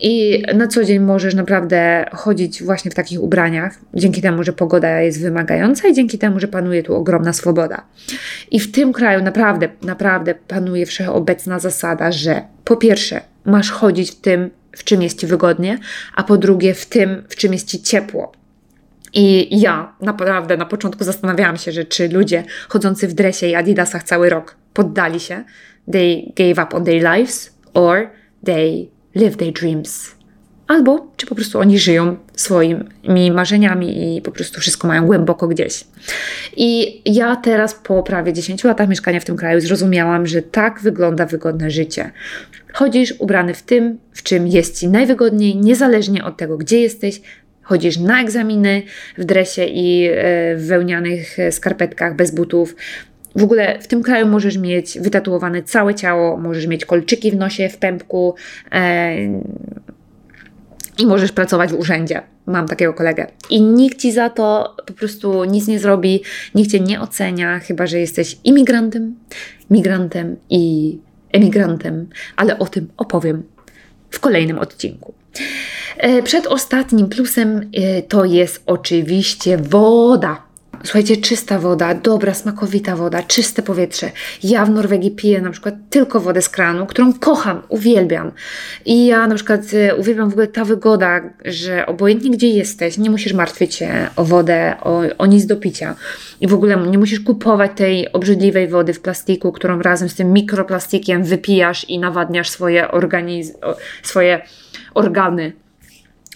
I 0.00 0.42
na 0.54 0.66
co 0.66 0.84
dzień 0.84 0.98
możesz 0.98 1.34
naprawdę 1.34 2.06
chodzić 2.12 2.62
właśnie 2.62 2.90
w 2.90 2.94
takich 2.94 3.22
ubraniach, 3.22 3.78
dzięki 3.94 4.22
temu, 4.22 4.35
że 4.42 4.52
pogoda 4.52 5.00
jest 5.00 5.22
wymagająca 5.22 5.88
i 5.88 5.94
dzięki 5.94 6.18
temu, 6.18 6.40
że 6.40 6.48
panuje 6.48 6.82
tu 6.82 6.94
ogromna 6.94 7.32
swoboda. 7.32 7.84
I 8.50 8.60
w 8.60 8.72
tym 8.72 8.92
kraju 8.92 9.22
naprawdę, 9.22 9.68
naprawdę 9.82 10.34
panuje 10.34 10.86
wszechobecna 10.86 11.58
zasada, 11.58 12.12
że 12.12 12.42
po 12.64 12.76
pierwsze, 12.76 13.20
masz 13.44 13.70
chodzić 13.70 14.10
w 14.10 14.20
tym, 14.20 14.50
w 14.72 14.84
czym 14.84 15.02
jest 15.02 15.20
ci 15.20 15.26
wygodnie, 15.26 15.78
a 16.14 16.24
po 16.24 16.36
drugie, 16.36 16.74
w 16.74 16.86
tym, 16.86 17.22
w 17.28 17.36
czym 17.36 17.52
jest 17.52 17.68
ci 17.68 17.82
ciepło. 17.82 18.32
I 19.14 19.60
ja 19.60 19.92
naprawdę 20.00 20.56
na 20.56 20.66
początku 20.66 21.04
zastanawiałam 21.04 21.56
się, 21.56 21.72
że 21.72 21.84
czy 21.84 22.08
ludzie 22.08 22.44
chodzący 22.68 23.08
w 23.08 23.14
dresie 23.14 23.46
i 23.46 23.54
adidasach 23.54 24.02
cały 24.02 24.30
rok 24.30 24.56
poddali 24.74 25.20
się, 25.20 25.44
they 25.92 26.32
gave 26.36 26.66
up 26.66 26.76
on 26.76 26.84
their 26.84 27.02
lives, 27.02 27.58
or 27.74 28.10
they 28.44 28.88
live 29.14 29.36
their 29.36 29.52
dreams. 29.52 30.15
Albo 30.66 31.06
czy 31.16 31.26
po 31.26 31.34
prostu 31.34 31.58
oni 31.58 31.78
żyją 31.78 32.16
swoimi 32.36 33.30
marzeniami 33.30 34.16
i 34.16 34.22
po 34.22 34.30
prostu 34.30 34.60
wszystko 34.60 34.88
mają 34.88 35.06
głęboko 35.06 35.48
gdzieś. 35.48 35.84
I 36.56 37.02
ja 37.14 37.36
teraz 37.36 37.74
po 37.74 38.02
prawie 38.02 38.32
10 38.32 38.64
latach 38.64 38.88
mieszkania 38.88 39.20
w 39.20 39.24
tym 39.24 39.36
kraju 39.36 39.60
zrozumiałam, 39.60 40.26
że 40.26 40.42
tak 40.42 40.80
wygląda 40.80 41.26
wygodne 41.26 41.70
życie. 41.70 42.10
Chodzisz 42.72 43.14
ubrany 43.18 43.54
w 43.54 43.62
tym, 43.62 43.98
w 44.12 44.22
czym 44.22 44.46
jest 44.46 44.80
ci 44.80 44.88
najwygodniej, 44.88 45.56
niezależnie 45.56 46.24
od 46.24 46.36
tego, 46.36 46.58
gdzie 46.58 46.80
jesteś, 46.80 47.20
chodzisz 47.62 47.98
na 47.98 48.22
egzaminy 48.22 48.82
w 49.18 49.24
dresie 49.24 49.64
i 49.64 50.08
e, 50.08 50.12
w 50.56 50.66
wełnianych 50.66 51.36
skarpetkach 51.50 52.16
bez 52.16 52.30
butów, 52.30 52.76
w 53.36 53.42
ogóle 53.42 53.78
w 53.80 53.86
tym 53.86 54.02
kraju 54.02 54.26
możesz 54.26 54.58
mieć 54.58 54.98
wytatuowane 55.00 55.62
całe 55.62 55.94
ciało, 55.94 56.36
możesz 56.36 56.66
mieć 56.66 56.84
kolczyki 56.84 57.30
w 57.30 57.36
nosie, 57.36 57.68
w 57.68 57.76
pępku 57.76 58.34
e, 58.72 59.16
i 60.98 61.06
możesz 61.06 61.32
pracować 61.32 61.70
w 61.70 61.78
urzędzie. 61.78 62.22
Mam 62.46 62.68
takiego 62.68 62.94
kolegę. 62.94 63.26
I 63.50 63.62
nikt 63.62 63.98
ci 63.98 64.12
za 64.12 64.30
to 64.30 64.76
po 64.86 64.92
prostu 64.92 65.44
nic 65.44 65.66
nie 65.66 65.78
zrobi, 65.78 66.22
nikt 66.54 66.70
cię 66.70 66.80
nie 66.80 67.00
ocenia, 67.00 67.58
chyba 67.58 67.86
że 67.86 67.98
jesteś 67.98 68.38
imigrantem, 68.44 69.14
migrantem 69.70 70.36
i 70.50 70.98
emigrantem, 71.32 72.08
ale 72.36 72.58
o 72.58 72.66
tym 72.66 72.88
opowiem 72.96 73.42
w 74.10 74.20
kolejnym 74.20 74.58
odcinku. 74.58 75.14
E, 75.96 76.22
przed 76.22 76.46
ostatnim 76.46 77.08
plusem 77.08 77.70
e, 77.72 78.02
to 78.02 78.24
jest 78.24 78.62
oczywiście 78.66 79.58
woda. 79.58 80.45
Słuchajcie, 80.84 81.16
czysta 81.16 81.58
woda, 81.58 81.94
dobra, 81.94 82.34
smakowita 82.34 82.96
woda, 82.96 83.22
czyste 83.22 83.62
powietrze. 83.62 84.10
Ja 84.42 84.64
w 84.64 84.70
Norwegii 84.70 85.10
piję 85.10 85.40
na 85.40 85.50
przykład 85.50 85.74
tylko 85.90 86.20
wodę 86.20 86.42
z 86.42 86.48
kranu, 86.48 86.86
którą 86.86 87.12
kocham, 87.12 87.62
uwielbiam. 87.68 88.32
I 88.84 89.06
ja 89.06 89.26
na 89.26 89.34
przykład 89.34 89.60
e, 89.74 89.96
uwielbiam 89.96 90.28
w 90.28 90.32
ogóle 90.32 90.46
ta 90.46 90.64
wygoda, 90.64 91.20
że 91.44 91.86
obojętnie 91.86 92.30
gdzie 92.30 92.48
jesteś, 92.48 92.98
nie 92.98 93.10
musisz 93.10 93.32
martwić 93.32 93.74
się 93.74 94.08
o 94.16 94.24
wodę, 94.24 94.76
o, 94.80 95.02
o 95.18 95.26
nic 95.26 95.46
do 95.46 95.56
picia. 95.56 95.94
I 96.40 96.46
w 96.46 96.54
ogóle 96.54 96.76
nie 96.76 96.98
musisz 96.98 97.20
kupować 97.20 97.70
tej 97.76 98.12
obrzydliwej 98.12 98.68
wody 98.68 98.92
w 98.92 99.00
plastiku, 99.00 99.52
którą 99.52 99.82
razem 99.82 100.08
z 100.08 100.14
tym 100.14 100.32
mikroplastikiem 100.32 101.24
wypijasz 101.24 101.84
i 101.84 101.98
nawadniasz 101.98 102.50
swoje, 102.50 102.88
organiz- 102.88 103.52
swoje 104.02 104.42
organy 104.94 105.52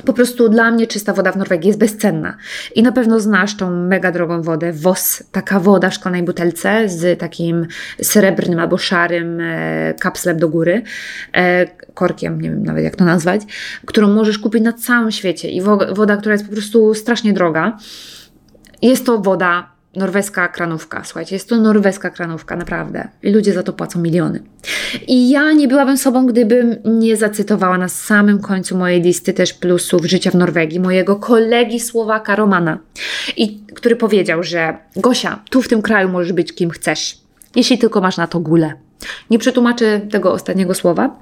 po 0.04 0.12
prostu 0.12 0.48
dla 0.48 0.70
mnie 0.70 0.86
czysta 0.86 1.12
woda 1.12 1.32
w 1.32 1.36
Norwegii 1.36 1.68
jest 1.68 1.78
bezcenna. 1.78 2.36
I 2.74 2.82
na 2.82 2.92
pewno 2.92 3.20
znasz 3.20 3.56
tą 3.56 3.70
mega 3.70 4.12
drogą 4.12 4.42
wodę, 4.42 4.72
WOS, 4.72 5.22
taka 5.32 5.60
woda 5.60 5.90
w 5.90 5.94
szklanej 5.94 6.22
butelce 6.22 6.88
z 6.88 7.20
takim 7.20 7.66
srebrnym 8.02 8.58
albo 8.58 8.78
szarym 8.78 9.40
e, 9.40 9.94
kapslem 10.00 10.38
do 10.38 10.48
góry, 10.48 10.82
e, 11.36 11.66
korkiem, 11.94 12.40
nie 12.40 12.50
wiem 12.50 12.62
nawet 12.62 12.84
jak 12.84 12.96
to 12.96 13.04
nazwać, 13.04 13.42
którą 13.86 14.08
możesz 14.08 14.38
kupić 14.38 14.62
na 14.62 14.72
całym 14.72 15.10
świecie. 15.10 15.50
I 15.50 15.62
wo 15.62 15.78
woda, 15.94 16.16
która 16.16 16.32
jest 16.32 16.46
po 16.46 16.52
prostu 16.52 16.94
strasznie 16.94 17.32
droga. 17.32 17.78
Jest 18.82 19.06
to 19.06 19.18
woda 19.18 19.79
norweska 19.96 20.48
kranówka. 20.48 21.04
Słuchajcie, 21.04 21.36
jest 21.36 21.48
to 21.48 21.56
norweska 21.56 22.10
kranówka, 22.10 22.56
naprawdę. 22.56 23.08
I 23.22 23.30
ludzie 23.30 23.52
za 23.52 23.62
to 23.62 23.72
płacą 23.72 24.00
miliony. 24.00 24.42
I 25.06 25.30
ja 25.30 25.52
nie 25.52 25.68
byłabym 25.68 25.96
sobą, 25.96 26.26
gdybym 26.26 26.76
nie 26.84 27.16
zacytowała 27.16 27.78
na 27.78 27.88
samym 27.88 28.38
końcu 28.38 28.76
mojej 28.78 29.02
listy 29.02 29.32
też 29.32 29.52
plusów 29.52 30.04
życia 30.04 30.30
w 30.30 30.34
Norwegii 30.34 30.80
mojego 30.80 31.16
kolegi 31.16 31.80
Słowaka 31.80 32.36
Romana, 32.36 32.78
i, 33.36 33.58
który 33.74 33.96
powiedział, 33.96 34.42
że 34.42 34.76
Gosia, 34.96 35.42
tu 35.50 35.62
w 35.62 35.68
tym 35.68 35.82
kraju 35.82 36.08
możesz 36.08 36.32
być 36.32 36.52
kim 36.54 36.70
chcesz, 36.70 37.18
jeśli 37.56 37.78
tylko 37.78 38.00
masz 38.00 38.16
na 38.16 38.26
to 38.26 38.40
gulę. 38.40 38.72
Nie 39.30 39.38
przetłumaczę 39.38 40.00
tego 40.00 40.32
ostatniego 40.32 40.74
słowa, 40.74 41.16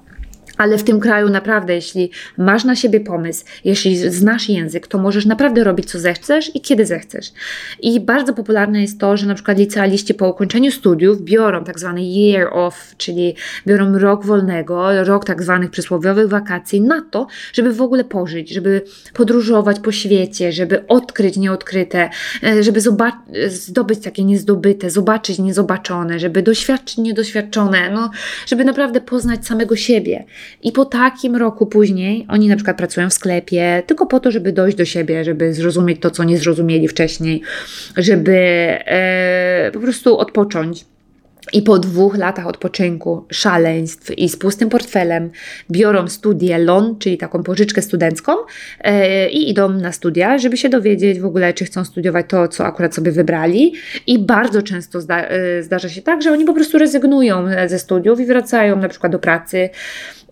ale 0.58 0.78
w 0.78 0.84
tym 0.84 1.00
kraju 1.00 1.28
naprawdę, 1.28 1.74
jeśli 1.74 2.10
masz 2.38 2.64
na 2.64 2.76
siebie 2.76 3.00
pomysł, 3.00 3.44
jeśli 3.64 3.96
znasz 3.96 4.48
język, 4.48 4.86
to 4.86 4.98
możesz 4.98 5.26
naprawdę 5.26 5.64
robić 5.64 5.90
co 5.90 5.98
zechcesz 5.98 6.56
i 6.56 6.60
kiedy 6.60 6.86
zechcesz. 6.86 7.32
I 7.80 8.00
bardzo 8.00 8.34
popularne 8.34 8.82
jest 8.82 9.00
to, 9.00 9.16
że 9.16 9.26
na 9.26 9.34
przykład 9.34 9.58
licealiści 9.58 10.14
po 10.14 10.28
ukończeniu 10.28 10.70
studiów 10.70 11.22
biorą 11.22 11.64
tak 11.64 11.78
zwany 11.78 12.00
year 12.02 12.48
off, 12.52 12.94
czyli 12.96 13.34
biorą 13.66 13.98
rok 13.98 14.24
wolnego, 14.24 15.04
rok 15.04 15.24
tak 15.24 15.42
zwanych 15.42 15.70
przysłowiowych 15.70 16.28
wakacji 16.28 16.80
na 16.80 17.02
to, 17.10 17.26
żeby 17.52 17.72
w 17.72 17.82
ogóle 17.82 18.04
pożyć, 18.04 18.50
żeby 18.50 18.82
podróżować 19.14 19.80
po 19.80 19.92
świecie, 19.92 20.52
żeby 20.52 20.86
odkryć 20.86 21.36
nieodkryte, 21.36 22.10
e, 22.42 22.62
żeby 22.62 22.80
zdobyć 23.48 23.98
takie 24.04 24.24
niezdobyte, 24.24 24.90
zobaczyć 24.90 25.38
niezobaczone, 25.38 26.18
żeby 26.18 26.42
doświadczyć 26.42 26.98
niedoświadczone, 26.98 27.90
no, 27.90 28.10
żeby 28.46 28.64
naprawdę 28.64 29.00
poznać 29.00 29.46
samego 29.46 29.76
siebie. 29.76 30.24
I 30.62 30.72
po 30.72 30.84
takim 30.84 31.36
roku 31.36 31.66
później 31.66 32.26
oni 32.28 32.48
na 32.48 32.56
przykład 32.56 32.76
pracują 32.76 33.10
w 33.10 33.12
sklepie 33.12 33.82
tylko 33.86 34.06
po 34.06 34.20
to, 34.20 34.30
żeby 34.30 34.52
dojść 34.52 34.76
do 34.76 34.84
siebie, 34.84 35.24
żeby 35.24 35.54
zrozumieć 35.54 36.00
to, 36.00 36.10
co 36.10 36.24
nie 36.24 36.38
zrozumieli 36.38 36.88
wcześniej, 36.88 37.42
żeby 37.96 38.36
e, 38.36 39.70
po 39.74 39.80
prostu 39.80 40.18
odpocząć. 40.18 40.84
I 41.52 41.62
po 41.62 41.78
dwóch 41.78 42.16
latach 42.16 42.46
odpoczynku, 42.46 43.24
szaleństw 43.30 44.10
i 44.18 44.28
z 44.28 44.36
pustym 44.36 44.68
portfelem 44.68 45.30
biorą 45.70 46.08
studię 46.08 46.58
LON, 46.58 46.98
czyli 46.98 47.18
taką 47.18 47.42
pożyczkę 47.42 47.82
studencką 47.82 48.32
e, 48.80 49.30
i 49.30 49.50
idą 49.50 49.68
na 49.68 49.92
studia, 49.92 50.38
żeby 50.38 50.56
się 50.56 50.68
dowiedzieć 50.68 51.20
w 51.20 51.24
ogóle, 51.24 51.54
czy 51.54 51.64
chcą 51.64 51.84
studiować 51.84 52.26
to, 52.28 52.48
co 52.48 52.64
akurat 52.64 52.94
sobie 52.94 53.12
wybrali. 53.12 53.72
I 54.06 54.18
bardzo 54.18 54.62
często 54.62 55.00
zda, 55.00 55.22
e, 55.22 55.62
zdarza 55.62 55.88
się 55.88 56.02
tak, 56.02 56.22
że 56.22 56.32
oni 56.32 56.44
po 56.44 56.54
prostu 56.54 56.78
rezygnują 56.78 57.46
ze 57.66 57.78
studiów 57.78 58.20
i 58.20 58.26
wracają 58.26 58.76
na 58.76 58.88
przykład 58.88 59.12
do 59.12 59.18
pracy 59.18 59.70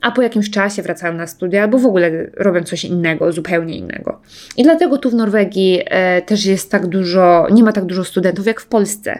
a 0.01 0.11
po 0.11 0.22
jakimś 0.22 0.51
czasie 0.51 0.82
wracają 0.82 1.14
na 1.14 1.26
studia 1.26 1.62
albo 1.62 1.78
w 1.78 1.86
ogóle 1.86 2.11
robią 2.36 2.62
coś 2.62 2.84
innego, 2.84 3.32
zupełnie 3.32 3.76
innego. 3.76 4.20
I 4.57 4.62
dlatego 4.62 4.99
tu 4.99 5.11
w 5.11 5.14
Norwegii 5.14 5.82
e, 5.86 6.22
też 6.22 6.44
jest 6.47 6.70
tak 6.70 6.86
dużo, 6.86 7.47
nie 7.51 7.62
ma 7.62 7.72
tak 7.72 7.84
dużo 7.84 8.05
studentów 8.05 8.47
jak 8.47 8.61
w 8.61 8.66
Polsce. 8.66 9.18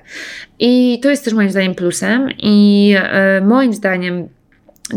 I 0.59 1.01
to 1.03 1.11
jest 1.11 1.24
też 1.24 1.35
moim 1.35 1.51
zdaniem 1.51 1.74
plusem 1.74 2.29
i 2.39 2.95
e, 2.99 3.41
moim 3.41 3.72
zdaniem 3.74 4.29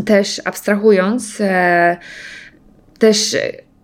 też 0.06 0.40
abstrahując, 0.44 1.40
e, 1.40 1.96
też 2.98 3.36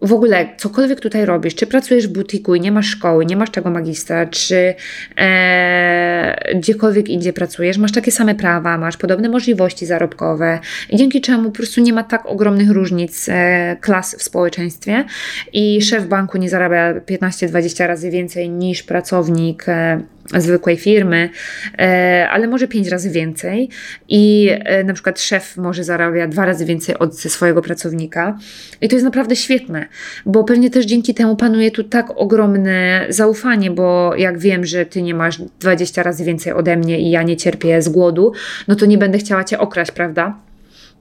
w 0.02 0.12
ogóle 0.12 0.48
cokolwiek 0.56 1.00
tutaj 1.00 1.24
robisz, 1.24 1.54
czy 1.54 1.66
pracujesz 1.66 2.08
w 2.08 2.12
butiku 2.12 2.54
i 2.54 2.60
nie 2.60 2.72
masz 2.72 2.86
szkoły, 2.86 3.26
nie 3.26 3.36
masz 3.36 3.50
tego 3.50 3.70
magistra, 3.70 4.26
czy 4.26 4.74
e, 5.18 6.54
gdziekolwiek 6.54 7.08
indziej 7.08 7.32
pracujesz, 7.32 7.78
masz 7.78 7.92
takie 7.92 8.12
same 8.12 8.34
prawa, 8.34 8.78
masz 8.78 8.96
podobne 8.96 9.28
możliwości 9.28 9.86
zarobkowe, 9.86 10.58
dzięki 10.92 11.20
czemu 11.20 11.50
po 11.50 11.56
prostu 11.56 11.80
nie 11.80 11.92
ma 11.92 12.02
tak 12.02 12.26
ogromnych 12.26 12.70
różnic 12.70 13.28
e, 13.28 13.76
klas 13.80 14.16
w 14.18 14.22
społeczeństwie. 14.22 15.04
I 15.52 15.82
szef 15.82 16.06
banku 16.06 16.38
nie 16.38 16.48
zarabia 16.48 16.94
15-20 16.94 17.86
razy 17.86 18.10
więcej 18.10 18.50
niż 18.50 18.82
pracownik 18.82 19.68
e, 19.68 20.00
zwykłej 20.36 20.76
firmy, 20.76 21.30
e, 21.78 22.28
ale 22.30 22.48
może 22.48 22.68
pięć 22.68 22.88
razy 22.88 23.10
więcej 23.10 23.68
i 24.08 24.50
e, 24.52 24.84
na 24.84 24.94
przykład 24.94 25.20
szef 25.20 25.56
może 25.56 25.84
zarabia 25.84 26.28
dwa 26.28 26.46
razy 26.46 26.64
więcej 26.64 26.98
od 26.98 27.18
swojego 27.18 27.62
pracownika 27.62 28.38
i 28.80 28.88
to 28.88 28.96
jest 28.96 29.04
naprawdę 29.04 29.36
świetne, 29.36 29.86
bo 30.26 30.44
pewnie 30.44 30.70
też 30.70 30.86
dzięki 30.86 31.14
temu 31.14 31.36
panuje 31.36 31.70
tu 31.70 31.84
tak 31.84 32.10
ogromne 32.16 33.06
zaufanie, 33.08 33.70
bo 33.70 34.14
jak 34.16 34.38
wiem, 34.38 34.66
że 34.66 34.86
ty 34.86 35.02
nie 35.02 35.14
masz 35.14 35.38
20 35.60 36.02
razy 36.02 36.24
więcej 36.24 36.52
ode 36.52 36.76
mnie 36.76 37.00
i 37.00 37.10
ja 37.10 37.22
nie 37.22 37.36
cierpię 37.36 37.82
z 37.82 37.88
głodu, 37.88 38.32
no 38.68 38.76
to 38.76 38.86
nie 38.86 38.98
będę 38.98 39.18
chciała 39.18 39.44
cię 39.44 39.58
okraść, 39.58 39.90
prawda? 39.90 40.46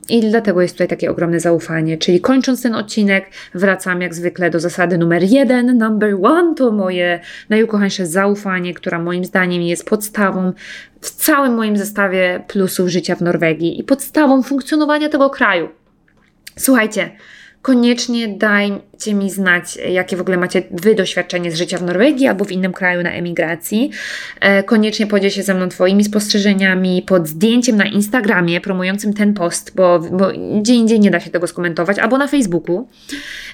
I 0.10 0.22
dlatego 0.22 0.62
jest 0.62 0.74
tutaj 0.74 0.88
takie 0.88 1.12
ogromne 1.12 1.40
zaufanie. 1.40 1.98
Czyli 1.98 2.22
kończąc 2.22 2.62
ten 2.62 2.76
odcinek, 2.76 3.26
wracam 3.54 4.02
jak 4.02 4.14
zwykle 4.14 4.50
do 4.50 4.60
zasady 4.60 4.98
numer 4.98 5.24
jeden. 5.24 5.78
Number 5.78 6.16
one 6.24 6.56
to 6.56 6.72
moje 6.72 7.20
najukochańsze 7.50 8.08
zaufanie, 8.08 8.74
która 8.74 9.00
moim 9.00 9.26
zdaniem 9.26 9.62
jest 9.62 9.90
podstawą 9.90 10.54
w 11.02 11.10
całym 11.10 11.54
moim 11.54 11.78
zestawie 11.78 12.44
plusów 12.48 12.88
życia 12.88 13.16
w 13.16 13.22
Norwegii 13.22 13.80
i 13.80 13.84
podstawą 13.84 14.44
funkcjonowania 14.44 15.10
tego 15.10 15.30
kraju. 15.30 15.70
Słuchajcie, 16.58 17.12
koniecznie 17.66 18.28
dajcie 18.28 19.14
mi 19.14 19.32
znać, 19.32 19.78
jakie 19.90 20.18
w 20.18 20.22
ogóle 20.22 20.38
macie 20.38 20.64
Wy 20.72 20.96
doświadczenie 20.96 21.52
z 21.52 21.56
życia 21.56 21.78
w 21.78 21.84
Norwegii 21.84 22.28
albo 22.28 22.46
w 22.46 22.52
innym 22.52 22.74
kraju 22.74 23.04
na 23.04 23.12
emigracji. 23.12 23.92
E, 24.40 24.64
koniecznie 24.64 25.08
podziel 25.08 25.30
się 25.30 25.44
ze 25.44 25.54
mną 25.54 25.70
Twoimi 25.70 26.04
spostrzeżeniami 26.04 27.02
pod 27.08 27.28
zdjęciem 27.28 27.78
na 27.78 27.86
Instagramie 27.86 28.62
promującym 28.62 29.14
ten 29.14 29.34
post, 29.34 29.72
bo, 29.76 30.00
bo 30.00 30.28
gdzie 30.62 30.74
indziej 30.74 31.00
nie 31.00 31.12
da 31.12 31.20
się 31.20 31.30
tego 31.30 31.48
skomentować, 31.48 32.00
albo 32.00 32.18
na 32.18 32.28
Facebooku. 32.28 32.88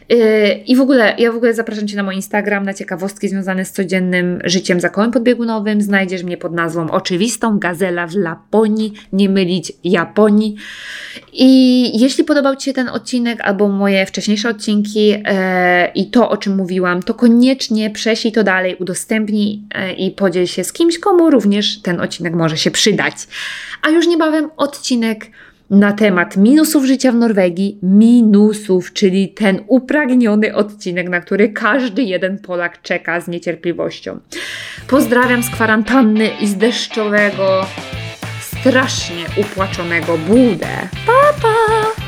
E, 0.09 0.53
I 0.53 0.75
w 0.75 0.81
ogóle, 0.81 1.15
ja 1.17 1.31
w 1.31 1.35
ogóle 1.35 1.53
zapraszam 1.53 1.87
Cię 1.87 1.95
na 1.95 2.03
mój 2.03 2.15
Instagram, 2.15 2.65
na 2.65 2.73
ciekawostki 2.73 3.29
związane 3.29 3.65
z 3.65 3.71
codziennym 3.71 4.39
życiem 4.43 4.79
za 4.79 4.89
kołem 4.89 5.11
podbiegunowym. 5.11 5.81
Znajdziesz 5.81 6.23
mnie 6.23 6.37
pod 6.37 6.53
nazwą 6.53 6.89
oczywistą 6.89 7.59
Gazela 7.59 8.07
w 8.07 8.15
Laponii, 8.15 8.93
nie 9.13 9.29
mylić 9.29 9.73
Japonii. 9.83 10.55
I 11.33 11.99
jeśli 11.99 12.23
podobał 12.23 12.55
Ci 12.55 12.65
się 12.65 12.73
ten 12.73 12.89
odcinek 12.89 13.41
albo 13.41 13.67
moje 13.67 14.00
wcześniejsze 14.05 14.49
odcinki 14.49 15.13
e, 15.25 15.91
i 15.95 16.09
to, 16.09 16.29
o 16.29 16.37
czym 16.37 16.55
mówiłam, 16.55 17.03
to 17.03 17.13
koniecznie 17.13 17.89
prześlij 17.89 18.33
to 18.33 18.43
dalej, 18.43 18.75
udostępnij 18.75 19.61
e, 19.75 19.93
i 19.93 20.11
podziel 20.11 20.47
się 20.47 20.63
z 20.63 20.73
kimś, 20.73 20.99
komu 20.99 21.29
również 21.29 21.81
ten 21.81 22.01
odcinek 22.01 22.33
może 22.33 22.57
się 22.57 22.71
przydać. 22.71 23.13
A 23.81 23.89
już 23.89 24.07
niebawem 24.07 24.49
odcinek 24.57 25.25
na 25.71 25.93
temat 25.93 26.37
minusów 26.37 26.85
życia 26.85 27.11
w 27.11 27.15
Norwegii, 27.15 27.77
minusów, 27.83 28.93
czyli 28.93 29.29
ten 29.29 29.59
upragniony 29.67 30.55
odcinek, 30.55 31.09
na 31.09 31.19
który 31.19 31.49
każdy 31.49 32.03
jeden 32.03 32.39
Polak 32.39 32.81
czeka 32.81 33.21
z 33.21 33.27
niecierpliwością. 33.27 34.19
Pozdrawiam 34.87 35.43
z 35.43 35.49
kwarantanny 35.49 36.29
i 36.41 36.47
z 36.47 36.55
deszczowego, 36.55 37.65
strasznie 38.39 39.25
upłaczonego 39.37 40.17
budę. 40.17 40.89
Pa, 41.05 41.41
pa! 41.41 42.00